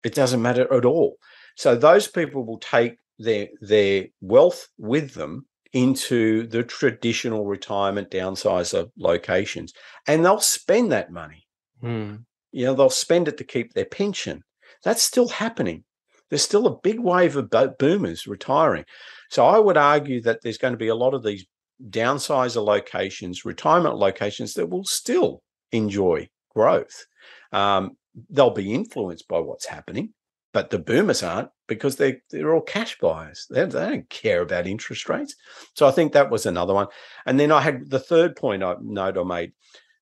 it 0.03 0.13
doesn't 0.13 0.41
matter 0.41 0.71
at 0.73 0.85
all 0.85 1.17
so 1.55 1.75
those 1.75 2.07
people 2.07 2.45
will 2.45 2.59
take 2.59 2.97
their 3.17 3.47
their 3.61 4.05
wealth 4.21 4.67
with 4.77 5.13
them 5.13 5.46
into 5.73 6.47
the 6.47 6.63
traditional 6.63 7.45
retirement 7.45 8.09
downsizer 8.09 8.89
locations 8.97 9.73
and 10.07 10.23
they'll 10.23 10.39
spend 10.39 10.91
that 10.91 11.11
money. 11.11 11.45
Mm. 11.83 12.23
You 12.51 12.65
know, 12.65 12.73
they'll 12.73 12.89
spend 12.89 13.27
it 13.27 13.37
to 13.37 13.43
keep 13.43 13.73
their 13.73 13.85
pension. 13.85 14.43
That's 14.83 15.03
still 15.03 15.27
happening. 15.27 15.83
There's 16.29 16.43
still 16.43 16.67
a 16.67 16.79
big 16.81 16.99
wave 16.99 17.35
of 17.35 17.51
boomers 17.77 18.27
retiring. 18.27 18.85
So 19.29 19.45
I 19.45 19.59
would 19.59 19.77
argue 19.77 20.21
that 20.23 20.39
there's 20.41 20.57
going 20.57 20.73
to 20.73 20.77
be 20.77 20.89
a 20.89 20.95
lot 20.95 21.13
of 21.13 21.23
these 21.23 21.45
downsizer 21.89 22.63
locations, 22.63 23.45
retirement 23.45 23.95
locations 23.95 24.53
that 24.53 24.69
will 24.69 24.83
still 24.83 25.41
enjoy 25.71 26.27
growth. 26.53 27.05
Um, 27.51 27.91
they'll 28.29 28.49
be 28.49 28.73
influenced 28.73 29.27
by 29.27 29.39
what's 29.39 29.67
happening, 29.67 30.13
but 30.53 30.69
the 30.69 30.79
boomers 30.79 31.23
aren't 31.23 31.49
because 31.67 31.97
they 31.97 32.17
they're 32.29 32.53
all 32.53 32.61
cash 32.61 32.97
buyers. 32.99 33.47
They, 33.49 33.65
they 33.65 33.79
don't 33.79 34.09
care 34.09 34.41
about 34.41 34.67
interest 34.67 35.07
rates. 35.09 35.35
So 35.75 35.87
I 35.87 35.91
think 35.91 36.13
that 36.13 36.29
was 36.29 36.45
another 36.45 36.73
one. 36.73 36.87
And 37.25 37.39
then 37.39 37.51
I 37.51 37.61
had 37.61 37.89
the 37.89 37.99
third 37.99 38.35
point 38.35 38.63
I 38.63 38.75
note 38.81 39.17
I 39.17 39.23
made. 39.23 39.51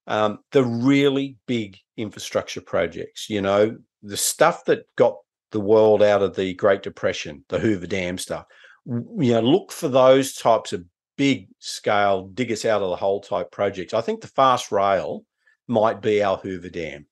Um, 0.07 0.39
the 0.51 0.63
really 0.63 1.37
big 1.47 1.77
infrastructure 1.97 2.61
projects, 2.61 3.27
you 3.27 3.41
know, 3.41 3.75
the 4.03 4.17
stuff 4.17 4.65
that 4.65 4.85
got 4.95 5.15
the 5.51 5.59
world 5.59 6.03
out 6.03 6.21
of 6.21 6.35
the 6.35 6.53
Great 6.53 6.83
Depression, 6.83 7.43
the 7.49 7.57
Hoover 7.57 7.87
Dam 7.87 8.19
stuff. 8.19 8.45
You 8.85 9.33
know, 9.33 9.41
look 9.41 9.71
for 9.71 9.87
those 9.87 10.35
types 10.35 10.73
of 10.73 10.85
big 11.17 11.47
scale, 11.57 12.27
dig 12.27 12.51
us 12.51 12.65
out 12.65 12.83
of 12.83 12.91
the 12.91 12.95
hole 12.95 13.21
type 13.21 13.49
projects. 13.49 13.95
I 13.95 14.01
think 14.01 14.21
the 14.21 14.27
fast 14.27 14.71
rail 14.71 15.25
might 15.67 16.03
be 16.03 16.21
our 16.21 16.37
Hoover 16.37 16.69
Dam. 16.69 17.07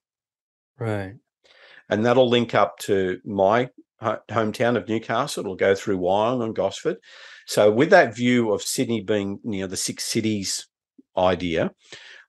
Right 0.78 1.16
and 1.94 2.06
that'll 2.06 2.30
link 2.30 2.56
up 2.56 2.78
to 2.80 3.20
my 3.24 3.70
hometown 4.02 4.76
of 4.76 4.88
Newcastle. 4.88 5.42
It'll 5.42 5.56
go 5.56 5.76
through 5.76 6.00
Wyong 6.00 6.44
and 6.44 6.56
Gosford. 6.56 6.98
So, 7.46 7.72
with 7.72 7.90
that 7.92 8.16
view 8.16 8.52
of 8.52 8.62
Sydney 8.62 9.02
being 9.02 9.40
you 9.44 9.62
know 9.62 9.68
the 9.68 9.78
six 9.78 10.04
cities 10.04 10.68
idea, 11.18 11.72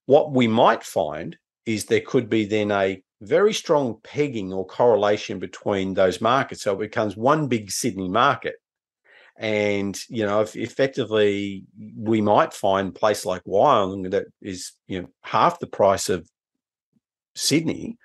what 0.07 0.33
we 0.33 0.47
might 0.47 0.85
find 0.85 1.37
is 1.67 1.87
there 1.87 2.01
could 2.01 2.29
be 2.29 2.45
then 2.45 2.71
a 2.71 3.03
very 3.23 3.55
strong 3.55 3.99
pegging 4.03 4.53
or 4.53 4.67
correlation 4.67 5.39
between 5.39 5.95
those 5.95 6.21
markets. 6.21 6.63
So 6.63 6.75
it 6.75 6.81
becomes 6.81 7.17
one 7.17 7.49
big 7.49 7.71
Sydney 7.71 8.09
market. 8.09 8.57
And, 9.37 9.99
you 10.09 10.27
know, 10.27 10.43
if 10.43 10.55
effectively 10.57 11.65
we 11.97 12.21
might 12.21 12.53
find 12.53 12.89
a 12.89 12.99
place 12.99 13.25
like 13.25 13.43
Wyong 13.45 14.11
that 14.11 14.27
is, 14.43 14.73
you 14.87 15.01
know, 15.01 15.09
half 15.23 15.59
the 15.59 15.67
price 15.67 16.09
of 16.09 16.29
Sydney, 17.35 17.97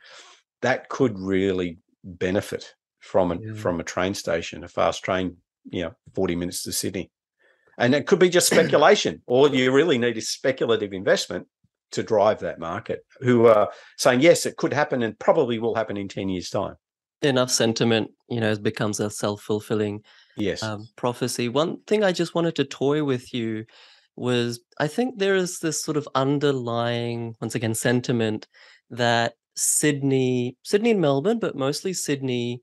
that 0.61 0.89
could 0.89 1.17
really 1.17 1.79
benefit 2.03 2.73
from 2.99 3.31
a 3.31 3.37
yeah. 3.39 3.53
from 3.53 3.79
a 3.79 3.83
train 3.83 4.13
station, 4.13 4.63
a 4.63 4.67
fast 4.67 5.03
train, 5.03 5.37
you 5.69 5.83
know, 5.83 5.91
40 6.15 6.35
minutes 6.35 6.63
to 6.63 6.71
Sydney. 6.71 7.11
And 7.77 7.95
it 7.95 8.07
could 8.07 8.19
be 8.19 8.29
just 8.29 8.47
speculation. 8.47 9.21
All 9.25 9.53
you 9.53 9.71
really 9.71 9.97
need 9.97 10.17
is 10.17 10.29
speculative 10.29 10.91
investment 10.91 11.47
to 11.91 12.03
drive 12.03 12.39
that 12.39 12.59
market, 12.59 13.05
who 13.21 13.47
are 13.47 13.69
saying, 13.97 14.21
yes, 14.21 14.45
it 14.45 14.57
could 14.57 14.73
happen 14.73 15.01
and 15.01 15.17
probably 15.17 15.59
will 15.59 15.75
happen 15.75 15.97
in 15.97 16.07
10 16.07 16.29
years' 16.29 16.49
time. 16.49 16.75
Enough 17.21 17.49
sentiment, 17.49 18.11
you 18.29 18.39
know, 18.39 18.55
becomes 18.57 18.99
a 18.99 19.09
self-fulfilling 19.09 20.03
yes 20.37 20.63
um, 20.63 20.87
prophecy. 20.95 21.49
One 21.49 21.81
thing 21.87 22.03
I 22.03 22.11
just 22.11 22.35
wanted 22.35 22.55
to 22.55 22.65
toy 22.65 23.03
with 23.03 23.33
you 23.33 23.65
was 24.15 24.59
I 24.79 24.87
think 24.87 25.17
there 25.17 25.35
is 25.35 25.59
this 25.59 25.81
sort 25.81 25.97
of 25.97 26.07
underlying, 26.15 27.35
once 27.41 27.55
again, 27.55 27.73
sentiment 27.73 28.47
that 28.89 29.33
Sydney, 29.59 30.57
Sydney 30.63 30.91
and 30.91 31.01
Melbourne, 31.01 31.39
but 31.39 31.55
mostly 31.55 31.93
Sydney 31.93 32.61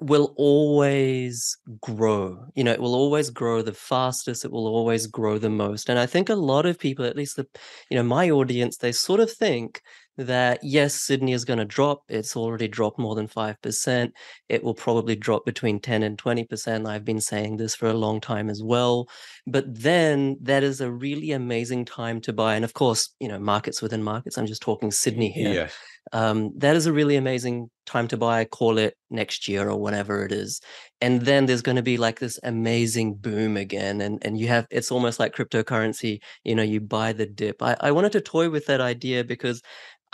will 0.00 0.34
always 0.36 1.56
grow. 1.80 2.46
You 2.54 2.64
know, 2.64 2.72
it 2.72 2.80
will 2.80 2.94
always 2.94 3.30
grow 3.30 3.62
the 3.62 3.72
fastest, 3.72 4.44
it 4.44 4.50
will 4.50 4.66
always 4.66 5.06
grow 5.06 5.38
the 5.38 5.50
most. 5.50 5.88
And 5.88 5.98
I 5.98 6.06
think 6.06 6.28
a 6.28 6.34
lot 6.34 6.66
of 6.66 6.78
people, 6.78 7.04
at 7.04 7.16
least 7.16 7.36
the, 7.36 7.46
you 7.90 7.96
know, 7.96 8.02
my 8.02 8.30
audience, 8.30 8.76
they 8.76 8.92
sort 8.92 9.20
of 9.20 9.30
think 9.30 9.82
that 10.16 10.60
yes, 10.62 10.94
Sydney 10.94 11.32
is 11.32 11.44
going 11.44 11.58
to 11.58 11.64
drop. 11.64 12.02
It's 12.08 12.36
already 12.36 12.68
dropped 12.68 12.98
more 12.98 13.14
than 13.14 13.28
5%. 13.28 14.12
It 14.48 14.62
will 14.62 14.74
probably 14.74 15.16
drop 15.16 15.44
between 15.44 15.80
10 15.80 16.02
and 16.02 16.16
20%. 16.18 16.88
I've 16.88 17.04
been 17.04 17.20
saying 17.20 17.56
this 17.56 17.74
for 17.74 17.86
a 17.88 17.94
long 17.94 18.20
time 18.20 18.48
as 18.48 18.62
well. 18.62 19.08
But 19.46 19.64
then 19.66 20.36
that 20.42 20.62
is 20.62 20.80
a 20.80 20.90
really 20.90 21.32
amazing 21.32 21.84
time 21.84 22.20
to 22.22 22.32
buy. 22.32 22.54
And 22.54 22.64
of 22.64 22.74
course, 22.74 23.14
you 23.18 23.28
know, 23.28 23.38
markets 23.38 23.82
within 23.82 24.02
markets. 24.02 24.38
I'm 24.38 24.46
just 24.46 24.62
talking 24.62 24.90
Sydney 24.90 25.30
here. 25.30 25.52
Yeah. 25.52 25.68
Um, 26.12 26.52
that 26.58 26.76
is 26.76 26.86
a 26.86 26.92
really 26.92 27.16
amazing 27.16 27.70
time 27.86 28.08
to 28.08 28.16
buy. 28.16 28.44
Call 28.44 28.78
it 28.78 28.96
next 29.10 29.48
year 29.48 29.68
or 29.68 29.76
whatever 29.76 30.24
it 30.24 30.32
is. 30.32 30.60
And 31.00 31.22
then 31.22 31.46
there's 31.46 31.62
going 31.62 31.76
to 31.76 31.82
be 31.82 31.96
like 31.96 32.20
this 32.20 32.38
amazing 32.42 33.14
boom 33.14 33.56
again. 33.56 34.00
And, 34.00 34.24
and 34.24 34.38
you 34.38 34.48
have, 34.48 34.66
it's 34.70 34.90
almost 34.90 35.18
like 35.18 35.34
cryptocurrency, 35.34 36.20
you 36.44 36.54
know, 36.54 36.62
you 36.62 36.80
buy 36.80 37.12
the 37.12 37.26
dip. 37.26 37.62
I, 37.62 37.76
I 37.80 37.90
wanted 37.90 38.12
to 38.12 38.20
toy 38.20 38.48
with 38.50 38.66
that 38.66 38.80
idea 38.80 39.24
because 39.24 39.62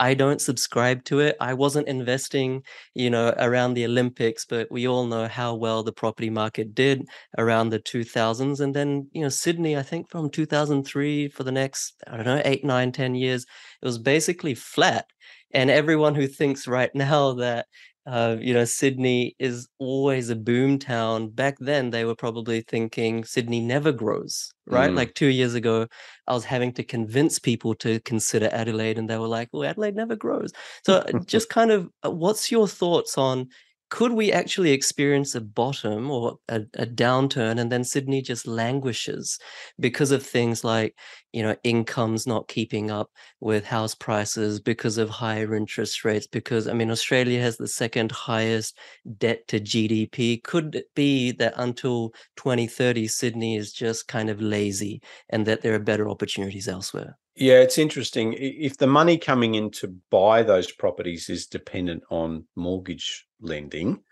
I 0.01 0.15
don't 0.15 0.41
subscribe 0.41 1.03
to 1.05 1.19
it. 1.19 1.37
I 1.39 1.53
wasn't 1.53 1.87
investing, 1.87 2.63
you 2.95 3.11
know, 3.11 3.35
around 3.37 3.75
the 3.75 3.85
Olympics, 3.85 4.45
but 4.45 4.67
we 4.71 4.87
all 4.87 5.05
know 5.05 5.27
how 5.27 5.53
well 5.53 5.83
the 5.83 5.93
property 5.93 6.31
market 6.31 6.73
did 6.73 7.05
around 7.37 7.69
the 7.69 7.79
2000s. 7.79 8.61
And 8.61 8.75
then, 8.75 9.09
you 9.11 9.21
know, 9.21 9.29
Sydney, 9.29 9.77
I 9.77 9.83
think 9.83 10.09
from 10.09 10.31
2003 10.31 11.29
for 11.29 11.43
the 11.43 11.51
next, 11.51 12.01
I 12.07 12.17
don't 12.17 12.25
know, 12.25 12.41
eight, 12.43 12.65
nine, 12.65 12.91
ten 12.91 13.13
years, 13.13 13.45
it 13.79 13.85
was 13.85 13.99
basically 13.99 14.55
flat. 14.55 15.05
And 15.53 15.69
everyone 15.69 16.15
who 16.15 16.27
thinks 16.27 16.67
right 16.67 16.93
now 16.95 17.33
that 17.33 17.65
uh, 18.07 18.35
you 18.39 18.53
know, 18.53 18.65
Sydney 18.65 19.35
is 19.37 19.67
always 19.77 20.29
a 20.29 20.35
boom 20.35 20.79
town. 20.79 21.29
Back 21.29 21.57
then, 21.59 21.91
they 21.91 22.03
were 22.03 22.15
probably 22.15 22.61
thinking 22.61 23.23
Sydney 23.23 23.59
never 23.59 23.91
grows, 23.91 24.51
right? 24.65 24.89
Mm. 24.89 24.95
Like 24.95 25.13
two 25.13 25.27
years 25.27 25.53
ago, 25.53 25.87
I 26.27 26.33
was 26.33 26.43
having 26.43 26.73
to 26.73 26.83
convince 26.83 27.37
people 27.37 27.75
to 27.75 27.99
consider 27.99 28.49
Adelaide, 28.51 28.97
and 28.97 29.07
they 29.07 29.19
were 29.19 29.27
like, 29.27 29.49
"Oh, 29.53 29.63
Adelaide 29.63 29.95
never 29.95 30.15
grows." 30.15 30.51
So, 30.83 30.95
uh, 30.95 31.19
just 31.25 31.49
kind 31.49 31.69
of, 31.69 31.89
uh, 32.03 32.09
what's 32.09 32.51
your 32.51 32.67
thoughts 32.67 33.19
on 33.19 33.49
could 33.91 34.13
we 34.13 34.31
actually 34.31 34.71
experience 34.71 35.35
a 35.35 35.41
bottom 35.41 36.09
or 36.09 36.37
a, 36.47 36.61
a, 36.75 36.85
downturn 36.85 37.59
and 37.59 37.69
then 37.69 37.83
Sydney 37.83 38.21
just 38.21 38.47
languishes 38.47 39.37
because 39.81 40.11
of 40.11 40.25
things 40.25 40.63
like, 40.63 40.95
you 41.33 41.43
know, 41.43 41.57
incomes 41.65 42.25
not 42.25 42.47
keeping 42.47 42.89
up 42.89 43.11
with 43.41 43.65
house 43.65 43.93
prices 43.93 44.61
because 44.61 44.97
of 44.97 45.09
higher 45.09 45.53
interest 45.55 46.05
rates? 46.05 46.25
Because, 46.25 46.69
I 46.69 46.73
mean, 46.73 46.89
Australia 46.89 47.41
has 47.41 47.57
the 47.57 47.67
second 47.67 48.13
highest 48.13 48.77
debt 49.17 49.45
to 49.49 49.59
GDP. 49.59 50.41
Could 50.41 50.75
it 50.75 50.85
be 50.95 51.33
that 51.33 51.55
until 51.57 52.11
2030, 52.37 53.09
Sydney 53.09 53.57
is 53.57 53.73
just 53.73 54.07
kind 54.07 54.29
of 54.29 54.41
lazy 54.41 55.01
and 55.29 55.45
that 55.47 55.61
there 55.61 55.75
are 55.75 55.79
better 55.79 56.07
opportunities 56.07 56.69
elsewhere? 56.69 57.17
Yeah, 57.41 57.55
it's 57.55 57.79
interesting. 57.79 58.35
If 58.37 58.77
the 58.77 58.85
money 58.85 59.17
coming 59.17 59.55
in 59.55 59.71
to 59.71 59.87
buy 60.11 60.43
those 60.43 60.71
properties 60.71 61.27
is 61.27 61.47
dependent 61.47 62.03
on 62.11 62.45
mortgage 62.55 63.25
lending, 63.39 64.03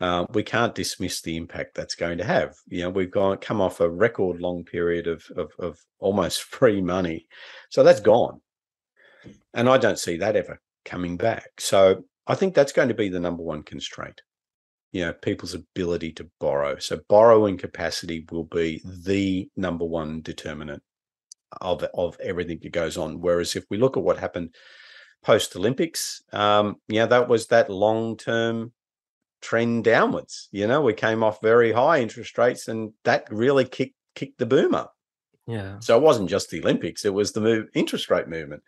uh, 0.00 0.26
we 0.30 0.44
can't 0.44 0.72
dismiss 0.72 1.20
the 1.20 1.36
impact 1.36 1.74
that's 1.74 1.96
going 1.96 2.18
to 2.18 2.24
have. 2.24 2.54
You 2.68 2.82
know, 2.82 2.90
we've 2.90 3.10
gone 3.10 3.38
come 3.38 3.60
off 3.60 3.80
a 3.80 3.90
record 3.90 4.40
long 4.40 4.62
period 4.62 5.08
of, 5.08 5.24
of, 5.36 5.50
of 5.58 5.80
almost 5.98 6.42
free 6.44 6.80
money, 6.80 7.26
so 7.70 7.82
that's 7.82 7.98
gone, 7.98 8.40
and 9.52 9.68
I 9.68 9.78
don't 9.78 9.98
see 9.98 10.18
that 10.18 10.36
ever 10.36 10.60
coming 10.84 11.16
back. 11.16 11.60
So 11.60 12.04
I 12.28 12.36
think 12.36 12.54
that's 12.54 12.72
going 12.72 12.86
to 12.86 12.94
be 12.94 13.08
the 13.08 13.18
number 13.18 13.42
one 13.42 13.64
constraint. 13.64 14.22
You 14.92 15.06
know, 15.06 15.12
people's 15.12 15.54
ability 15.54 16.12
to 16.12 16.30
borrow. 16.38 16.78
So 16.78 17.00
borrowing 17.08 17.58
capacity 17.58 18.24
will 18.30 18.44
be 18.44 18.80
the 18.84 19.50
number 19.56 19.84
one 19.84 20.22
determinant 20.22 20.84
of 21.60 21.84
of 21.94 22.18
everything 22.20 22.58
that 22.62 22.72
goes 22.72 22.96
on. 22.96 23.20
Whereas 23.20 23.56
if 23.56 23.64
we 23.70 23.78
look 23.78 23.96
at 23.96 24.02
what 24.02 24.18
happened 24.18 24.54
post 25.22 25.56
Olympics, 25.56 26.22
um, 26.32 26.76
yeah, 26.88 27.06
that 27.06 27.28
was 27.28 27.46
that 27.48 27.70
long 27.70 28.16
term 28.16 28.72
trend 29.40 29.84
downwards. 29.84 30.48
You 30.52 30.66
know, 30.66 30.80
we 30.80 30.94
came 30.94 31.22
off 31.22 31.40
very 31.40 31.72
high 31.72 32.00
interest 32.00 32.36
rates, 32.38 32.68
and 32.68 32.92
that 33.04 33.26
really 33.30 33.64
kicked 33.64 33.96
kicked 34.14 34.38
the 34.38 34.46
boom 34.46 34.74
up. 34.74 34.94
Yeah. 35.46 35.78
So 35.80 35.96
it 35.96 36.02
wasn't 36.02 36.30
just 36.30 36.50
the 36.50 36.60
Olympics; 36.60 37.04
it 37.04 37.14
was 37.14 37.32
the 37.32 37.40
move, 37.40 37.68
interest 37.74 38.10
rate 38.10 38.28
movement. 38.28 38.62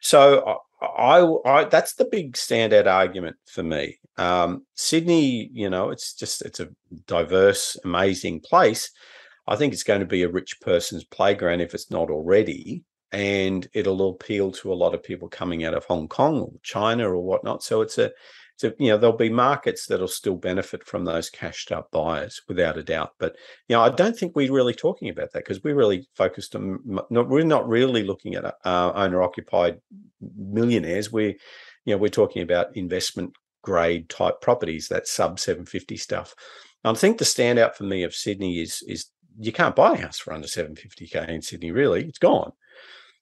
So 0.00 0.60
I, 0.80 0.86
I, 0.86 1.38
I, 1.44 1.64
that's 1.64 1.94
the 1.94 2.04
big 2.04 2.34
standout 2.34 2.86
argument 2.86 3.36
for 3.46 3.62
me. 3.62 3.98
Um, 4.16 4.64
Sydney, 4.74 5.50
you 5.52 5.70
know, 5.70 5.90
it's 5.90 6.14
just 6.14 6.42
it's 6.42 6.60
a 6.60 6.68
diverse, 7.06 7.76
amazing 7.84 8.40
place. 8.40 8.90
I 9.46 9.56
think 9.56 9.72
it's 9.72 9.82
going 9.82 10.00
to 10.00 10.06
be 10.06 10.22
a 10.22 10.28
rich 10.28 10.60
person's 10.60 11.04
playground 11.04 11.60
if 11.60 11.74
it's 11.74 11.90
not 11.90 12.10
already. 12.10 12.84
And 13.12 13.66
it'll 13.72 14.10
appeal 14.10 14.50
to 14.52 14.72
a 14.72 14.74
lot 14.74 14.92
of 14.92 15.02
people 15.02 15.28
coming 15.28 15.64
out 15.64 15.74
of 15.74 15.84
Hong 15.84 16.08
Kong 16.08 16.40
or 16.40 16.52
China 16.62 17.08
or 17.08 17.22
whatnot. 17.22 17.62
So 17.62 17.80
it's 17.80 17.98
a, 17.98 18.10
it's 18.54 18.64
a 18.64 18.74
you 18.78 18.88
know, 18.88 18.98
there'll 18.98 19.16
be 19.16 19.30
markets 19.30 19.86
that'll 19.86 20.08
still 20.08 20.34
benefit 20.34 20.84
from 20.84 21.04
those 21.04 21.30
cashed 21.30 21.70
up 21.70 21.90
buyers 21.92 22.42
without 22.48 22.76
a 22.76 22.82
doubt. 22.82 23.12
But, 23.18 23.36
you 23.68 23.76
know, 23.76 23.82
I 23.82 23.90
don't 23.90 24.18
think 24.18 24.34
we're 24.34 24.52
really 24.52 24.74
talking 24.74 25.08
about 25.08 25.32
that 25.32 25.44
because 25.44 25.62
we're 25.62 25.76
really 25.76 26.08
focused 26.14 26.56
on, 26.56 26.80
not, 27.08 27.28
we're 27.28 27.44
not 27.44 27.68
really 27.68 28.02
looking 28.02 28.34
at 28.34 28.44
uh, 28.44 28.92
owner 28.94 29.22
occupied 29.22 29.80
millionaires. 30.36 31.12
We're, 31.12 31.36
you 31.84 31.94
know, 31.94 31.98
we're 31.98 32.08
talking 32.08 32.42
about 32.42 32.76
investment 32.76 33.34
grade 33.62 34.08
type 34.08 34.40
properties, 34.40 34.88
that 34.88 35.06
sub 35.06 35.38
750 35.38 35.96
stuff. 35.96 36.34
I 36.84 36.94
think 36.94 37.18
the 37.18 37.24
standout 37.24 37.74
for 37.74 37.84
me 37.84 38.04
of 38.04 38.14
Sydney 38.14 38.60
is 38.60 38.82
is 38.86 39.06
you 39.38 39.52
can't 39.52 39.76
buy 39.76 39.92
a 39.92 40.02
house 40.02 40.18
for 40.18 40.32
under 40.32 40.46
750k 40.46 41.28
in 41.28 41.42
Sydney, 41.42 41.70
really. 41.70 42.04
It's 42.04 42.18
gone. 42.18 42.52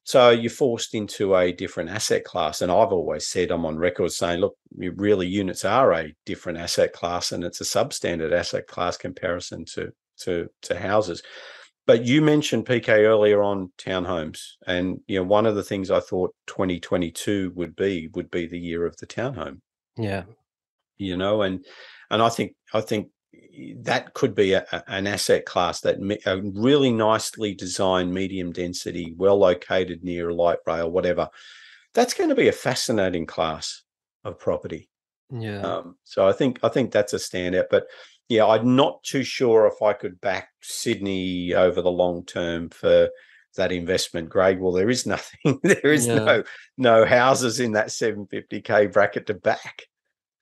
So 0.05 0.31
you're 0.31 0.51
forced 0.51 0.95
into 0.95 1.35
a 1.35 1.51
different 1.51 1.89
asset 1.89 2.25
class. 2.25 2.61
And 2.61 2.71
I've 2.71 2.93
always 2.93 3.27
said 3.27 3.51
I'm 3.51 3.65
on 3.65 3.79
record 3.79 4.13
saying, 4.13 4.41
look, 4.41 4.57
really 4.77 5.27
units 5.27 5.65
are 5.65 5.93
a 5.95 6.15
different 6.27 6.59
asset 6.59 6.93
class 6.93 7.33
and 7.33 7.43
it's 7.43 7.63
a 7.63 7.65
substandard 7.65 8.33
asset 8.33 8.67
class 8.67 8.97
comparison 8.99 9.65
to 9.67 9.93
to 10.19 10.49
to 10.63 10.79
houses. 10.79 11.23
But 11.87 12.05
you 12.05 12.21
mentioned 12.21 12.67
PK 12.67 12.89
earlier 12.89 13.43
on 13.43 13.73
townhomes. 13.79 14.41
And 14.67 15.01
you 15.07 15.19
know, 15.19 15.25
one 15.25 15.47
of 15.47 15.55
the 15.55 15.63
things 15.63 15.91
I 15.91 16.01
thought 16.01 16.35
2022 16.49 17.53
would 17.55 17.75
be 17.75 18.09
would 18.09 18.31
be 18.31 18.47
the 18.47 18.59
year 18.59 18.85
of 18.85 18.97
the 18.99 19.07
townhome. 19.07 19.61
Yeah. 19.97 20.25
You 20.99 21.17
know, 21.17 21.43
and 21.43 21.65
and 22.11 22.23
I 22.23 22.29
think 22.29 22.55
I 22.75 22.83
think 22.83 23.09
that 23.79 24.15
could 24.15 24.35
be 24.35 24.53
a, 24.55 24.67
an 24.89 25.07
asset 25.07 25.45
class 25.47 25.81
that 25.83 25.99
a 26.27 26.41
really 26.43 26.93
nicely 26.93 27.55
designed 27.55 28.13
medium 28.13 28.53
density 28.53 29.15
well 29.17 29.39
located 29.39 30.03
near 30.03 30.31
a 30.31 30.35
light 30.35 30.59
rail 30.67 30.91
whatever. 30.91 31.29
That's 31.95 32.15
going 32.15 32.31
to 32.31 32.37
be 32.37 32.49
a 32.49 32.53
fascinating 32.53 33.27
class 33.27 33.83
of 34.25 34.39
property. 34.39 34.89
Yeah. 35.31 35.61
Um, 35.63 35.97
so 36.05 36.29
i 36.29 36.33
think 36.33 36.61
i 36.63 36.69
think 36.69 36.93
that's 36.93 37.15
a 37.15 37.17
standout 37.17 37.65
but 37.71 37.87
yeah 38.29 38.47
i'm 38.47 38.77
not 38.77 39.03
too 39.03 39.25
sure 39.25 39.67
if 39.67 39.83
i 39.83 39.93
could 39.95 40.21
back 40.21 40.51
sydney 40.61 41.55
over 41.55 41.81
the 41.81 41.91
long 41.91 42.25
term 42.25 42.69
for 42.69 43.09
that 43.57 43.73
investment 43.73 44.29
grade. 44.29 44.61
Well 44.61 44.73
there 44.73 44.91
is 44.91 45.07
nothing 45.07 45.61
there 45.63 45.93
is 45.93 46.07
yeah. 46.07 46.17
no 46.17 46.45
no 46.77 47.05
houses 47.05 47.61
in 47.61 47.73
that 47.73 47.89
750k 47.89 48.93
bracket 48.93 49.27
to 49.27 49.35
back. 49.35 49.83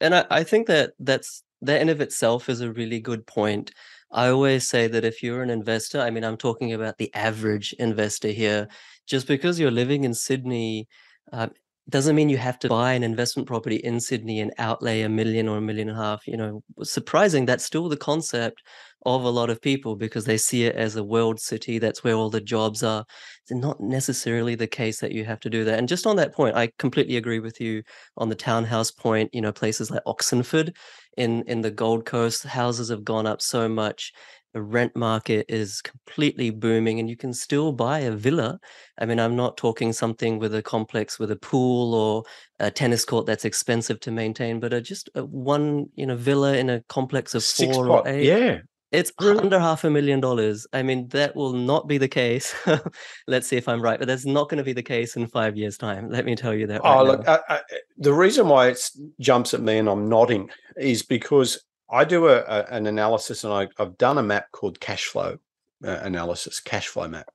And 0.00 0.14
I, 0.14 0.24
I 0.30 0.44
think 0.44 0.66
that 0.66 0.92
that's 0.98 1.42
that 1.62 1.80
in 1.80 1.88
of 1.88 2.00
itself 2.00 2.48
is 2.48 2.60
a 2.60 2.72
really 2.72 3.00
good 3.00 3.26
point. 3.26 3.72
I 4.10 4.28
always 4.28 4.68
say 4.68 4.88
that 4.88 5.04
if 5.04 5.22
you're 5.22 5.42
an 5.42 5.50
investor, 5.50 6.00
I 6.00 6.10
mean, 6.10 6.24
I'm 6.24 6.36
talking 6.36 6.74
about 6.74 6.98
the 6.98 7.12
average 7.14 7.72
investor 7.78 8.28
here, 8.28 8.68
just 9.06 9.26
because 9.26 9.58
you're 9.58 9.70
living 9.70 10.04
in 10.04 10.12
Sydney, 10.12 10.86
um, 11.32 11.50
doesn't 11.88 12.14
mean 12.14 12.28
you 12.28 12.38
have 12.38 12.58
to 12.60 12.68
buy 12.68 12.92
an 12.92 13.02
investment 13.02 13.48
property 13.48 13.76
in 13.76 13.98
Sydney 14.00 14.40
and 14.40 14.52
outlay 14.58 15.02
a 15.02 15.08
million 15.08 15.48
or 15.48 15.58
a 15.58 15.60
million 15.60 15.88
and 15.88 15.98
a 15.98 16.00
half. 16.00 16.26
You 16.28 16.36
know, 16.36 16.62
surprising 16.82 17.46
that's 17.46 17.64
still 17.64 17.88
the 17.88 17.96
concept 17.96 18.62
of 19.04 19.24
a 19.24 19.30
lot 19.30 19.50
of 19.50 19.60
people 19.60 19.96
because 19.96 20.24
they 20.24 20.36
see 20.36 20.64
it 20.64 20.76
as 20.76 20.96
a 20.96 21.04
world 21.04 21.40
city. 21.40 21.78
That's 21.78 22.04
where 22.04 22.14
all 22.14 22.30
the 22.30 22.40
jobs 22.40 22.82
are. 22.82 23.04
It's 23.42 23.50
not 23.50 23.80
necessarily 23.80 24.54
the 24.54 24.66
case 24.66 25.00
that 25.00 25.12
you 25.12 25.24
have 25.24 25.40
to 25.40 25.50
do 25.50 25.64
that. 25.64 25.78
And 25.78 25.88
just 25.88 26.06
on 26.06 26.16
that 26.16 26.34
point, 26.34 26.56
I 26.56 26.70
completely 26.78 27.16
agree 27.16 27.40
with 27.40 27.60
you 27.60 27.82
on 28.16 28.28
the 28.28 28.34
townhouse 28.34 28.90
point. 28.90 29.30
You 29.32 29.40
know, 29.40 29.52
places 29.52 29.90
like 29.90 30.02
Oxenford 30.06 30.76
in 31.16 31.42
in 31.44 31.60
the 31.60 31.70
Gold 31.70 32.06
Coast, 32.06 32.44
houses 32.44 32.88
have 32.90 33.04
gone 33.04 33.26
up 33.26 33.42
so 33.42 33.68
much 33.68 34.12
the 34.52 34.62
rent 34.62 34.94
market 34.94 35.46
is 35.48 35.80
completely 35.80 36.50
booming 36.50 37.00
and 37.00 37.08
you 37.08 37.16
can 37.16 37.32
still 37.32 37.72
buy 37.72 38.00
a 38.00 38.12
villa. 38.12 38.58
I 38.98 39.06
mean, 39.06 39.18
I'm 39.18 39.34
not 39.34 39.56
talking 39.56 39.92
something 39.92 40.38
with 40.38 40.54
a 40.54 40.62
complex 40.62 41.18
with 41.18 41.30
a 41.30 41.36
pool 41.36 41.94
or 41.94 42.24
a 42.58 42.70
tennis 42.70 43.04
court 43.04 43.26
that's 43.26 43.46
expensive 43.46 43.98
to 44.00 44.10
maintain, 44.10 44.60
but 44.60 44.74
a, 44.74 44.80
just 44.80 45.08
a 45.14 45.24
one, 45.24 45.86
you 45.94 46.06
know, 46.06 46.16
villa 46.16 46.56
in 46.56 46.68
a 46.68 46.82
complex 46.82 47.34
of 47.34 47.42
Six 47.42 47.74
four 47.74 47.86
pot, 47.86 48.06
or 48.06 48.10
eight. 48.10 48.24
Yeah. 48.24 48.58
It's 48.92 49.10
under 49.18 49.58
half 49.58 49.84
a 49.84 49.90
million 49.90 50.20
dollars. 50.20 50.66
I 50.74 50.82
mean, 50.82 51.08
that 51.08 51.34
will 51.34 51.54
not 51.54 51.88
be 51.88 51.96
the 51.96 52.08
case. 52.08 52.54
Let's 53.26 53.46
see 53.46 53.56
if 53.56 53.66
I'm 53.66 53.80
right, 53.80 53.98
but 53.98 54.06
that's 54.06 54.26
not 54.26 54.50
going 54.50 54.58
to 54.58 54.64
be 54.64 54.74
the 54.74 54.82
case 54.82 55.16
in 55.16 55.26
five 55.26 55.56
years' 55.56 55.78
time. 55.78 56.10
Let 56.10 56.26
me 56.26 56.36
tell 56.36 56.54
you 56.54 56.66
that. 56.66 56.82
Right 56.82 56.96
oh, 56.96 57.04
look, 57.04 57.26
I, 57.26 57.40
I, 57.48 57.60
the 57.96 58.12
reason 58.12 58.48
why 58.48 58.68
it 58.68 58.90
jumps 59.18 59.54
at 59.54 59.62
me 59.62 59.78
and 59.78 59.88
I'm 59.88 60.10
nodding 60.10 60.50
is 60.76 61.02
because 61.02 61.64
I 61.90 62.04
do 62.04 62.28
a, 62.28 62.38
a, 62.40 62.64
an 62.70 62.86
analysis 62.86 63.44
and 63.44 63.52
I, 63.52 63.68
have 63.78 63.96
done 63.96 64.18
a 64.18 64.22
map 64.22 64.52
called 64.52 64.78
cash 64.78 65.04
flow 65.04 65.38
uh, 65.84 65.98
analysis, 66.02 66.60
cash 66.60 66.88
flow 66.88 67.08
map. 67.08 67.28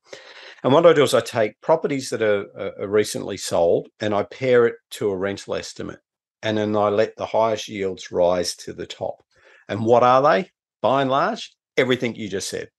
And 0.63 0.73
what 0.73 0.85
I 0.85 0.93
do 0.93 1.03
is 1.03 1.13
I 1.13 1.21
take 1.21 1.59
properties 1.61 2.09
that 2.09 2.21
are, 2.21 2.45
are, 2.79 2.87
recently 2.87 3.37
sold 3.37 3.89
and 3.99 4.13
I 4.13 4.23
pair 4.23 4.65
it 4.65 4.75
to 4.91 5.09
a 5.09 5.17
rental 5.17 5.55
estimate. 5.55 5.99
And 6.43 6.57
then 6.57 6.75
I 6.75 6.89
let 6.89 7.15
the 7.15 7.25
highest 7.25 7.67
yields 7.67 8.11
rise 8.11 8.55
to 8.57 8.73
the 8.73 8.85
top. 8.85 9.23
And 9.69 9.85
what 9.85 10.03
are 10.03 10.21
they? 10.21 10.51
By 10.87 11.01
and 11.01 11.11
large, 11.11 11.53
everything 11.75 12.15
you 12.15 12.29
just 12.29 12.47
said 12.47 12.69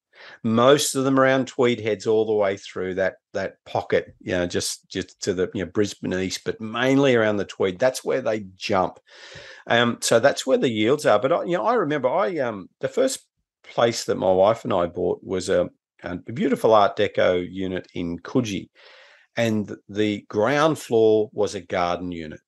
most 0.43 0.95
of 0.95 1.05
them 1.05 1.21
around 1.21 1.47
Tweed 1.47 1.79
heads 1.79 2.07
all 2.07 2.25
the 2.25 2.33
way 2.33 2.57
through 2.57 2.95
that 2.95 3.17
that 3.35 3.63
pocket, 3.67 4.15
you 4.21 4.33
know, 4.33 4.47
just 4.47 4.89
just 4.89 5.21
to 5.23 5.35
the 5.35 5.51
you 5.53 5.63
know 5.63 5.71
Brisbane 5.71 6.15
East, 6.15 6.41
but 6.43 6.59
mainly 6.59 7.15
around 7.15 7.37
the 7.37 7.45
Tweed. 7.45 7.79
That's 7.79 8.03
where 8.03 8.23
they 8.23 8.47
jump. 8.57 8.99
Um, 9.67 9.99
so 10.01 10.21
that's 10.21 10.47
where 10.47 10.57
the 10.57 10.71
yields 10.71 11.05
are. 11.05 11.19
But 11.19 11.33
I, 11.33 11.45
you 11.45 11.59
know, 11.59 11.67
I 11.67 11.75
remember 11.75 12.09
I 12.09 12.39
um 12.39 12.71
the 12.81 12.89
first 12.89 13.27
place 13.63 14.05
that 14.05 14.17
my 14.17 14.33
wife 14.33 14.65
and 14.65 14.73
I 14.73 14.87
bought 14.87 15.21
was 15.23 15.51
a, 15.51 15.69
a 16.03 16.17
beautiful 16.17 16.73
Art 16.73 16.97
Deco 16.97 17.47
unit 17.47 17.89
in 17.93 18.19
Coogee, 18.21 18.71
and 19.37 19.71
the 19.89 20.25
ground 20.29 20.79
floor 20.79 21.29
was 21.33 21.55
a 21.55 21.61
garden 21.61 22.11
unit. 22.11 22.41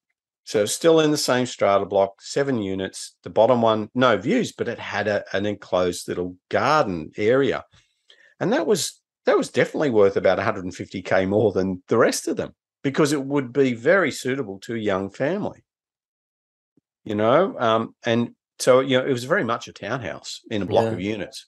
So 0.51 0.67
still 0.67 0.99
in 0.99 1.13
the 1.13 1.17
same 1.17 1.47
strata 1.47 1.87
block, 1.87 2.21
seven 2.21 2.61
units. 2.61 3.15
The 3.23 3.31
bottom 3.31 3.63
one, 3.63 3.89
no 3.95 4.17
views, 4.17 4.51
but 4.51 4.67
it 4.67 4.81
had 4.81 5.07
a, 5.07 5.23
an 5.33 5.47
enclosed 5.47 6.09
little 6.09 6.35
garden 6.49 7.13
area, 7.17 7.65
and 8.41 8.53
that 8.53 8.67
was 8.67 9.01
that 9.27 9.39
was 9.39 9.51
definitely 9.51 9.91
worth 9.91 10.17
about 10.17 10.41
150k 10.41 11.29
more 11.29 11.53
than 11.53 11.85
the 11.87 11.97
rest 11.97 12.27
of 12.27 12.37
them 12.37 12.57
because 12.83 13.13
it 13.13 13.25
would 13.25 13.53
be 13.53 13.75
very 13.75 14.11
suitable 14.11 14.59
to 14.63 14.75
a 14.75 14.79
young 14.79 15.09
family. 15.09 15.63
You 17.05 17.15
know, 17.15 17.57
um, 17.57 17.95
and 18.05 18.35
so 18.59 18.81
you 18.81 18.99
know 18.99 19.07
it 19.07 19.13
was 19.13 19.23
very 19.23 19.45
much 19.45 19.69
a 19.69 19.73
townhouse 19.73 20.41
in 20.51 20.63
a 20.63 20.67
block 20.67 20.87
yeah. 20.87 20.91
of 20.91 21.01
units. 21.01 21.47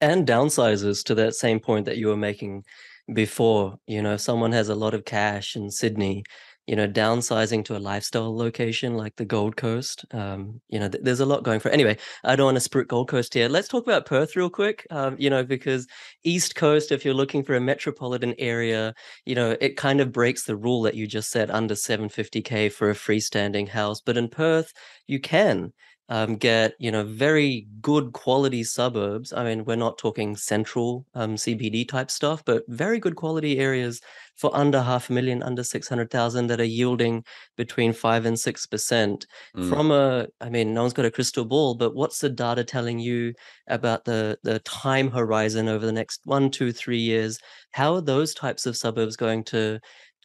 And 0.00 0.26
downsizes 0.26 1.04
to 1.04 1.14
that 1.16 1.34
same 1.34 1.60
point 1.60 1.84
that 1.84 1.98
you 1.98 2.06
were 2.06 2.16
making 2.16 2.64
before. 3.12 3.76
You 3.86 4.00
know, 4.00 4.16
someone 4.16 4.52
has 4.52 4.70
a 4.70 4.74
lot 4.74 4.94
of 4.94 5.04
cash 5.04 5.54
in 5.54 5.70
Sydney 5.70 6.24
you 6.68 6.76
know, 6.76 6.86
downsizing 6.86 7.64
to 7.64 7.74
a 7.74 7.78
lifestyle 7.78 8.36
location 8.36 8.94
like 8.94 9.16
the 9.16 9.24
Gold 9.24 9.56
Coast. 9.56 10.04
Um, 10.12 10.60
you 10.68 10.78
know, 10.78 10.86
th- 10.86 11.02
there's 11.02 11.20
a 11.20 11.24
lot 11.24 11.42
going 11.42 11.60
for 11.60 11.70
it. 11.70 11.72
Anyway, 11.72 11.96
I 12.24 12.36
don't 12.36 12.44
want 12.44 12.62
to 12.62 12.68
spruik 12.68 12.88
Gold 12.88 13.08
Coast 13.08 13.32
here. 13.32 13.48
Let's 13.48 13.68
talk 13.68 13.84
about 13.84 14.04
Perth 14.04 14.36
real 14.36 14.50
quick. 14.50 14.86
Um, 14.90 15.16
you 15.18 15.30
know, 15.30 15.42
because 15.42 15.86
East 16.24 16.56
Coast, 16.56 16.92
if 16.92 17.06
you're 17.06 17.14
looking 17.14 17.42
for 17.42 17.56
a 17.56 17.60
metropolitan 17.60 18.34
area, 18.38 18.92
you 19.24 19.34
know, 19.34 19.56
it 19.62 19.78
kind 19.78 19.98
of 19.98 20.12
breaks 20.12 20.44
the 20.44 20.56
rule 20.56 20.82
that 20.82 20.94
you 20.94 21.06
just 21.06 21.30
said 21.30 21.50
under 21.50 21.74
750k 21.74 22.70
for 22.70 22.90
a 22.90 22.94
freestanding 22.94 23.68
house. 23.68 24.02
But 24.02 24.18
in 24.18 24.28
Perth, 24.28 24.74
you 25.06 25.20
can 25.20 25.72
um, 26.10 26.36
get 26.36 26.74
you 26.78 26.90
know 26.90 27.04
very 27.04 27.66
good 27.82 28.12
quality 28.12 28.64
suburbs. 28.64 29.32
I 29.32 29.44
mean, 29.44 29.64
we're 29.64 29.76
not 29.76 29.98
talking 29.98 30.36
central 30.36 31.06
um, 31.14 31.36
CBD 31.36 31.86
type 31.86 32.10
stuff, 32.10 32.42
but 32.44 32.64
very 32.68 32.98
good 32.98 33.16
quality 33.16 33.58
areas 33.58 34.00
for 34.36 34.54
under 34.56 34.80
half 34.80 35.10
a 35.10 35.12
million, 35.12 35.42
under 35.42 35.62
six 35.62 35.88
hundred 35.88 36.10
thousand 36.10 36.46
that 36.46 36.60
are 36.60 36.64
yielding 36.64 37.24
between 37.56 37.92
five 37.92 38.24
and 38.24 38.38
six 38.38 38.66
percent. 38.66 39.26
Mm. 39.56 39.68
From 39.68 39.90
a, 39.90 40.26
I 40.40 40.48
mean, 40.48 40.72
no 40.72 40.82
one's 40.82 40.94
got 40.94 41.04
a 41.04 41.10
crystal 41.10 41.44
ball, 41.44 41.74
but 41.74 41.94
what's 41.94 42.20
the 42.20 42.30
data 42.30 42.64
telling 42.64 42.98
you 42.98 43.34
about 43.66 44.04
the 44.04 44.38
the 44.42 44.60
time 44.60 45.10
horizon 45.10 45.68
over 45.68 45.84
the 45.84 45.92
next 45.92 46.22
one, 46.24 46.50
two, 46.50 46.72
three 46.72 47.00
years? 47.00 47.38
How 47.72 47.94
are 47.94 48.00
those 48.00 48.32
types 48.32 48.64
of 48.64 48.76
suburbs 48.78 49.16
going 49.16 49.44
to 49.44 49.78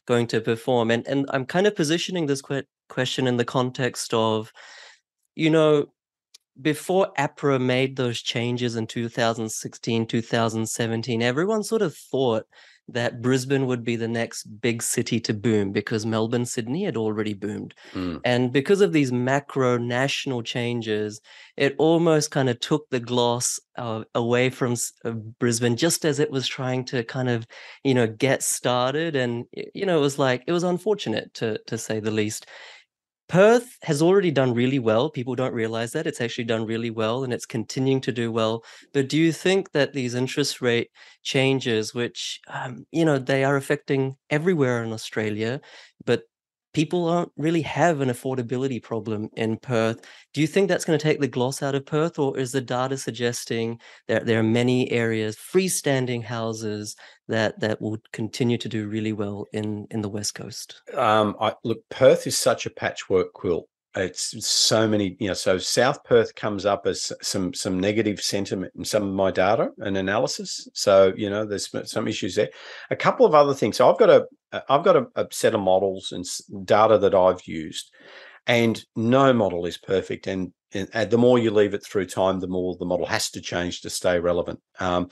going 0.06 0.28
to 0.28 0.40
perform? 0.40 0.90
And 0.90 1.06
and 1.06 1.26
I'm 1.28 1.44
kind 1.44 1.66
of 1.66 1.76
positioning 1.76 2.24
this 2.24 2.40
que- 2.40 2.64
question 2.88 3.26
in 3.26 3.36
the 3.36 3.44
context 3.44 4.14
of 4.14 4.50
you 5.34 5.50
know, 5.50 5.86
before 6.60 7.12
APRA 7.18 7.60
made 7.60 7.96
those 7.96 8.22
changes 8.22 8.76
in 8.76 8.86
2016, 8.86 10.06
2017, 10.06 11.22
everyone 11.22 11.62
sort 11.62 11.82
of 11.82 11.96
thought 11.96 12.46
that 12.88 13.22
Brisbane 13.22 13.66
would 13.66 13.82
be 13.82 13.96
the 13.96 14.08
next 14.08 14.44
big 14.60 14.82
city 14.82 15.18
to 15.20 15.32
boom 15.32 15.72
because 15.72 16.04
Melbourne, 16.04 16.44
Sydney 16.44 16.84
had 16.84 16.96
already 16.98 17.32
boomed. 17.32 17.74
Mm. 17.94 18.20
And 18.24 18.52
because 18.52 18.82
of 18.82 18.92
these 18.92 19.10
macro 19.10 19.78
national 19.78 20.42
changes, 20.42 21.20
it 21.56 21.74
almost 21.78 22.30
kind 22.30 22.50
of 22.50 22.60
took 22.60 22.88
the 22.90 23.00
gloss 23.00 23.58
uh, 23.76 24.04
away 24.14 24.50
from 24.50 24.76
uh, 25.04 25.12
Brisbane 25.12 25.76
just 25.76 26.04
as 26.04 26.18
it 26.18 26.30
was 26.30 26.46
trying 26.46 26.84
to 26.86 27.02
kind 27.04 27.30
of, 27.30 27.46
you 27.84 27.94
know, 27.94 28.06
get 28.06 28.42
started. 28.42 29.16
And, 29.16 29.46
you 29.52 29.86
know, 29.86 29.96
it 29.96 30.02
was 30.02 30.18
like, 30.18 30.44
it 30.46 30.52
was 30.52 30.64
unfortunate 30.64 31.32
to, 31.34 31.58
to 31.66 31.78
say 31.78 32.00
the 32.00 32.10
least. 32.10 32.46
Perth 33.28 33.78
has 33.82 34.02
already 34.02 34.30
done 34.30 34.54
really 34.54 34.78
well. 34.78 35.10
People 35.10 35.34
don't 35.34 35.54
realize 35.54 35.92
that. 35.92 36.06
It's 36.06 36.20
actually 36.20 36.44
done 36.44 36.66
really 36.66 36.90
well 36.90 37.24
and 37.24 37.32
it's 37.32 37.46
continuing 37.46 38.00
to 38.02 38.12
do 38.12 38.30
well. 38.30 38.62
But 38.92 39.08
do 39.08 39.16
you 39.18 39.32
think 39.32 39.72
that 39.72 39.92
these 39.94 40.14
interest 40.14 40.60
rate 40.60 40.90
changes, 41.22 41.94
which, 41.94 42.40
um, 42.48 42.86
you 42.92 43.04
know, 43.04 43.18
they 43.18 43.42
are 43.44 43.56
affecting 43.56 44.16
everywhere 44.30 44.84
in 44.84 44.92
Australia, 44.92 45.60
but 46.04 46.24
people 46.74 47.06
don't 47.06 47.32
really 47.36 47.62
have 47.62 48.00
an 48.00 48.10
affordability 48.10 48.82
problem 48.82 49.30
in 49.36 49.56
Perth. 49.56 50.04
Do 50.34 50.40
you 50.40 50.46
think 50.46 50.68
that's 50.68 50.84
going 50.84 50.98
to 50.98 51.02
take 51.02 51.20
the 51.20 51.28
gloss 51.28 51.62
out 51.62 51.74
of 51.74 51.86
Perth, 51.86 52.18
or 52.18 52.36
is 52.36 52.52
the 52.52 52.60
data 52.60 52.98
suggesting 52.98 53.80
that 54.08 54.26
there 54.26 54.40
are 54.40 54.42
many 54.42 54.90
areas, 54.90 55.36
freestanding 55.36 56.22
houses 56.22 56.96
that 57.28 57.58
that 57.60 57.80
will 57.80 57.98
continue 58.12 58.58
to 58.58 58.68
do 58.68 58.88
really 58.88 59.12
well 59.12 59.46
in 59.52 59.86
in 59.90 60.02
the 60.02 60.08
West 60.08 60.34
Coast? 60.34 60.82
Um, 60.92 61.36
I, 61.40 61.54
look, 61.64 61.78
Perth 61.88 62.26
is 62.26 62.36
such 62.36 62.66
a 62.66 62.70
patchwork 62.70 63.32
quilt 63.32 63.68
it's 63.96 64.46
so 64.46 64.88
many 64.88 65.16
you 65.20 65.28
know 65.28 65.34
so 65.34 65.56
south 65.56 66.02
perth 66.04 66.34
comes 66.34 66.66
up 66.66 66.86
as 66.86 67.12
some 67.22 67.54
some 67.54 67.78
negative 67.78 68.20
sentiment 68.20 68.72
in 68.76 68.84
some 68.84 69.04
of 69.04 69.14
my 69.14 69.30
data 69.30 69.70
and 69.78 69.96
analysis. 69.96 70.68
So 70.74 71.12
you 71.16 71.30
know 71.30 71.44
there's 71.44 71.70
some 71.90 72.08
issues 72.08 72.34
there. 72.34 72.50
A 72.90 72.96
couple 72.96 73.24
of 73.24 73.34
other 73.34 73.54
things. 73.54 73.76
So 73.76 73.90
i've 73.90 73.98
got 73.98 74.10
a 74.10 74.26
i've 74.68 74.84
got 74.84 74.96
a, 74.96 75.06
a 75.16 75.26
set 75.30 75.54
of 75.54 75.60
models 75.60 76.12
and 76.12 76.24
data 76.66 76.98
that 76.98 77.14
i've 77.14 77.44
used 77.46 77.90
and 78.46 78.84
no 78.94 79.32
model 79.32 79.64
is 79.66 79.78
perfect 79.78 80.26
and, 80.26 80.52
and, 80.72 81.10
the 81.10 81.18
more 81.18 81.38
you 81.38 81.50
leave 81.50 81.74
it 81.74 81.84
through 81.84 82.06
time 82.06 82.40
the 82.40 82.46
more 82.46 82.76
the 82.76 82.84
model 82.84 83.06
has 83.06 83.30
to 83.30 83.40
change 83.40 83.80
to 83.80 83.90
stay 83.90 84.18
relevant. 84.18 84.60
Um, 84.80 85.08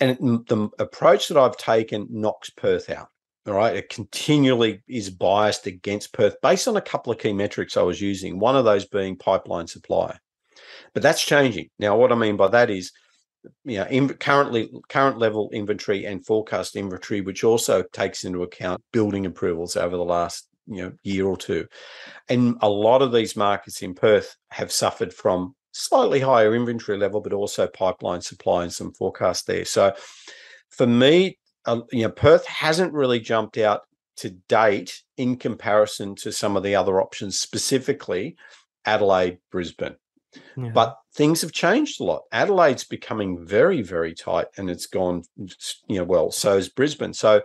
and 0.00 0.18
the 0.46 0.68
approach 0.78 1.28
that 1.28 1.38
i've 1.38 1.56
taken 1.56 2.06
knocks 2.10 2.50
perth 2.50 2.90
out 2.90 3.08
all 3.46 3.54
right, 3.54 3.76
it 3.76 3.88
continually 3.88 4.82
is 4.88 5.10
biased 5.10 5.66
against 5.66 6.12
Perth 6.12 6.36
based 6.42 6.68
on 6.68 6.76
a 6.76 6.82
couple 6.82 7.12
of 7.12 7.18
key 7.18 7.32
metrics 7.32 7.76
I 7.76 7.82
was 7.82 8.00
using, 8.00 8.38
one 8.38 8.56
of 8.56 8.64
those 8.64 8.86
being 8.86 9.16
pipeline 9.16 9.66
supply. 9.66 10.18
But 10.94 11.02
that's 11.02 11.24
changing. 11.24 11.68
Now, 11.78 11.96
what 11.96 12.12
I 12.12 12.14
mean 12.14 12.36
by 12.36 12.48
that 12.48 12.70
is, 12.70 12.92
you 13.64 13.78
know, 13.78 13.84
in, 13.84 14.08
currently 14.08 14.70
current 14.88 15.18
level 15.18 15.50
inventory 15.52 16.06
and 16.06 16.24
forecast 16.24 16.76
inventory, 16.76 17.20
which 17.20 17.44
also 17.44 17.82
takes 17.92 18.24
into 18.24 18.42
account 18.42 18.82
building 18.92 19.26
approvals 19.26 19.76
over 19.76 19.96
the 19.96 20.04
last 20.04 20.48
you 20.66 20.82
know 20.82 20.92
year 21.02 21.26
or 21.26 21.36
two. 21.36 21.66
And 22.28 22.56
a 22.60 22.68
lot 22.68 23.02
of 23.02 23.12
these 23.12 23.36
markets 23.36 23.82
in 23.82 23.94
Perth 23.94 24.36
have 24.50 24.72
suffered 24.72 25.12
from 25.12 25.54
slightly 25.72 26.20
higher 26.20 26.54
inventory 26.54 26.98
level, 26.98 27.20
but 27.20 27.32
also 27.32 27.66
pipeline 27.66 28.20
supply 28.20 28.64
and 28.64 28.72
some 28.72 28.92
forecast 28.92 29.46
there. 29.46 29.64
So 29.64 29.94
for 30.70 30.86
me, 30.86 31.38
uh, 31.66 31.80
you 31.92 32.02
know, 32.02 32.10
Perth 32.10 32.46
hasn't 32.46 32.92
really 32.92 33.20
jumped 33.20 33.58
out 33.58 33.82
to 34.16 34.30
date 34.48 35.02
in 35.16 35.36
comparison 35.36 36.14
to 36.16 36.32
some 36.32 36.56
of 36.56 36.62
the 36.62 36.74
other 36.74 37.00
options, 37.00 37.38
specifically 37.38 38.36
Adelaide, 38.84 39.38
Brisbane. 39.50 39.96
Yeah. 40.56 40.70
But 40.70 40.96
things 41.14 41.40
have 41.42 41.52
changed 41.52 42.00
a 42.00 42.04
lot. 42.04 42.22
Adelaide's 42.32 42.84
becoming 42.84 43.44
very, 43.44 43.82
very 43.82 44.14
tight, 44.14 44.46
and 44.56 44.70
it's 44.70 44.86
gone, 44.86 45.22
you 45.88 45.98
know, 45.98 46.04
well. 46.04 46.30
So 46.30 46.56
is 46.56 46.68
Brisbane. 46.68 47.14
So 47.14 47.42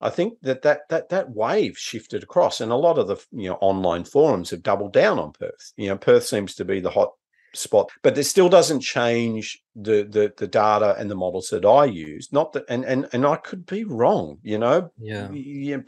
I 0.00 0.10
think 0.10 0.34
that 0.42 0.62
that 0.62 0.82
that 0.90 1.08
that 1.08 1.30
wave 1.30 1.76
shifted 1.76 2.22
across, 2.22 2.60
and 2.60 2.70
a 2.70 2.76
lot 2.76 2.98
of 2.98 3.08
the 3.08 3.16
you 3.32 3.48
know 3.48 3.58
online 3.60 4.04
forums 4.04 4.50
have 4.50 4.62
doubled 4.62 4.92
down 4.92 5.18
on 5.18 5.32
Perth. 5.32 5.72
You 5.76 5.88
know, 5.88 5.98
Perth 5.98 6.24
seems 6.24 6.54
to 6.56 6.64
be 6.64 6.80
the 6.80 6.90
hot 6.90 7.12
spot 7.54 7.90
but 8.02 8.16
it 8.18 8.24
still 8.24 8.48
doesn't 8.48 8.80
change 8.80 9.62
the, 9.74 10.06
the 10.10 10.32
the 10.36 10.46
data 10.46 10.94
and 10.98 11.10
the 11.10 11.14
models 11.14 11.48
that 11.48 11.64
i 11.64 11.84
use. 11.84 12.32
Not 12.32 12.52
that 12.52 12.64
and 12.68 12.84
and, 12.84 13.08
and 13.12 13.26
i 13.26 13.36
could 13.36 13.64
be 13.66 13.84
wrong 13.84 14.38
you 14.42 14.58
know? 14.58 14.90
Yeah. 14.98 15.28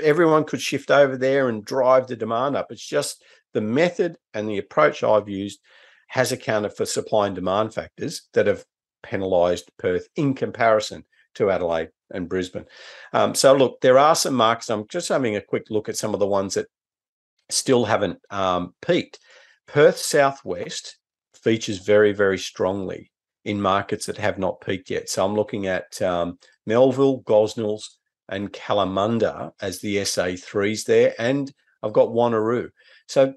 Everyone 0.02 0.44
could 0.44 0.60
shift 0.60 0.90
over 0.90 1.16
there 1.16 1.48
and 1.48 1.64
drive 1.64 2.06
the 2.06 2.16
demand 2.16 2.56
up. 2.56 2.70
It's 2.70 2.86
just 2.86 3.22
the 3.52 3.60
method 3.60 4.16
and 4.32 4.48
the 4.48 4.58
approach 4.58 5.02
i've 5.02 5.28
used 5.28 5.60
has 6.08 6.32
accounted 6.32 6.74
for 6.76 6.86
supply 6.86 7.26
and 7.26 7.34
demand 7.34 7.74
factors 7.74 8.28
that 8.32 8.46
have 8.46 8.64
penalized 9.02 9.70
perth 9.78 10.08
in 10.16 10.34
comparison 10.34 11.04
to 11.34 11.50
adelaide 11.50 11.90
and 12.10 12.28
brisbane. 12.28 12.66
Um, 13.12 13.34
so 13.34 13.54
look 13.54 13.80
there 13.80 13.98
are 13.98 14.14
some 14.14 14.34
markets 14.34 14.70
i'm 14.70 14.86
just 14.88 15.08
having 15.08 15.36
a 15.36 15.40
quick 15.40 15.66
look 15.70 15.88
at 15.88 15.96
some 15.96 16.14
of 16.14 16.20
the 16.20 16.26
ones 16.26 16.54
that 16.54 16.66
still 17.50 17.84
haven't 17.84 18.20
um, 18.30 18.74
peaked. 18.80 19.18
Perth 19.66 19.98
southwest 19.98 20.96
features 21.42 21.78
very, 21.78 22.12
very 22.12 22.38
strongly 22.38 23.10
in 23.44 23.60
markets 23.60 24.06
that 24.06 24.18
have 24.18 24.38
not 24.38 24.60
peaked 24.60 24.90
yet. 24.90 25.08
So 25.08 25.24
I'm 25.24 25.34
looking 25.34 25.66
at 25.66 26.00
um, 26.02 26.38
Melville, 26.66 27.22
Gosnells, 27.22 27.84
and 28.28 28.52
Kalamunda 28.52 29.52
as 29.60 29.80
the 29.80 29.96
SA3s 29.96 30.84
there. 30.84 31.14
And 31.18 31.52
I've 31.82 31.92
got 31.92 32.08
Wanneroo. 32.08 32.68
So 33.08 33.34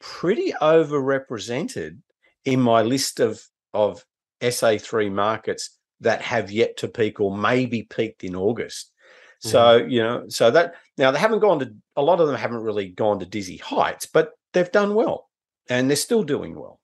pretty 0.00 0.52
overrepresented 0.60 1.98
in 2.44 2.60
my 2.60 2.82
list 2.82 3.20
of, 3.20 3.42
of 3.72 4.04
SA3 4.40 5.10
markets 5.10 5.78
that 6.00 6.20
have 6.20 6.50
yet 6.50 6.76
to 6.78 6.88
peak 6.88 7.20
or 7.20 7.36
maybe 7.36 7.82
peaked 7.82 8.24
in 8.24 8.36
August. 8.36 8.90
So, 9.38 9.80
mm. 9.80 9.90
you 9.90 10.02
know, 10.02 10.24
so 10.28 10.50
that 10.50 10.74
now 10.98 11.10
they 11.10 11.18
haven't 11.18 11.40
gone 11.40 11.58
to 11.60 11.74
a 11.96 12.02
lot 12.02 12.20
of 12.20 12.26
them 12.26 12.36
haven't 12.36 12.62
really 12.62 12.88
gone 12.88 13.20
to 13.20 13.26
dizzy 13.26 13.58
heights, 13.58 14.06
but 14.06 14.32
they've 14.52 14.70
done 14.70 14.94
well 14.94 15.28
and 15.68 15.88
they're 15.88 15.96
still 15.96 16.22
doing 16.22 16.54
well. 16.54 16.80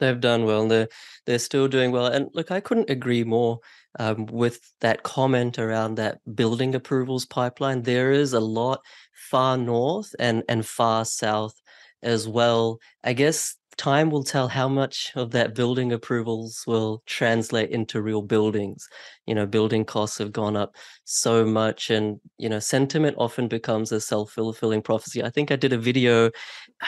They've 0.00 0.20
done 0.20 0.44
well. 0.44 0.62
And 0.62 0.70
they're 0.70 0.88
they're 1.26 1.38
still 1.38 1.68
doing 1.68 1.92
well. 1.92 2.06
And 2.06 2.28
look, 2.34 2.50
I 2.50 2.60
couldn't 2.60 2.90
agree 2.90 3.24
more 3.24 3.60
um, 3.98 4.26
with 4.26 4.60
that 4.80 5.02
comment 5.02 5.58
around 5.58 5.96
that 5.96 6.18
building 6.34 6.74
approvals 6.74 7.26
pipeline. 7.26 7.82
There 7.82 8.12
is 8.12 8.32
a 8.32 8.40
lot 8.40 8.80
far 9.30 9.56
north 9.56 10.14
and 10.18 10.42
and 10.48 10.66
far 10.66 11.04
south 11.04 11.54
as 12.02 12.26
well. 12.28 12.78
I 13.04 13.12
guess 13.12 13.56
time 13.76 14.10
will 14.10 14.24
tell 14.24 14.48
how 14.48 14.68
much 14.68 15.12
of 15.16 15.30
that 15.32 15.54
building 15.54 15.92
approvals 15.92 16.64
will 16.66 17.02
translate 17.06 17.70
into 17.70 18.02
real 18.02 18.22
buildings. 18.22 18.88
You 19.26 19.34
know, 19.34 19.46
building 19.46 19.84
costs 19.84 20.18
have 20.18 20.32
gone 20.32 20.56
up 20.56 20.76
so 21.04 21.44
much, 21.44 21.90
and 21.90 22.20
you 22.38 22.48
know, 22.48 22.58
sentiment 22.58 23.16
often 23.18 23.48
becomes 23.48 23.92
a 23.92 24.00
self 24.00 24.32
fulfilling 24.32 24.82
prophecy. 24.82 25.22
I 25.22 25.30
think 25.30 25.50
I 25.50 25.56
did 25.56 25.72
a 25.72 25.78
video, 25.78 26.30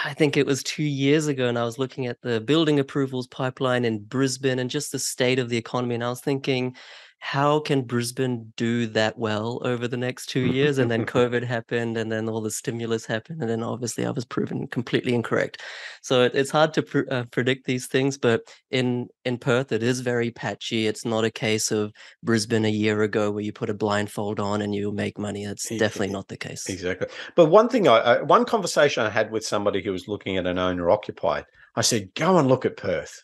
I 0.04 0.14
think 0.14 0.36
it 0.36 0.46
was 0.46 0.62
two 0.62 0.82
years 0.82 1.26
ago, 1.26 1.48
and 1.48 1.58
I 1.58 1.64
was 1.64 1.78
looking 1.78 2.06
at 2.06 2.20
the 2.22 2.40
building 2.40 2.78
approvals 2.80 3.26
pipeline 3.26 3.84
in 3.84 4.04
Brisbane 4.04 4.58
and 4.58 4.70
just 4.70 4.92
the 4.92 4.98
state 4.98 5.38
of 5.38 5.48
the 5.48 5.56
economy, 5.58 5.94
and 5.94 6.04
I 6.04 6.08
was 6.10 6.20
thinking, 6.20 6.76
how 7.24 7.60
can 7.60 7.82
Brisbane 7.82 8.52
do 8.56 8.84
that 8.88 9.16
well 9.16 9.60
over 9.62 9.86
the 9.86 9.96
next 9.96 10.26
two 10.26 10.44
years? 10.44 10.78
And 10.78 10.90
then 10.90 11.06
COVID 11.06 11.44
happened, 11.44 11.96
and 11.96 12.10
then 12.10 12.28
all 12.28 12.40
the 12.40 12.50
stimulus 12.50 13.06
happened, 13.06 13.40
and 13.40 13.48
then 13.48 13.62
obviously 13.62 14.04
I 14.04 14.10
was 14.10 14.24
proven 14.24 14.66
completely 14.66 15.14
incorrect. 15.14 15.62
So 16.02 16.24
it, 16.24 16.34
it's 16.34 16.50
hard 16.50 16.74
to 16.74 16.82
pr- 16.82 17.08
uh, 17.12 17.24
predict 17.30 17.64
these 17.64 17.86
things, 17.86 18.18
but 18.18 18.52
in 18.72 19.06
in 19.24 19.38
Perth, 19.38 19.70
it 19.70 19.84
is 19.84 20.00
very 20.00 20.32
patchy. 20.32 20.88
It's 20.88 21.04
not 21.04 21.24
a 21.24 21.30
case 21.30 21.70
of 21.70 21.92
Brisbane 22.24 22.64
a 22.64 22.70
year 22.70 23.02
ago 23.02 23.30
where 23.30 23.44
you 23.44 23.52
put 23.52 23.70
a 23.70 23.74
blindfold 23.74 24.40
on 24.40 24.60
and 24.60 24.74
you 24.74 24.90
make 24.90 25.16
money. 25.16 25.46
That's 25.46 25.68
definitely 25.68 26.12
not 26.12 26.26
the 26.26 26.36
case. 26.36 26.68
Exactly. 26.68 27.06
But 27.36 27.46
one 27.46 27.68
thing, 27.68 27.86
I, 27.86 28.20
one 28.22 28.44
conversation 28.44 29.06
I 29.06 29.10
had 29.10 29.30
with 29.30 29.46
somebody 29.46 29.80
who 29.80 29.92
was 29.92 30.08
looking 30.08 30.38
at 30.38 30.46
an 30.48 30.58
owner 30.58 30.90
occupied, 30.90 31.44
I 31.76 31.82
said, 31.82 32.14
go 32.16 32.38
and 32.38 32.48
look 32.48 32.66
at 32.66 32.76
Perth 32.76 33.22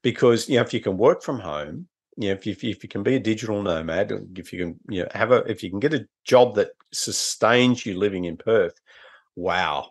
because 0.00 0.48
you 0.48 0.56
know 0.56 0.62
if 0.62 0.72
you 0.72 0.80
can 0.80 0.96
work 0.96 1.22
from 1.22 1.40
home 1.40 1.88
you 2.16 2.28
know, 2.28 2.34
if 2.34 2.46
you, 2.46 2.52
if 2.52 2.82
you 2.82 2.88
can 2.88 3.02
be 3.02 3.16
a 3.16 3.20
digital 3.20 3.62
nomad, 3.62 4.12
if 4.36 4.52
you 4.52 4.58
can, 4.58 4.80
you 4.88 5.02
know, 5.02 5.08
have 5.12 5.32
a, 5.32 5.38
if 5.44 5.62
you 5.62 5.70
can 5.70 5.80
get 5.80 5.94
a 5.94 6.06
job 6.24 6.54
that 6.54 6.70
sustains 6.92 7.84
you 7.84 7.98
living 7.98 8.24
in 8.24 8.36
Perth, 8.36 8.74
wow, 9.34 9.90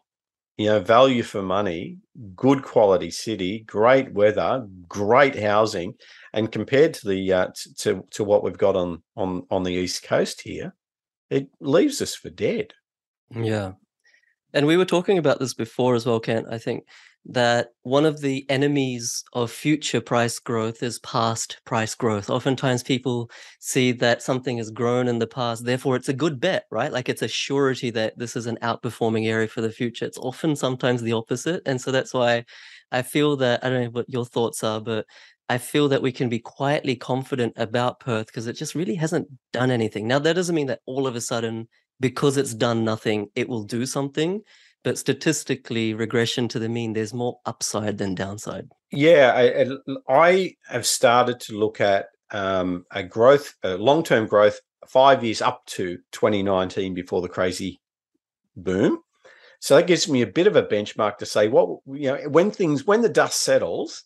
you 0.58 0.68
know, 0.68 0.80
value 0.80 1.22
for 1.22 1.42
money, 1.42 1.98
good 2.36 2.64
quality 2.64 3.12
city, 3.12 3.60
great 3.60 4.12
weather, 4.14 4.68
great 4.88 5.38
housing, 5.38 5.94
and 6.34 6.52
compared 6.52 6.94
to 6.96 7.08
the 7.08 7.34
uh, 7.34 7.48
to 7.78 8.04
to 8.12 8.24
what 8.24 8.44
we've 8.44 8.58
got 8.58 8.76
on 8.76 9.04
on 9.16 9.46
on 9.52 9.64
the 9.64 9.74
east 9.74 10.04
coast 10.04 10.42
here, 10.42 10.74
it 11.30 11.48
leaves 11.60 12.02
us 12.02 12.16
for 12.16 12.30
dead. 12.30 12.74
Yeah, 13.30 13.74
and 14.54 14.66
we 14.66 14.78
were 14.78 14.86
talking 14.86 15.18
about 15.18 15.40
this 15.40 15.54
before 15.54 15.94
as 15.94 16.06
well, 16.06 16.20
Kent. 16.20 16.48
I 16.50 16.58
think 16.58 16.86
that 17.28 17.70
one 17.82 18.06
of 18.06 18.22
the 18.22 18.46
enemies 18.50 19.24
of 19.34 19.50
future 19.50 20.00
price 20.00 20.38
growth 20.38 20.84
is 20.84 21.00
past 21.00 21.60
price 21.66 21.96
growth. 21.96 22.30
Oftentimes 22.30 22.84
people 22.84 23.32
see 23.60 23.92
that 23.94 24.22
something 24.22 24.58
has 24.58 24.70
grown 24.70 25.08
in 25.08 25.18
the 25.18 25.28
past, 25.28 25.66
therefore 25.66 25.96
it's 25.96 26.10
a 26.10 26.14
good 26.14 26.40
bet, 26.40 26.66
right? 26.70 26.92
Like 26.92 27.10
it's 27.10 27.24
a 27.24 27.28
surety 27.28 27.90
that 27.92 28.18
this 28.18 28.36
is 28.36 28.46
an 28.46 28.60
outperforming 28.62 29.28
area 29.28 29.48
for 29.48 29.62
the 29.62 29.72
future. 29.72 30.06
It's 30.06 30.20
often 30.20 30.56
sometimes 30.56 31.02
the 31.02 31.14
opposite. 31.14 31.64
And 31.66 31.82
so 31.82 31.92
that's 31.92 32.14
why 32.14 32.46
I 32.92 33.02
feel 33.02 33.36
that, 33.38 33.64
I 33.64 33.70
don't 33.70 33.84
know 33.86 33.90
what 33.90 34.10
your 34.10 34.26
thoughts 34.26 34.64
are, 34.64 34.80
but 34.80 35.06
I 35.50 35.58
feel 35.58 35.90
that 35.90 36.02
we 36.02 36.12
can 36.12 36.30
be 36.30 36.40
quietly 36.40 36.96
confident 36.96 37.54
about 37.56 38.00
Perth 38.00 38.28
because 38.28 38.48
it 38.48 38.54
just 38.54 38.76
really 38.76 38.96
hasn't 38.96 39.28
done 39.52 39.72
anything. 39.72 40.08
Now, 40.08 40.20
that 40.20 40.34
doesn't 40.34 40.56
mean 40.56 40.68
that 40.68 40.82
all 40.86 41.08
of 41.08 41.16
a 41.16 41.22
sudden, 41.22 41.68
because 42.00 42.38
it's 42.38 42.54
done 42.54 42.84
nothing, 42.84 43.28
it 43.36 43.48
will 43.48 43.64
do 43.64 43.86
something 43.86 44.42
but 44.86 45.00
statistically 45.00 45.96
regression 45.96 46.48
to 46.48 46.60
the 46.60 46.70
mean 46.70 46.94
there's 46.94 47.14
more 47.14 47.40
upside 47.46 47.98
than 47.98 48.16
downside. 48.16 48.70
Yeah 48.92 49.34
i, 49.36 49.66
I 50.08 50.56
have 50.70 50.86
started 50.86 51.42
to 51.42 51.58
look 51.58 51.82
at 51.82 52.06
um, 52.32 52.86
a 52.92 53.04
growth 53.04 53.56
a 53.64 53.76
long-term 53.76 54.28
growth 54.28 54.60
five 54.88 55.24
years 55.24 55.42
up 55.42 55.66
to 55.66 55.98
2019 56.12 56.94
before 56.94 57.22
the 57.22 57.30
crazy 57.30 57.82
boom. 58.56 59.00
So 59.60 59.76
that 59.76 59.88
gives 59.88 60.08
me 60.08 60.22
a 60.22 60.28
bit 60.28 60.48
of 60.48 60.56
a 60.56 60.64
benchmark 60.64 61.18
to 61.18 61.26
say 61.26 61.48
what 61.48 61.80
you 61.88 62.12
know 62.12 62.18
when 62.30 62.52
things 62.52 62.86
when 62.86 63.02
the 63.02 63.10
dust 63.10 63.42
settles 63.42 64.04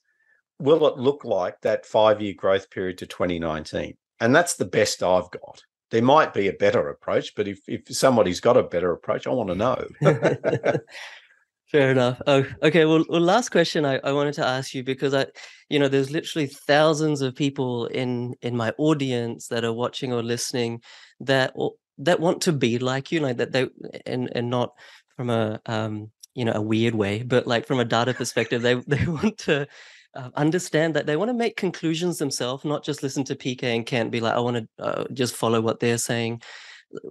will 0.59 0.87
it 0.87 0.97
look 0.97 1.25
like 1.25 1.59
that 1.61 1.85
five 1.85 2.21
year 2.21 2.33
growth 2.37 2.69
period 2.69 2.97
to 2.99 3.05
2019 3.05 3.95
and 4.19 4.35
that's 4.35 4.55
the 4.55 4.65
best 4.65 5.01
i've 5.01 5.31
got 5.31 5.61
there 5.91 6.01
might 6.01 6.33
be 6.33 6.47
a 6.47 6.53
better 6.53 6.89
approach, 6.89 7.35
but 7.35 7.47
if, 7.47 7.59
if 7.67 7.87
somebody's 7.87 8.39
got 8.39 8.57
a 8.57 8.63
better 8.63 8.91
approach, 8.91 9.27
I 9.27 9.31
want 9.31 9.49
to 9.49 9.55
know. 9.55 10.79
Fair 11.71 11.91
enough. 11.91 12.19
Oh, 12.25 12.45
okay. 12.63 12.85
Well, 12.85 13.05
well 13.09 13.21
last 13.21 13.49
question 13.49 13.85
I, 13.85 13.99
I 14.03 14.11
wanted 14.11 14.33
to 14.35 14.45
ask 14.45 14.73
you 14.73 14.83
because 14.83 15.13
I, 15.13 15.27
you 15.69 15.77
know, 15.77 15.87
there's 15.87 16.09
literally 16.09 16.47
thousands 16.47 17.21
of 17.21 17.35
people 17.35 17.85
in 17.87 18.33
in 18.41 18.57
my 18.57 18.73
audience 18.79 19.47
that 19.49 19.63
are 19.63 19.73
watching 19.73 20.11
or 20.11 20.23
listening 20.23 20.81
that 21.19 21.53
that 21.99 22.19
want 22.19 22.41
to 22.43 22.53
be 22.53 22.79
like 22.79 23.11
you, 23.11 23.19
like 23.19 23.37
that 23.37 23.51
they 23.51 23.69
and 24.07 24.31
and 24.33 24.49
not 24.49 24.73
from 25.15 25.29
a 25.29 25.61
um 25.67 26.09
you 26.33 26.43
know 26.43 26.53
a 26.53 26.61
weird 26.61 26.95
way, 26.95 27.21
but 27.21 27.45
like 27.45 27.67
from 27.67 27.79
a 27.79 27.85
data 27.85 28.15
perspective, 28.15 28.63
they 28.63 28.73
they 28.87 29.05
want 29.05 29.37
to 29.39 29.67
uh, 30.15 30.29
understand 30.35 30.95
that 30.95 31.05
they 31.05 31.15
want 31.15 31.29
to 31.29 31.33
make 31.33 31.55
conclusions 31.55 32.17
themselves, 32.17 32.65
not 32.65 32.83
just 32.83 33.03
listen 33.03 33.23
to 33.25 33.35
PK 33.35 33.63
and 33.63 33.85
Kent 33.85 34.11
be 34.11 34.19
like, 34.19 34.33
I 34.33 34.39
want 34.39 34.57
to 34.57 34.83
uh, 34.83 35.05
just 35.13 35.35
follow 35.35 35.61
what 35.61 35.79
they're 35.79 35.97
saying. 35.97 36.41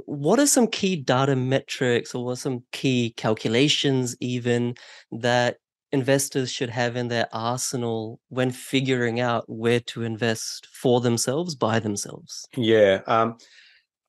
What 0.06 0.40
are 0.40 0.46
some 0.46 0.66
key 0.66 0.96
data 0.96 1.36
metrics 1.36 2.14
or 2.14 2.24
what 2.24 2.38
some 2.38 2.64
key 2.72 3.14
calculations, 3.16 4.16
even 4.20 4.74
that 5.12 5.58
investors 5.92 6.50
should 6.50 6.70
have 6.70 6.96
in 6.96 7.08
their 7.08 7.28
arsenal 7.32 8.20
when 8.28 8.50
figuring 8.50 9.20
out 9.20 9.44
where 9.48 9.80
to 9.80 10.02
invest 10.02 10.66
for 10.72 11.00
themselves 11.00 11.54
by 11.54 11.78
themselves? 11.78 12.46
Yeah. 12.56 13.00
Um, 13.06 13.38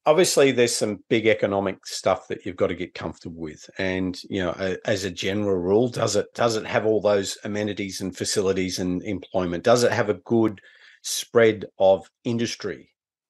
obviously 0.09 0.51
there's 0.51 0.75
some 0.75 1.03
big 1.07 1.27
economic 1.27 1.85
stuff 1.85 2.27
that 2.27 2.43
you've 2.43 2.55
got 2.55 2.67
to 2.67 2.75
get 2.75 2.95
comfortable 2.95 3.39
with 3.39 3.69
and 3.77 4.19
you 4.27 4.41
know 4.41 4.75
as 4.85 5.03
a 5.03 5.11
general 5.11 5.55
rule 5.55 5.87
does 5.87 6.15
it 6.15 6.25
does 6.33 6.55
it 6.55 6.65
have 6.65 6.87
all 6.87 6.99
those 6.99 7.37
amenities 7.43 8.01
and 8.01 8.17
facilities 8.17 8.79
and 8.79 9.03
employment? 9.03 9.63
Does 9.63 9.83
it 9.83 9.91
have 9.91 10.09
a 10.09 10.15
good 10.25 10.61
spread 11.03 11.65
of 11.77 12.09
industry 12.23 12.89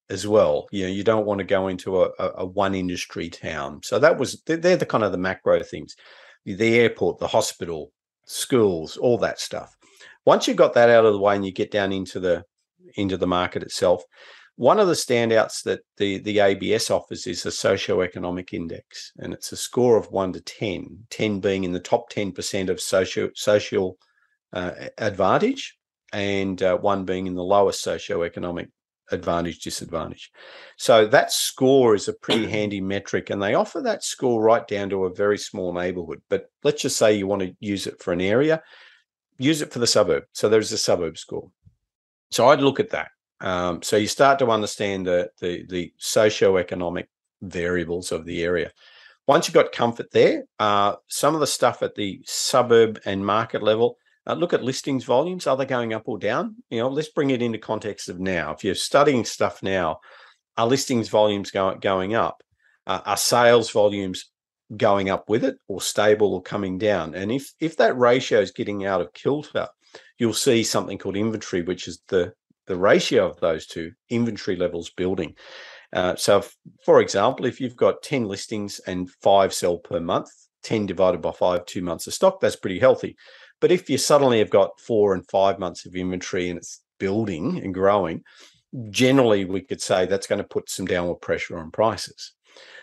as 0.09 0.25
well? 0.25 0.67
You 0.71 0.85
know 0.85 0.91
you 0.91 1.03
don't 1.03 1.25
want 1.25 1.39
to 1.39 1.43
go 1.43 1.67
into 1.67 2.01
a, 2.03 2.09
a, 2.17 2.45
one 2.45 2.75
industry 2.75 3.29
town. 3.29 3.81
So 3.83 3.99
that 3.99 4.17
was 4.17 4.41
they're 4.45 4.77
the 4.77 4.85
kind 4.85 5.03
of 5.03 5.11
the 5.11 5.17
macro 5.17 5.61
things. 5.61 5.97
The 6.45 6.79
airport 6.79 7.19
the 7.19 7.27
hospital 7.27 7.91
schools 8.25 8.95
all 8.95 9.17
that 9.17 9.41
stuff. 9.41 9.75
Once 10.25 10.47
you've 10.47 10.63
got 10.63 10.75
that 10.75 10.89
out 10.89 11.05
of 11.05 11.11
the 11.11 11.19
way 11.19 11.35
and 11.35 11.45
you 11.45 11.51
get 11.51 11.71
down 11.71 11.91
into 11.91 12.21
the 12.21 12.45
into 12.95 13.17
the 13.17 13.27
market 13.27 13.63
itself 13.63 14.01
one 14.59 14.77
of 14.77 14.87
the 14.87 14.93
standouts 14.93 15.63
that 15.63 15.79
the, 15.95 16.17
the 16.17 16.39
ABS 16.39 16.91
offers 16.91 17.25
is 17.27 17.45
a 17.45 17.49
socioeconomic 17.49 18.53
index, 18.53 19.13
and 19.17 19.31
it's 19.31 19.53
a 19.53 19.55
score 19.55 19.95
of 19.95 20.11
one 20.11 20.33
to 20.33 20.41
10, 20.41 21.05
10 21.09 21.39
being 21.39 21.63
in 21.63 21.71
the 21.71 21.79
top 21.79 22.11
10% 22.11 22.67
of 22.67 22.81
socio, 22.81 23.29
social 23.35 23.97
uh, 24.51 24.71
advantage, 24.97 25.77
and 26.11 26.61
uh, 26.61 26.75
one 26.75 27.05
being 27.05 27.25
in 27.25 27.35
the 27.35 27.41
lowest 27.41 27.85
socioeconomic 27.85 28.67
advantage 29.11 29.59
disadvantage. 29.59 30.29
So 30.75 31.07
that 31.07 31.31
score 31.31 31.95
is 31.95 32.09
a 32.09 32.13
pretty 32.13 32.47
handy 32.51 32.81
metric, 32.81 33.29
and 33.29 33.41
they 33.41 33.53
offer 33.53 33.79
that 33.79 34.03
score 34.03 34.43
right 34.43 34.67
down 34.67 34.89
to 34.89 35.05
a 35.05 35.15
very 35.15 35.37
small 35.37 35.71
neighborhood. 35.71 36.21
But 36.27 36.51
let's 36.65 36.81
just 36.81 36.97
say 36.97 37.13
you 37.13 37.27
want 37.27 37.43
to 37.43 37.55
use 37.61 37.87
it 37.87 38.03
for 38.03 38.11
an 38.11 38.19
area, 38.19 38.61
use 39.37 39.61
it 39.61 39.71
for 39.71 39.79
the 39.79 39.87
suburb. 39.87 40.23
So 40.33 40.49
there's 40.49 40.73
a 40.73 40.77
suburb 40.77 41.17
score. 41.17 41.49
So 42.29 42.49
I'd 42.49 42.59
look 42.59 42.81
at 42.81 42.89
that 42.89 43.07
um, 43.41 43.81
so 43.81 43.97
you 43.97 44.07
start 44.07 44.39
to 44.39 44.49
understand 44.49 45.07
the, 45.07 45.29
the, 45.39 45.65
the 45.69 45.93
socio-economic 45.97 47.09
variables 47.41 48.11
of 48.11 48.25
the 48.25 48.43
area. 48.43 48.71
Once 49.27 49.47
you've 49.47 49.53
got 49.53 49.71
comfort 49.71 50.11
there, 50.11 50.43
uh, 50.59 50.95
some 51.07 51.35
of 51.35 51.39
the 51.39 51.47
stuff 51.47 51.83
at 51.83 51.95
the 51.95 52.21
suburb 52.25 52.99
and 53.05 53.25
market 53.25 53.61
level, 53.61 53.95
uh, 54.27 54.33
look 54.33 54.53
at 54.53 54.63
listings 54.63 55.03
volumes. 55.03 55.47
Are 55.47 55.55
they 55.55 55.65
going 55.65 55.93
up 55.93 56.03
or 56.07 56.17
down? 56.17 56.55
You 56.69 56.79
know, 56.79 56.89
let's 56.89 57.09
bring 57.09 57.29
it 57.29 57.41
into 57.41 57.57
context 57.57 58.09
of 58.09 58.19
now. 58.19 58.51
If 58.53 58.63
you're 58.63 58.75
studying 58.75 59.25
stuff 59.25 59.63
now, 59.63 59.99
are 60.57 60.67
listings 60.67 61.09
volumes 61.09 61.51
going 61.51 61.79
going 61.79 62.15
up? 62.15 62.43
Uh, 62.85 63.01
are 63.05 63.17
sales 63.17 63.71
volumes 63.71 64.31
going 64.75 65.09
up 65.09 65.29
with 65.29 65.43
it, 65.43 65.57
or 65.67 65.81
stable, 65.81 66.33
or 66.33 66.41
coming 66.41 66.77
down? 66.77 67.15
And 67.15 67.31
if 67.31 67.53
if 67.59 67.77
that 67.77 67.97
ratio 67.97 68.39
is 68.39 68.51
getting 68.51 68.85
out 68.85 69.01
of 69.01 69.13
kilter, 69.13 69.67
you'll 70.17 70.33
see 70.33 70.63
something 70.63 70.97
called 70.97 71.15
inventory, 71.15 71.61
which 71.61 71.87
is 71.87 72.01
the 72.09 72.33
the 72.69 72.77
ratio 72.77 73.27
of 73.27 73.39
those 73.41 73.65
two 73.65 73.91
inventory 74.09 74.55
levels 74.55 74.91
building. 74.91 75.35
Uh, 75.91 76.15
so, 76.15 76.37
if, 76.37 76.55
for 76.85 77.01
example, 77.01 77.45
if 77.45 77.59
you've 77.59 77.75
got 77.75 78.03
10 78.03 78.25
listings 78.25 78.79
and 78.85 79.09
five 79.21 79.53
sell 79.53 79.79
per 79.79 79.99
month, 79.99 80.29
10 80.63 80.85
divided 80.85 81.19
by 81.19 81.31
five, 81.31 81.65
two 81.65 81.81
months 81.81 82.05
of 82.05 82.13
stock, 82.13 82.39
that's 82.39 82.55
pretty 82.55 82.79
healthy. 82.79 83.17
But 83.59 83.71
if 83.71 83.89
you 83.89 83.97
suddenly 83.97 84.39
have 84.39 84.51
got 84.51 84.79
four 84.79 85.13
and 85.13 85.27
five 85.27 85.57
months 85.59 85.85
of 85.85 85.95
inventory 85.95 86.49
and 86.49 86.59
it's 86.59 86.81
building 86.99 87.57
and 87.57 87.73
growing, 87.73 88.23
generally 88.91 89.45
we 89.45 89.61
could 89.61 89.81
say 89.81 90.05
that's 90.05 90.27
going 90.27 90.41
to 90.41 90.47
put 90.47 90.69
some 90.69 90.85
downward 90.85 91.21
pressure 91.21 91.57
on 91.57 91.71
prices. 91.71 92.33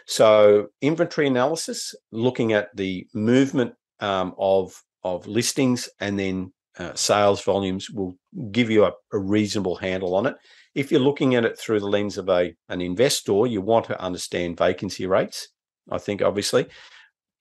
So, 0.09 0.69
inventory 0.83 1.29
analysis, 1.29 1.95
looking 2.11 2.53
at 2.53 2.75
the 2.77 3.07
movement 3.15 3.75
um, 4.01 4.35
of 4.37 4.75
of 5.05 5.29
listings 5.29 5.89
and 6.01 6.19
then 6.19 6.53
uh, 6.79 6.95
sales 6.95 7.43
volumes 7.43 7.91
will 7.91 8.17
give 8.51 8.71
you 8.71 8.85
a, 8.85 8.93
a, 9.13 9.19
reasonable 9.19 9.77
handle 9.77 10.15
on 10.15 10.27
it. 10.27 10.37
If 10.75 10.91
you're 10.91 11.01
looking 11.01 11.35
at 11.35 11.45
it 11.45 11.59
through 11.59 11.81
the 11.81 11.89
lens 11.89 12.19
of 12.19 12.29
a 12.29 12.55
an 12.69 12.81
investor, 12.81 13.47
you 13.47 13.63
want 13.63 13.87
to 13.87 14.01
understand 14.01 14.59
vacancy 14.59 15.07
rates. 15.07 15.49
I 15.91 15.99
think 15.99 16.23
obviously, 16.23 16.67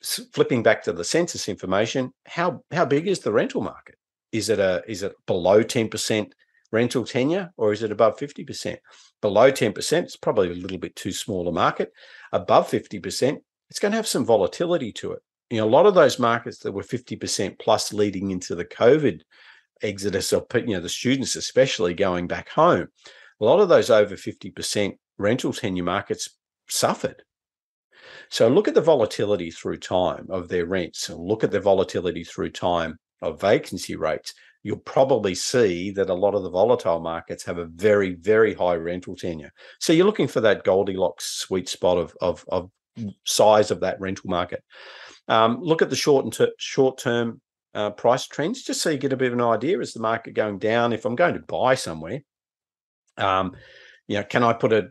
S- 0.02 0.22
flipping 0.34 0.64
back 0.64 0.84
to 0.84 0.94
the 0.94 1.04
census 1.04 1.50
information, 1.50 2.14
how 2.26 2.64
how 2.72 2.86
big 2.86 3.08
is 3.08 3.20
the 3.20 3.34
rental 3.34 3.62
market? 3.62 3.96
Is 4.32 4.50
it 4.50 4.60
a 4.60 4.84
is 4.88 5.04
it 5.04 5.14
below 5.28 5.64
ten 5.64 5.90
percent 5.90 6.34
rental 6.72 7.06
tenure 7.06 7.52
or 7.58 7.74
is 7.74 7.84
it 7.84 7.92
above 7.92 8.18
fifty 8.18 8.46
percent? 8.46 8.80
Below 9.22 9.52
ten 9.52 9.74
percent, 9.74 10.06
it's 10.06 10.18
probably 10.18 10.52
a 10.52 10.54
little 10.54 10.78
bit 10.78 10.96
too 10.96 11.12
small 11.12 11.48
a 11.48 11.52
market. 11.52 11.92
Above 12.32 12.70
fifty 12.70 13.00
percent, 13.00 13.40
it's 13.70 13.80
going 13.80 13.92
to 13.92 13.98
have 13.98 14.08
some 14.08 14.26
volatility 14.26 14.94
to 14.94 15.12
it 15.12 15.22
you 15.50 15.58
know, 15.58 15.66
a 15.66 15.70
lot 15.70 15.86
of 15.86 15.94
those 15.94 16.20
markets 16.20 16.60
that 16.60 16.72
were 16.72 16.84
50% 16.84 17.60
plus 17.60 17.94
leading 17.94 18.32
into 18.32 18.56
the 18.56 18.66
COVID 18.66 19.22
exodus 19.82 20.34
of, 20.34 20.46
you 20.56 20.74
know, 20.74 20.82
the 20.82 20.90
students 20.90 21.36
especially 21.36 21.94
going 21.94 22.28
back 22.28 22.50
home, 22.50 22.88
a 23.40 23.46
lot 23.46 23.60
of 23.60 23.70
those 23.70 23.90
over 23.90 24.16
50% 24.16 24.98
rental 25.18 25.54
tenure 25.54 25.84
markets 25.84 26.30
suffered. 26.68 27.22
So 28.30 28.48
look 28.48 28.68
at 28.68 28.74
the 28.74 28.82
volatility 28.82 29.52
through 29.52 29.78
time 29.78 30.28
of 30.30 30.48
their 30.48 30.66
rents 30.66 31.10
and 31.10 31.20
look 31.20 31.44
at 31.44 31.52
the 31.52 31.60
volatility 31.60 32.24
through 32.24 32.52
time 32.52 32.98
of 33.22 33.42
vacancy 33.42 33.96
rates. 33.96 34.34
You'll 34.64 34.78
probably 34.78 35.36
see 35.36 35.92
that 35.92 36.10
a 36.10 36.14
lot 36.14 36.34
of 36.34 36.42
the 36.42 36.50
volatile 36.50 37.00
markets 37.00 37.46
have 37.46 37.60
a 37.60 37.66
very, 37.66 38.16
very 38.16 38.56
high 38.56 38.76
rental 38.76 39.16
tenure. 39.16 39.52
So 39.80 39.94
you're 39.94 40.08
looking 40.08 40.28
for 40.28 40.42
that 40.42 40.64
Goldilocks 40.64 41.26
sweet 41.26 41.70
spot 41.70 41.98
of, 41.98 42.16
of, 42.20 42.44
of 42.48 42.72
size 43.26 43.70
of 43.70 43.82
that 43.82 44.00
rental 44.00 44.30
market. 44.30 44.64
Um, 45.28 45.60
look 45.62 45.82
at 45.82 45.90
the 45.90 45.96
short 45.96 46.26
and 46.26 46.34
ter- 46.34 46.54
short 46.58 46.98
term 46.98 47.42
uh, 47.74 47.92
price 47.92 48.28
trends, 48.28 48.64
just 48.64 48.82
so 48.82 48.90
you 48.90 48.98
get 48.98 49.14
a 49.14 49.18
bit 49.18 49.28
of 49.28 49.34
an 49.34 49.42
idea. 49.42 49.80
Is 49.80 49.94
the 49.94 50.00
market 50.00 50.34
going 50.34 50.60
down? 50.60 50.94
If 50.94 51.06
I'm 51.06 51.16
going 51.16 51.34
to 51.34 51.42
buy 51.42 51.76
somewhere, 51.76 52.22
um, 53.18 53.56
you 54.08 54.18
know, 54.18 54.24
can 54.24 54.44
I 54.44 54.54
put 54.54 54.74
a, 54.74 54.90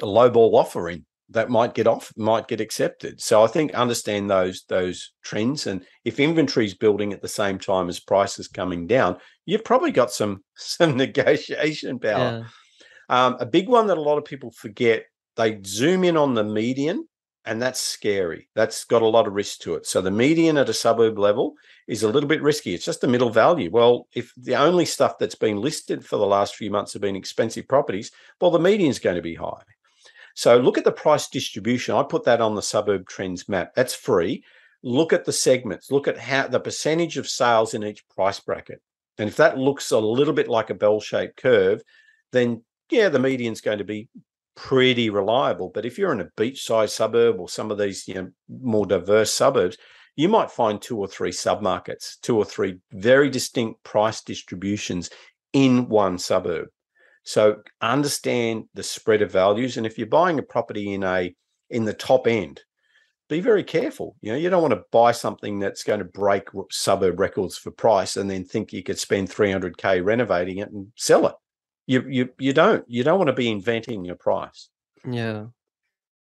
a 0.00 0.06
low 0.06 0.30
ball 0.30 0.56
offer 0.56 0.88
in 0.88 1.04
that 1.30 1.50
might 1.50 1.74
get 1.74 1.86
off, 1.86 2.12
might 2.16 2.48
get 2.48 2.60
accepted? 2.60 3.20
So 3.20 3.42
I 3.42 3.46
think 3.46 3.74
understand 3.74 4.30
those 4.30 4.64
those 4.68 5.12
trends, 5.22 5.66
and 5.66 5.84
if 6.04 6.20
inventory 6.20 6.66
is 6.66 6.74
building 6.74 7.12
at 7.12 7.20
the 7.20 7.28
same 7.28 7.58
time 7.58 7.88
as 7.88 8.00
prices 8.00 8.48
coming 8.48 8.86
down, 8.86 9.18
you've 9.44 9.64
probably 9.64 9.92
got 9.92 10.10
some 10.10 10.42
some 10.56 10.96
negotiation 10.96 11.98
power. 11.98 12.42
Yeah. 12.42 12.44
Um, 13.10 13.36
a 13.38 13.46
big 13.46 13.68
one 13.68 13.88
that 13.88 13.98
a 13.98 14.02
lot 14.02 14.18
of 14.18 14.24
people 14.24 14.50
forget: 14.52 15.04
they 15.36 15.60
zoom 15.64 16.04
in 16.04 16.16
on 16.16 16.34
the 16.34 16.44
median 16.44 17.06
and 17.46 17.60
that's 17.60 17.80
scary. 17.80 18.48
That's 18.54 18.84
got 18.84 19.02
a 19.02 19.06
lot 19.06 19.26
of 19.26 19.34
risk 19.34 19.60
to 19.60 19.74
it. 19.74 19.86
So 19.86 20.00
the 20.00 20.10
median 20.10 20.56
at 20.56 20.68
a 20.68 20.74
suburb 20.74 21.18
level 21.18 21.54
is 21.86 22.02
a 22.02 22.08
little 22.08 22.28
bit 22.28 22.42
risky. 22.42 22.74
It's 22.74 22.84
just 22.84 23.00
the 23.00 23.06
middle 23.08 23.30
value. 23.30 23.70
Well, 23.70 24.08
if 24.14 24.32
the 24.36 24.56
only 24.56 24.86
stuff 24.86 25.18
that's 25.18 25.34
been 25.34 25.60
listed 25.60 26.04
for 26.04 26.16
the 26.16 26.26
last 26.26 26.56
few 26.56 26.70
months 26.70 26.94
have 26.94 27.02
been 27.02 27.16
expensive 27.16 27.68
properties, 27.68 28.10
well, 28.40 28.50
the 28.50 28.58
median 28.58 28.90
is 28.90 28.98
going 28.98 29.16
to 29.16 29.22
be 29.22 29.34
high. 29.34 29.62
So 30.34 30.56
look 30.56 30.78
at 30.78 30.84
the 30.84 30.92
price 30.92 31.28
distribution. 31.28 31.94
I 31.94 32.02
put 32.02 32.24
that 32.24 32.40
on 32.40 32.54
the 32.54 32.62
suburb 32.62 33.06
trends 33.06 33.48
map. 33.48 33.74
That's 33.74 33.94
free. 33.94 34.42
Look 34.82 35.12
at 35.12 35.24
the 35.24 35.32
segments. 35.32 35.90
Look 35.90 36.08
at 36.08 36.18
how 36.18 36.48
the 36.48 36.60
percentage 36.60 37.18
of 37.18 37.28
sales 37.28 37.74
in 37.74 37.84
each 37.84 38.06
price 38.08 38.40
bracket. 38.40 38.80
And 39.18 39.28
if 39.28 39.36
that 39.36 39.58
looks 39.58 39.92
a 39.92 39.98
little 39.98 40.34
bit 40.34 40.48
like 40.48 40.70
a 40.70 40.74
bell-shaped 40.74 41.36
curve, 41.36 41.82
then 42.32 42.62
yeah, 42.90 43.08
the 43.08 43.18
median's 43.18 43.60
going 43.60 43.78
to 43.78 43.84
be 43.84 44.08
pretty 44.56 45.10
reliable. 45.10 45.70
But 45.72 45.86
if 45.86 45.98
you're 45.98 46.12
in 46.12 46.20
a 46.20 46.30
beachside 46.36 46.90
suburb 46.90 47.40
or 47.40 47.48
some 47.48 47.70
of 47.70 47.78
these 47.78 48.06
you 48.08 48.14
know 48.14 48.30
more 48.48 48.86
diverse 48.86 49.32
suburbs, 49.32 49.76
you 50.16 50.28
might 50.28 50.50
find 50.50 50.80
two 50.80 50.98
or 50.98 51.08
three 51.08 51.30
submarkets, 51.32 52.20
two 52.22 52.36
or 52.36 52.44
three 52.44 52.78
very 52.92 53.28
distinct 53.30 53.82
price 53.82 54.22
distributions 54.22 55.10
in 55.52 55.88
one 55.88 56.18
suburb. 56.18 56.68
So 57.24 57.56
understand 57.80 58.64
the 58.74 58.82
spread 58.82 59.22
of 59.22 59.32
values. 59.32 59.76
And 59.76 59.86
if 59.86 59.98
you're 59.98 60.06
buying 60.06 60.38
a 60.38 60.42
property 60.42 60.92
in 60.92 61.02
a 61.02 61.34
in 61.70 61.84
the 61.84 61.94
top 61.94 62.26
end, 62.26 62.60
be 63.28 63.40
very 63.40 63.64
careful. 63.64 64.16
You 64.20 64.32
know, 64.32 64.38
you 64.38 64.50
don't 64.50 64.62
want 64.62 64.74
to 64.74 64.84
buy 64.92 65.12
something 65.12 65.58
that's 65.58 65.82
going 65.82 66.00
to 66.00 66.04
break 66.04 66.48
suburb 66.70 67.18
records 67.18 67.56
for 67.56 67.70
price 67.70 68.16
and 68.16 68.30
then 68.30 68.44
think 68.44 68.72
you 68.72 68.82
could 68.82 68.98
spend 68.98 69.30
300k 69.30 70.04
renovating 70.04 70.58
it 70.58 70.70
and 70.70 70.88
sell 70.96 71.26
it 71.26 71.34
you 71.86 72.04
you 72.08 72.28
you 72.38 72.52
don't. 72.52 72.84
You 72.88 73.04
don't 73.04 73.18
want 73.18 73.28
to 73.28 73.34
be 73.34 73.50
inventing 73.50 74.04
your 74.04 74.16
price. 74.16 74.68
Yeah. 75.08 75.46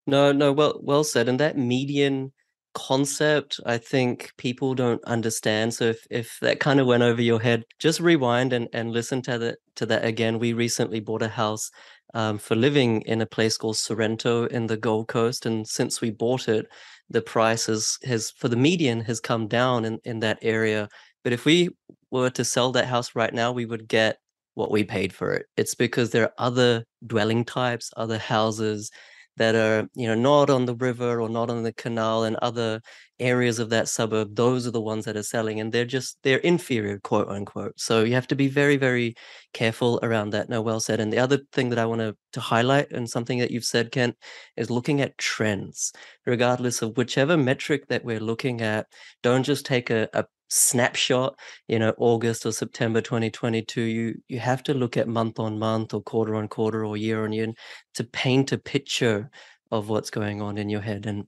No 0.07 0.32
no 0.32 0.52
well 0.52 0.78
well 0.82 1.04
said 1.04 1.28
and 1.28 1.40
that 1.40 1.59
median 1.59 2.32
concept 2.74 3.59
i 3.64 3.78
think 3.78 4.30
people 4.36 4.74
don't 4.74 5.02
understand 5.04 5.72
so 5.72 5.84
if 5.84 6.07
if 6.11 6.36
that 6.42 6.61
kind 6.61 6.78
of 6.78 6.86
went 6.86 7.02
over 7.02 7.22
your 7.22 7.40
head 7.40 7.64
just 7.78 8.00
rewind 8.00 8.52
and 8.52 8.68
and 8.74 8.92
listen 8.92 9.22
to 9.22 9.38
that 9.38 9.57
to 9.76 9.86
that 9.86 10.04
again. 10.04 10.38
We 10.38 10.52
recently 10.52 11.00
bought 11.00 11.22
a 11.22 11.28
house 11.28 11.70
um, 12.14 12.38
for 12.38 12.57
living 12.57 13.02
in 13.02 13.20
a 13.20 13.26
place 13.26 13.57
called 13.57 13.76
sorrento 13.76 14.46
in 14.46 14.66
the 14.66 14.76
gold 14.76 15.09
coast 15.09 15.46
and 15.46 15.66
since 15.68 16.00
we 16.00 16.11
bought 16.11 16.48
it 16.48 16.66
the 17.11 17.22
price 17.22 17.66
has, 17.66 17.98
has 18.04 18.30
for 18.30 18.48
the 18.48 18.57
median 18.57 19.00
has 19.00 19.20
come 19.20 19.46
down 19.48 19.84
in 19.84 19.98
in 20.04 20.20
that 20.20 20.38
area. 20.42 20.88
But 21.22 21.32
if 21.32 21.44
we 21.44 21.70
were 22.11 22.30
to 22.30 22.44
sell 22.44 22.72
that 22.72 22.86
house 22.86 23.14
right 23.14 23.32
now 23.32 23.52
we 23.52 23.66
would 23.66 23.86
get 23.88 24.18
what 24.57 24.70
we 24.70 24.82
paid 24.82 25.12
for 25.12 25.32
it. 25.32 25.46
It's 25.57 25.74
because 25.74 26.11
there 26.11 26.24
are 26.24 26.32
other 26.38 26.84
dwelling 27.07 27.44
types, 27.44 27.92
other 27.96 28.18
houses 28.18 28.90
that 29.36 29.54
are, 29.54 29.86
you 29.94 30.09
know, 30.09 30.14
not 30.14 30.48
on 30.48 30.64
the 30.64 30.74
river 30.74 31.20
or 31.20 31.28
not 31.28 31.50
on 31.50 31.62
the 31.62 31.74
canal 31.74 32.24
and 32.24 32.36
other 32.36 32.80
areas 33.18 33.59
of 33.59 33.68
that 33.68 33.86
suburb. 33.86 34.34
Those 34.34 34.66
are 34.66 34.70
the 34.70 34.80
ones 34.80 35.04
that 35.04 35.16
are 35.16 35.22
selling 35.22 35.61
and 35.61 35.70
they're 35.70 35.84
just 35.84 36.18
they're 36.22 36.38
inferior, 36.38 36.98
quote 37.00 37.28
unquote. 37.28 37.78
So 37.78 38.02
you 38.02 38.14
have 38.14 38.26
to 38.28 38.34
be 38.34 38.48
very, 38.48 38.78
very 38.78 39.14
careful 39.52 40.00
around 40.02 40.30
that. 40.30 40.48
No, 40.48 40.62
well 40.62 40.80
said. 40.80 41.00
And 41.00 41.12
the 41.12 41.18
other 41.18 41.40
thing 41.52 41.68
that 41.68 41.78
I 41.78 41.84
want 41.84 42.00
to 42.00 42.16
to 42.32 42.40
highlight 42.40 42.90
and 42.92 43.09
something 43.09 43.38
that 43.40 43.50
you've 43.50 43.64
said, 43.64 43.92
Kent, 43.92 44.16
is 44.57 44.70
looking 44.70 45.02
at 45.02 45.18
trends, 45.18 45.92
regardless 46.24 46.80
of 46.80 46.96
whichever 46.96 47.36
metric 47.36 47.88
that 47.88 48.04
we're 48.07 48.20
looking 48.20 48.62
at. 48.62 48.86
Don't 49.22 49.42
just 49.42 49.66
take 49.66 49.90
a, 49.90 50.09
a 50.14 50.24
snapshot 50.49 51.38
you 51.68 51.78
know 51.78 51.92
august 51.99 52.47
or 52.47 52.53
september 52.53 53.01
2022 53.01 53.80
you 53.82 54.14
you 54.28 54.38
have 54.38 54.62
to 54.62 54.74
look 54.74 54.97
at 54.97 55.09
month 55.09 55.38
on 55.40 55.59
month 55.59 55.92
or 55.92 56.01
quarter 56.03 56.34
on 56.36 56.47
quarter 56.49 56.84
or 56.84 56.97
year 56.97 57.24
on 57.24 57.32
year 57.32 57.53
to 57.94 58.05
paint 58.05 58.53
a 58.53 58.59
picture 58.59 59.30
of 59.70 59.88
what's 59.88 60.11
going 60.11 60.40
on 60.40 60.59
in 60.59 60.68
your 60.68 60.80
head. 60.80 61.07
And 61.07 61.26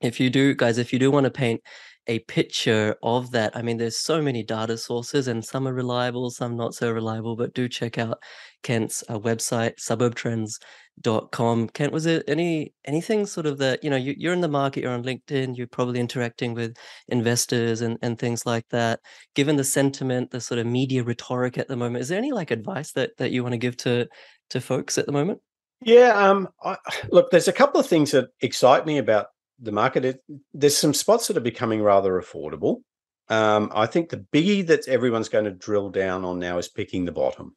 if 0.00 0.20
you 0.20 0.30
do 0.30 0.54
guys 0.54 0.78
if 0.78 0.92
you 0.92 0.98
do 0.98 1.10
want 1.10 1.24
to 1.24 1.30
paint 1.30 1.60
a 2.06 2.18
picture 2.20 2.96
of 3.02 3.30
that 3.30 3.56
i 3.56 3.62
mean 3.62 3.76
there's 3.76 3.98
so 3.98 4.22
many 4.22 4.42
data 4.42 4.76
sources 4.76 5.28
and 5.28 5.44
some 5.44 5.68
are 5.68 5.74
reliable 5.74 6.30
some 6.30 6.56
not 6.56 6.74
so 6.74 6.90
reliable 6.90 7.36
but 7.36 7.54
do 7.54 7.68
check 7.68 7.98
out 7.98 8.18
kent's 8.62 9.04
uh, 9.08 9.18
website 9.18 9.78
suburb 9.78 10.14
trends 10.14 10.58
dot 11.00 11.30
com. 11.30 11.68
Kent 11.68 11.92
was 11.92 12.04
there 12.04 12.22
any 12.28 12.74
anything 12.84 13.26
sort 13.26 13.46
of 13.46 13.58
that 13.58 13.82
you 13.82 13.90
know 13.90 13.96
you, 13.96 14.14
you're 14.18 14.32
in 14.32 14.40
the 14.40 14.48
market 14.48 14.82
you're 14.82 14.92
on 14.92 15.02
linkedin 15.02 15.56
you're 15.56 15.66
probably 15.66 16.00
interacting 16.00 16.54
with 16.54 16.76
investors 17.08 17.80
and, 17.80 17.98
and 18.02 18.18
things 18.18 18.44
like 18.44 18.68
that. 18.70 19.00
Given 19.34 19.56
the 19.56 19.64
sentiment 19.64 20.30
the 20.30 20.40
sort 20.40 20.58
of 20.58 20.66
media 20.66 21.02
rhetoric 21.02 21.58
at 21.58 21.68
the 21.68 21.76
moment 21.76 22.02
is 22.02 22.08
there 22.08 22.18
any 22.18 22.32
like 22.32 22.50
advice 22.50 22.92
that 22.92 23.16
that 23.18 23.30
you 23.30 23.42
want 23.42 23.54
to 23.54 23.58
give 23.58 23.76
to 23.78 24.08
to 24.50 24.60
folks 24.60 24.98
at 24.98 25.06
the 25.06 25.12
moment? 25.12 25.40
Yeah 25.82 26.12
um 26.12 26.48
I, 26.62 26.76
look 27.10 27.30
there's 27.30 27.48
a 27.48 27.52
couple 27.52 27.80
of 27.80 27.86
things 27.86 28.10
that 28.10 28.28
excite 28.40 28.86
me 28.86 28.98
about 28.98 29.28
the 29.60 29.72
market 29.72 30.04
it, 30.04 30.22
there's 30.54 30.76
some 30.76 30.94
spots 30.94 31.26
that 31.26 31.36
are 31.36 31.40
becoming 31.40 31.82
rather 31.82 32.20
affordable 32.20 32.82
um, 33.28 33.70
i 33.74 33.86
think 33.86 34.08
the 34.08 34.24
biggie 34.32 34.66
that 34.66 34.86
everyone's 34.88 35.28
going 35.28 35.44
to 35.44 35.50
drill 35.50 35.90
down 35.90 36.24
on 36.24 36.38
now 36.38 36.58
is 36.58 36.68
picking 36.68 37.04
the 37.04 37.12
bottom 37.12 37.54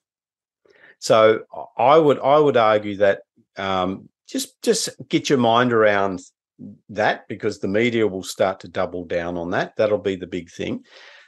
so 1.04 1.42
I 1.76 1.98
would 1.98 2.18
I 2.20 2.40
would 2.40 2.56
argue 2.56 2.96
that 2.98 3.24
um, 3.58 4.08
just 4.26 4.62
just 4.62 4.88
get 5.10 5.30
your 5.30 5.38
mind 5.38 5.74
around 5.74 6.22
that 6.88 7.28
because 7.28 7.60
the 7.60 7.68
media 7.68 8.08
will 8.08 8.24
start 8.24 8.62
to 8.62 8.70
double 8.70 9.04
down 9.04 9.36
on 9.36 9.50
that. 9.50 9.74
That'll 9.76 9.98
be 9.98 10.16
the 10.16 10.28
big 10.28 10.50
thing. 10.50 10.86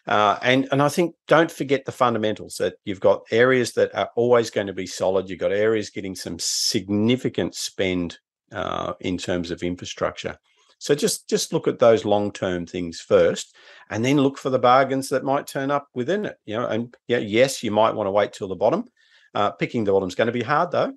Uh, 0.08 0.40
and 0.42 0.70
and 0.72 0.82
I 0.82 0.88
think 0.88 1.16
don't 1.28 1.52
forget 1.52 1.84
the 1.84 1.92
fundamentals 1.92 2.56
that 2.56 2.76
you've 2.86 3.02
got 3.02 3.24
areas 3.32 3.74
that 3.74 3.94
are 3.94 4.10
always 4.16 4.50
going 4.50 4.68
to 4.68 4.74
be 4.74 4.88
solid. 4.88 5.30
You've 5.30 5.40
got 5.40 5.52
areas 5.52 5.90
getting 5.90 6.16
some 6.16 6.40
significant 6.40 7.54
spend 7.54 8.18
uh, 8.54 8.94
in 9.02 9.18
terms 9.18 9.52
of 9.52 9.62
infrastructure. 9.62 10.38
So 10.86 10.94
just 10.94 11.28
just 11.28 11.52
look 11.52 11.68
at 11.68 11.80
those 11.80 12.06
long 12.06 12.32
term 12.32 12.68
things 12.68 13.02
first, 13.02 13.56
and 13.90 14.06
then 14.06 14.18
look 14.18 14.38
for 14.38 14.52
the 14.52 14.60
bargains 14.60 15.10
that 15.10 15.24
might 15.24 15.48
turn 15.48 15.72
up 15.72 15.88
within 15.96 16.26
it. 16.26 16.38
You 16.46 16.58
know, 16.58 16.68
and 16.68 16.96
yeah, 17.08 17.18
yes, 17.18 17.64
you 17.64 17.72
might 17.72 17.96
want 17.96 18.06
to 18.06 18.12
wait 18.12 18.34
till 18.34 18.48
the 18.48 18.56
bottom. 18.56 18.86
Uh, 19.34 19.52
picking 19.52 19.84
the 19.84 19.92
bottom 19.92 20.08
is 20.08 20.16
going 20.16 20.28
to 20.28 20.32
be 20.32 20.44
hard 20.44 20.72
though 20.72 20.94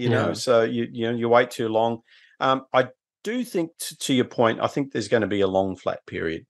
you 0.00 0.08
know 0.08 0.32
so 0.32 0.62
you 0.62 0.88
you 0.90 1.06
know 1.06 1.16
you 1.16 1.28
wait 1.28 1.50
too 1.50 1.68
long 1.68 2.00
um, 2.40 2.64
i 2.72 2.88
do 3.22 3.44
think 3.44 3.70
t- 3.78 3.96
to 3.98 4.14
your 4.14 4.24
point 4.24 4.60
i 4.60 4.66
think 4.66 4.92
there's 4.92 5.08
going 5.08 5.20
to 5.20 5.26
be 5.26 5.42
a 5.42 5.46
long 5.46 5.76
flat 5.76 6.04
period 6.06 6.46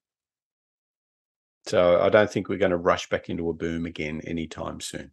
so 1.66 2.01
i 2.01 2.09
don't 2.09 2.30
think 2.30 2.48
we're 2.48 2.59
going 2.59 2.70
to 2.70 2.76
rush 2.76 3.09
back 3.09 3.28
into 3.28 3.48
a 3.51 3.55
boom 3.55 3.86
again 3.86 4.20
anytime 4.24 4.80
soon 4.80 5.11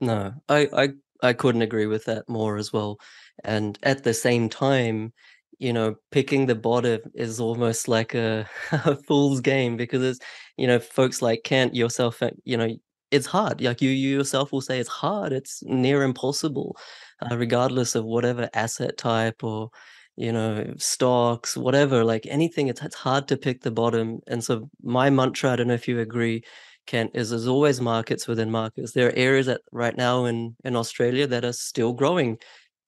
no 0.00 0.32
i 0.48 0.68
i 0.74 0.88
i 1.22 1.32
couldn't 1.32 1.62
agree 1.62 1.86
with 1.86 2.04
that 2.04 2.28
more 2.28 2.56
as 2.56 2.72
well 2.72 2.98
and 3.44 3.78
at 3.82 4.04
the 4.04 4.14
same 4.14 4.48
time 4.48 5.12
you 5.60 5.72
know 5.72 5.94
picking 6.10 6.46
the 6.46 6.54
bottom 6.56 7.00
is 7.14 7.38
almost 7.38 7.86
like 7.86 8.14
a, 8.14 8.48
a 8.72 8.96
fool's 8.96 9.40
game 9.40 9.76
because 9.76 10.02
it's 10.02 10.18
you 10.56 10.66
know 10.66 10.80
folks 10.80 11.22
like 11.22 11.44
kent 11.44 11.74
yourself 11.74 12.22
you 12.44 12.56
know 12.56 12.76
it's 13.10 13.26
hard. 13.26 13.60
Like 13.60 13.82
you, 13.82 13.90
you 13.90 14.18
yourself 14.18 14.52
will 14.52 14.60
say 14.60 14.78
it's 14.78 14.88
hard. 14.88 15.32
It's 15.32 15.62
near 15.64 16.02
impossible 16.02 16.76
uh, 17.20 17.36
regardless 17.36 17.94
of 17.94 18.04
whatever 18.04 18.48
asset 18.54 18.96
type 18.98 19.42
or 19.42 19.70
you 20.16 20.32
know 20.32 20.74
stocks 20.78 21.56
whatever 21.56 22.04
like 22.04 22.26
anything. 22.26 22.68
It's, 22.68 22.82
it's 22.82 22.94
hard 22.94 23.28
to 23.28 23.36
pick 23.36 23.62
the 23.62 23.70
bottom. 23.70 24.20
And 24.26 24.42
so 24.42 24.70
my 24.82 25.10
mantra 25.10 25.52
i 25.52 25.56
don't 25.56 25.68
know 25.68 25.74
if 25.74 25.88
you 25.88 26.00
agree 26.00 26.42
kent 26.86 27.10
is 27.14 27.30
there's 27.30 27.46
always 27.46 27.80
markets 27.80 28.26
within 28.26 28.50
markets. 28.50 28.92
There 28.92 29.08
are 29.08 29.16
areas 29.16 29.46
that 29.46 29.62
right 29.72 29.96
now 29.96 30.24
in 30.24 30.56
in 30.64 30.76
australia 30.76 31.26
that 31.26 31.44
are 31.44 31.52
still 31.52 31.92
growing. 31.92 32.38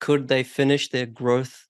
Could 0.00 0.28
they 0.28 0.42
finish 0.42 0.88
their 0.88 1.06
growth 1.06 1.66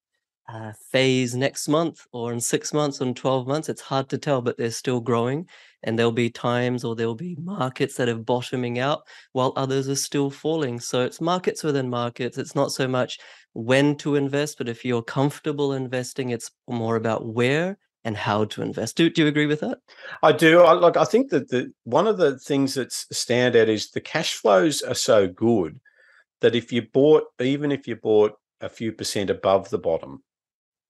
uh, 0.53 0.73
phase 0.91 1.35
next 1.35 1.69
month 1.69 2.07
or 2.13 2.33
in 2.33 2.41
six 2.41 2.73
months 2.75 3.01
or 3.01 3.07
in 3.07 3.15
12 3.15 3.47
months. 3.47 3.69
It's 3.69 3.81
hard 3.81 4.09
to 4.11 4.19
tell, 4.19 4.43
but 4.43 4.59
they're 4.59 4.71
still 4.71 5.01
growing. 5.01 5.49
And 5.83 5.99
there'll 5.99 6.13
be 6.13 6.31
times 6.31 6.85
or 6.85 6.95
there'll 6.95 7.15
be 7.15 7.37
markets 7.41 7.97
that 7.97 8.09
are 8.09 8.17
bottoming 8.17 8.79
out 8.79 9.03
while 9.33 9.53
others 9.57 9.89
are 9.89 9.97
still 9.97 10.31
falling. 10.31 10.79
So 10.79 11.03
it's 11.03 11.21
markets 11.21 11.65
within 11.65 11.89
markets. 11.89 12.39
It's 12.39 12.55
not 12.55 12.71
so 12.71 12.87
much 12.87 13.19
when 13.55 13.97
to 13.97 14.17
invest, 14.17 14.59
but 14.59 14.69
if 14.69 14.85
you're 14.85 15.03
comfortable 15.03 15.73
investing, 15.73 16.31
it's 16.31 16.51
more 16.69 16.97
about 16.97 17.27
where 17.27 17.79
and 18.05 18.17
how 18.17 18.45
to 18.45 18.63
invest. 18.63 18.97
Do, 18.97 19.09
do 19.11 19.23
you 19.23 19.29
agree 19.29 19.47
with 19.47 19.61
that? 19.61 19.79
I 20.23 20.33
do. 20.33 20.61
I, 20.61 20.75
look, 20.75 20.97
I 20.97 21.05
think 21.05 21.31
that 21.31 21.49
the 21.49 21.73
one 21.85 22.07
of 22.07 22.19
the 22.19 22.39
things 22.39 22.75
that's 22.75 23.07
standout 23.13 23.69
is 23.69 23.91
the 23.91 24.01
cash 24.01 24.35
flows 24.35 24.83
are 24.83 24.95
so 24.95 25.29
good 25.29 25.81
that 26.41 26.55
if 26.55 26.73
you 26.73 26.83
bought, 26.83 27.25
even 27.41 27.71
if 27.71 27.87
you 27.87 27.97
bought 27.97 28.35
a 28.61 28.69
few 28.69 28.93
percent 28.93 29.31
above 29.31 29.71
the 29.71 29.79
bottom, 29.79 30.23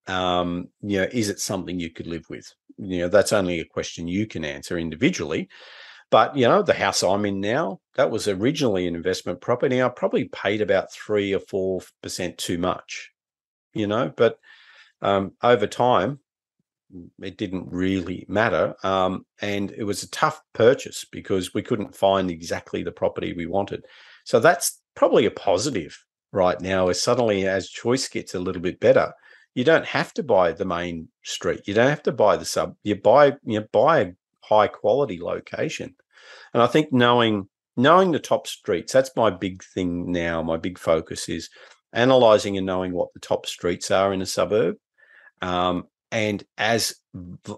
um, 0.06 0.68
you 0.80 1.00
know, 1.00 1.08
is 1.12 1.28
it 1.28 1.40
something 1.40 1.78
you 1.78 1.90
could 1.90 2.06
live 2.06 2.24
with? 2.28 2.52
You 2.78 3.00
know, 3.00 3.08
that's 3.08 3.32
only 3.32 3.60
a 3.60 3.64
question 3.64 4.08
you 4.08 4.26
can 4.26 4.44
answer 4.44 4.78
individually. 4.78 5.48
But 6.10 6.36
you 6.36 6.46
know, 6.46 6.62
the 6.62 6.74
house 6.74 7.02
I'm 7.02 7.24
in 7.24 7.40
now, 7.40 7.80
that 7.94 8.10
was 8.10 8.28
originally 8.28 8.86
an 8.86 8.94
investment 8.94 9.40
property. 9.40 9.82
I 9.82 9.88
probably 9.88 10.24
paid 10.24 10.60
about 10.60 10.92
three 10.92 11.32
or 11.34 11.40
four 11.40 11.80
percent 12.02 12.36
too 12.36 12.58
much, 12.58 13.10
you 13.72 13.86
know. 13.86 14.12
But 14.14 14.38
um, 15.00 15.32
over 15.42 15.66
time, 15.66 16.20
it 17.22 17.38
didn't 17.38 17.72
really 17.72 18.26
matter, 18.28 18.74
um, 18.82 19.24
and 19.40 19.70
it 19.70 19.84
was 19.84 20.02
a 20.02 20.10
tough 20.10 20.42
purchase 20.52 21.06
because 21.10 21.54
we 21.54 21.62
couldn't 21.62 21.96
find 21.96 22.30
exactly 22.30 22.82
the 22.82 22.92
property 22.92 23.32
we 23.32 23.46
wanted. 23.46 23.86
So 24.24 24.38
that's 24.38 24.82
probably 24.94 25.24
a 25.24 25.30
positive 25.30 25.98
right 26.30 26.60
now. 26.60 26.90
Is 26.90 27.00
suddenly 27.00 27.46
as 27.46 27.70
choice 27.70 28.06
gets 28.06 28.34
a 28.34 28.38
little 28.38 28.60
bit 28.60 28.80
better, 28.80 29.14
you 29.54 29.64
don't 29.64 29.86
have 29.86 30.12
to 30.14 30.22
buy 30.22 30.52
the 30.52 30.64
main 30.64 31.08
street. 31.22 31.62
You 31.66 31.74
don't 31.74 31.90
have 31.90 32.02
to 32.04 32.12
buy 32.12 32.36
the 32.36 32.44
sub. 32.44 32.76
You 32.82 32.96
buy 32.96 33.34
you 33.44 33.60
buy 33.72 34.00
a 34.00 34.12
high 34.40 34.68
quality 34.68 35.20
location. 35.20 35.94
And 36.54 36.62
I 36.62 36.66
think 36.66 36.92
knowing 36.92 37.48
knowing 37.76 38.12
the 38.12 38.18
top 38.18 38.46
streets, 38.46 38.92
that's 38.92 39.10
my 39.16 39.30
big 39.30 39.62
thing 39.62 40.10
now. 40.12 40.42
My 40.42 40.56
big 40.56 40.78
focus 40.78 41.28
is 41.28 41.50
analyzing 41.92 42.56
and 42.56 42.66
knowing 42.66 42.92
what 42.92 43.12
the 43.14 43.20
top 43.20 43.46
streets 43.46 43.90
are 43.90 44.12
in 44.12 44.22
a 44.22 44.26
suburb. 44.26 44.76
Um, 45.40 45.84
and 46.10 46.44
as 46.58 46.94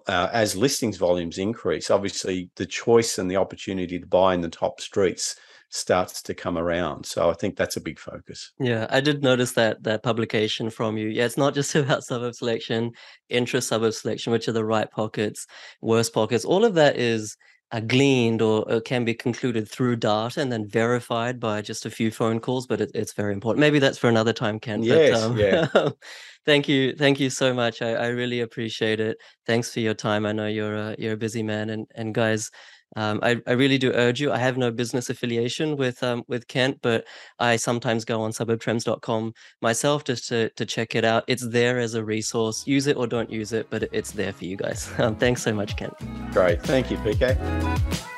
uh, 0.07 0.29
as 0.33 0.57
listings 0.57 0.97
volumes 0.97 1.39
increase, 1.39 1.91
obviously 1.91 2.51
the 2.57 2.67
choice 2.67 3.19
and 3.19 3.31
the 3.31 3.37
opportunity 3.37 3.99
to 3.99 4.07
buy 4.07 4.35
in 4.35 4.41
the 4.41 4.49
top 4.49 4.81
streets 4.81 5.37
starts 5.75 6.23
to 6.23 6.35
come 6.35 6.57
around. 6.57 7.05
So 7.05 7.29
I 7.29 7.35
think 7.35 7.57
that's 7.57 7.77
a 7.77 7.81
big 7.81 7.99
focus. 7.99 8.53
Yeah, 8.61 8.87
I 8.91 9.01
did 9.01 9.25
notice 9.25 9.53
that 9.53 9.83
that 9.83 10.05
publication 10.05 10.71
from 10.71 10.97
you. 10.97 11.09
Yeah, 11.09 11.25
it's 11.25 11.37
not 11.37 11.53
just 11.53 11.75
about 11.75 12.05
suburb 12.05 12.35
selection, 12.35 12.93
intra 13.29 13.61
suburb 13.61 13.93
selection, 13.93 14.33
which 14.33 14.47
are 14.49 14.53
the 14.53 14.65
right 14.65 14.91
pockets, 14.91 15.47
worst 15.81 16.15
pockets. 16.15 16.45
All 16.45 16.65
of 16.65 16.75
that 16.75 16.97
is 16.97 17.37
uh, 17.73 17.81
gleaned 17.81 18.41
or, 18.41 18.71
or, 18.71 18.81
can 18.81 19.05
be 19.05 19.15
concluded 19.15 19.69
through 19.69 19.97
data 19.97 20.41
and 20.41 20.53
then 20.53 20.69
verified 20.69 21.41
by 21.41 21.61
just 21.61 21.87
a 21.87 21.91
few 21.91 22.11
phone 22.11 22.39
calls. 22.39 22.69
But 22.69 22.81
it, 22.81 22.93
it's 22.95 23.13
very 23.13 23.33
important. 23.33 23.61
Maybe 23.61 23.81
that's 23.81 23.99
for 23.99 24.09
another 24.09 24.33
time, 24.33 24.61
Ken. 24.61 24.83
Yes, 24.83 25.11
but, 25.11 25.23
um, 25.23 25.37
yeah. 25.37 25.89
thank 26.47 26.69
you, 26.69 26.95
thank 26.95 27.19
you 27.19 27.31
so 27.31 27.53
much. 27.53 27.83
I, 27.83 27.95
I 27.95 28.07
really 28.09 28.41
appreciate 28.43 29.01
it. 29.01 29.17
Thanks 29.45 29.73
for 29.73 29.81
your 29.81 29.95
time. 29.95 30.25
I 30.25 30.31
know 30.31 30.47
you're 30.47 30.77
a, 30.77 30.97
you're 31.01 31.15
a 31.15 31.17
busy 31.17 31.43
man, 31.43 31.71
and 31.71 31.87
and 31.97 32.15
guys. 32.15 32.51
Um, 32.97 33.21
I, 33.23 33.41
I 33.47 33.53
really 33.53 33.79
do 33.79 33.93
urge 33.93 34.21
you. 34.21 34.33
I 34.33 34.39
have 34.39 34.57
no 34.57 34.71
business 34.71 35.11
affiliation 35.11 35.77
with 35.77 36.03
um, 36.03 36.25
with 36.29 36.49
Kent, 36.49 36.79
but 36.83 37.05
I 37.39 37.57
sometimes 37.57 38.05
go 38.05 38.23
on 38.23 38.31
suburbtrends.com 38.33 39.35
myself 39.61 40.05
just 40.05 40.29
to, 40.29 40.51
to 40.51 40.67
check 40.67 40.95
it 40.95 41.05
out. 41.05 41.25
It's 41.27 41.47
there 41.47 41.79
as 41.79 41.95
a 41.95 42.05
resource. 42.05 42.67
Use 42.67 42.87
it 42.87 42.97
or 42.97 43.07
don't 43.07 43.31
use 43.31 43.53
it, 43.53 43.69
but 43.71 43.89
it's 43.93 44.13
there 44.13 44.33
for 44.33 44.45
you 44.45 44.57
guys. 44.57 44.91
Um, 45.05 45.17
thanks 45.17 45.43
so 45.43 45.53
much, 45.53 45.77
Kent. 45.77 45.93
Great. 46.33 46.63
Thank 46.63 46.91
you, 46.91 46.97
PK. 46.99 48.11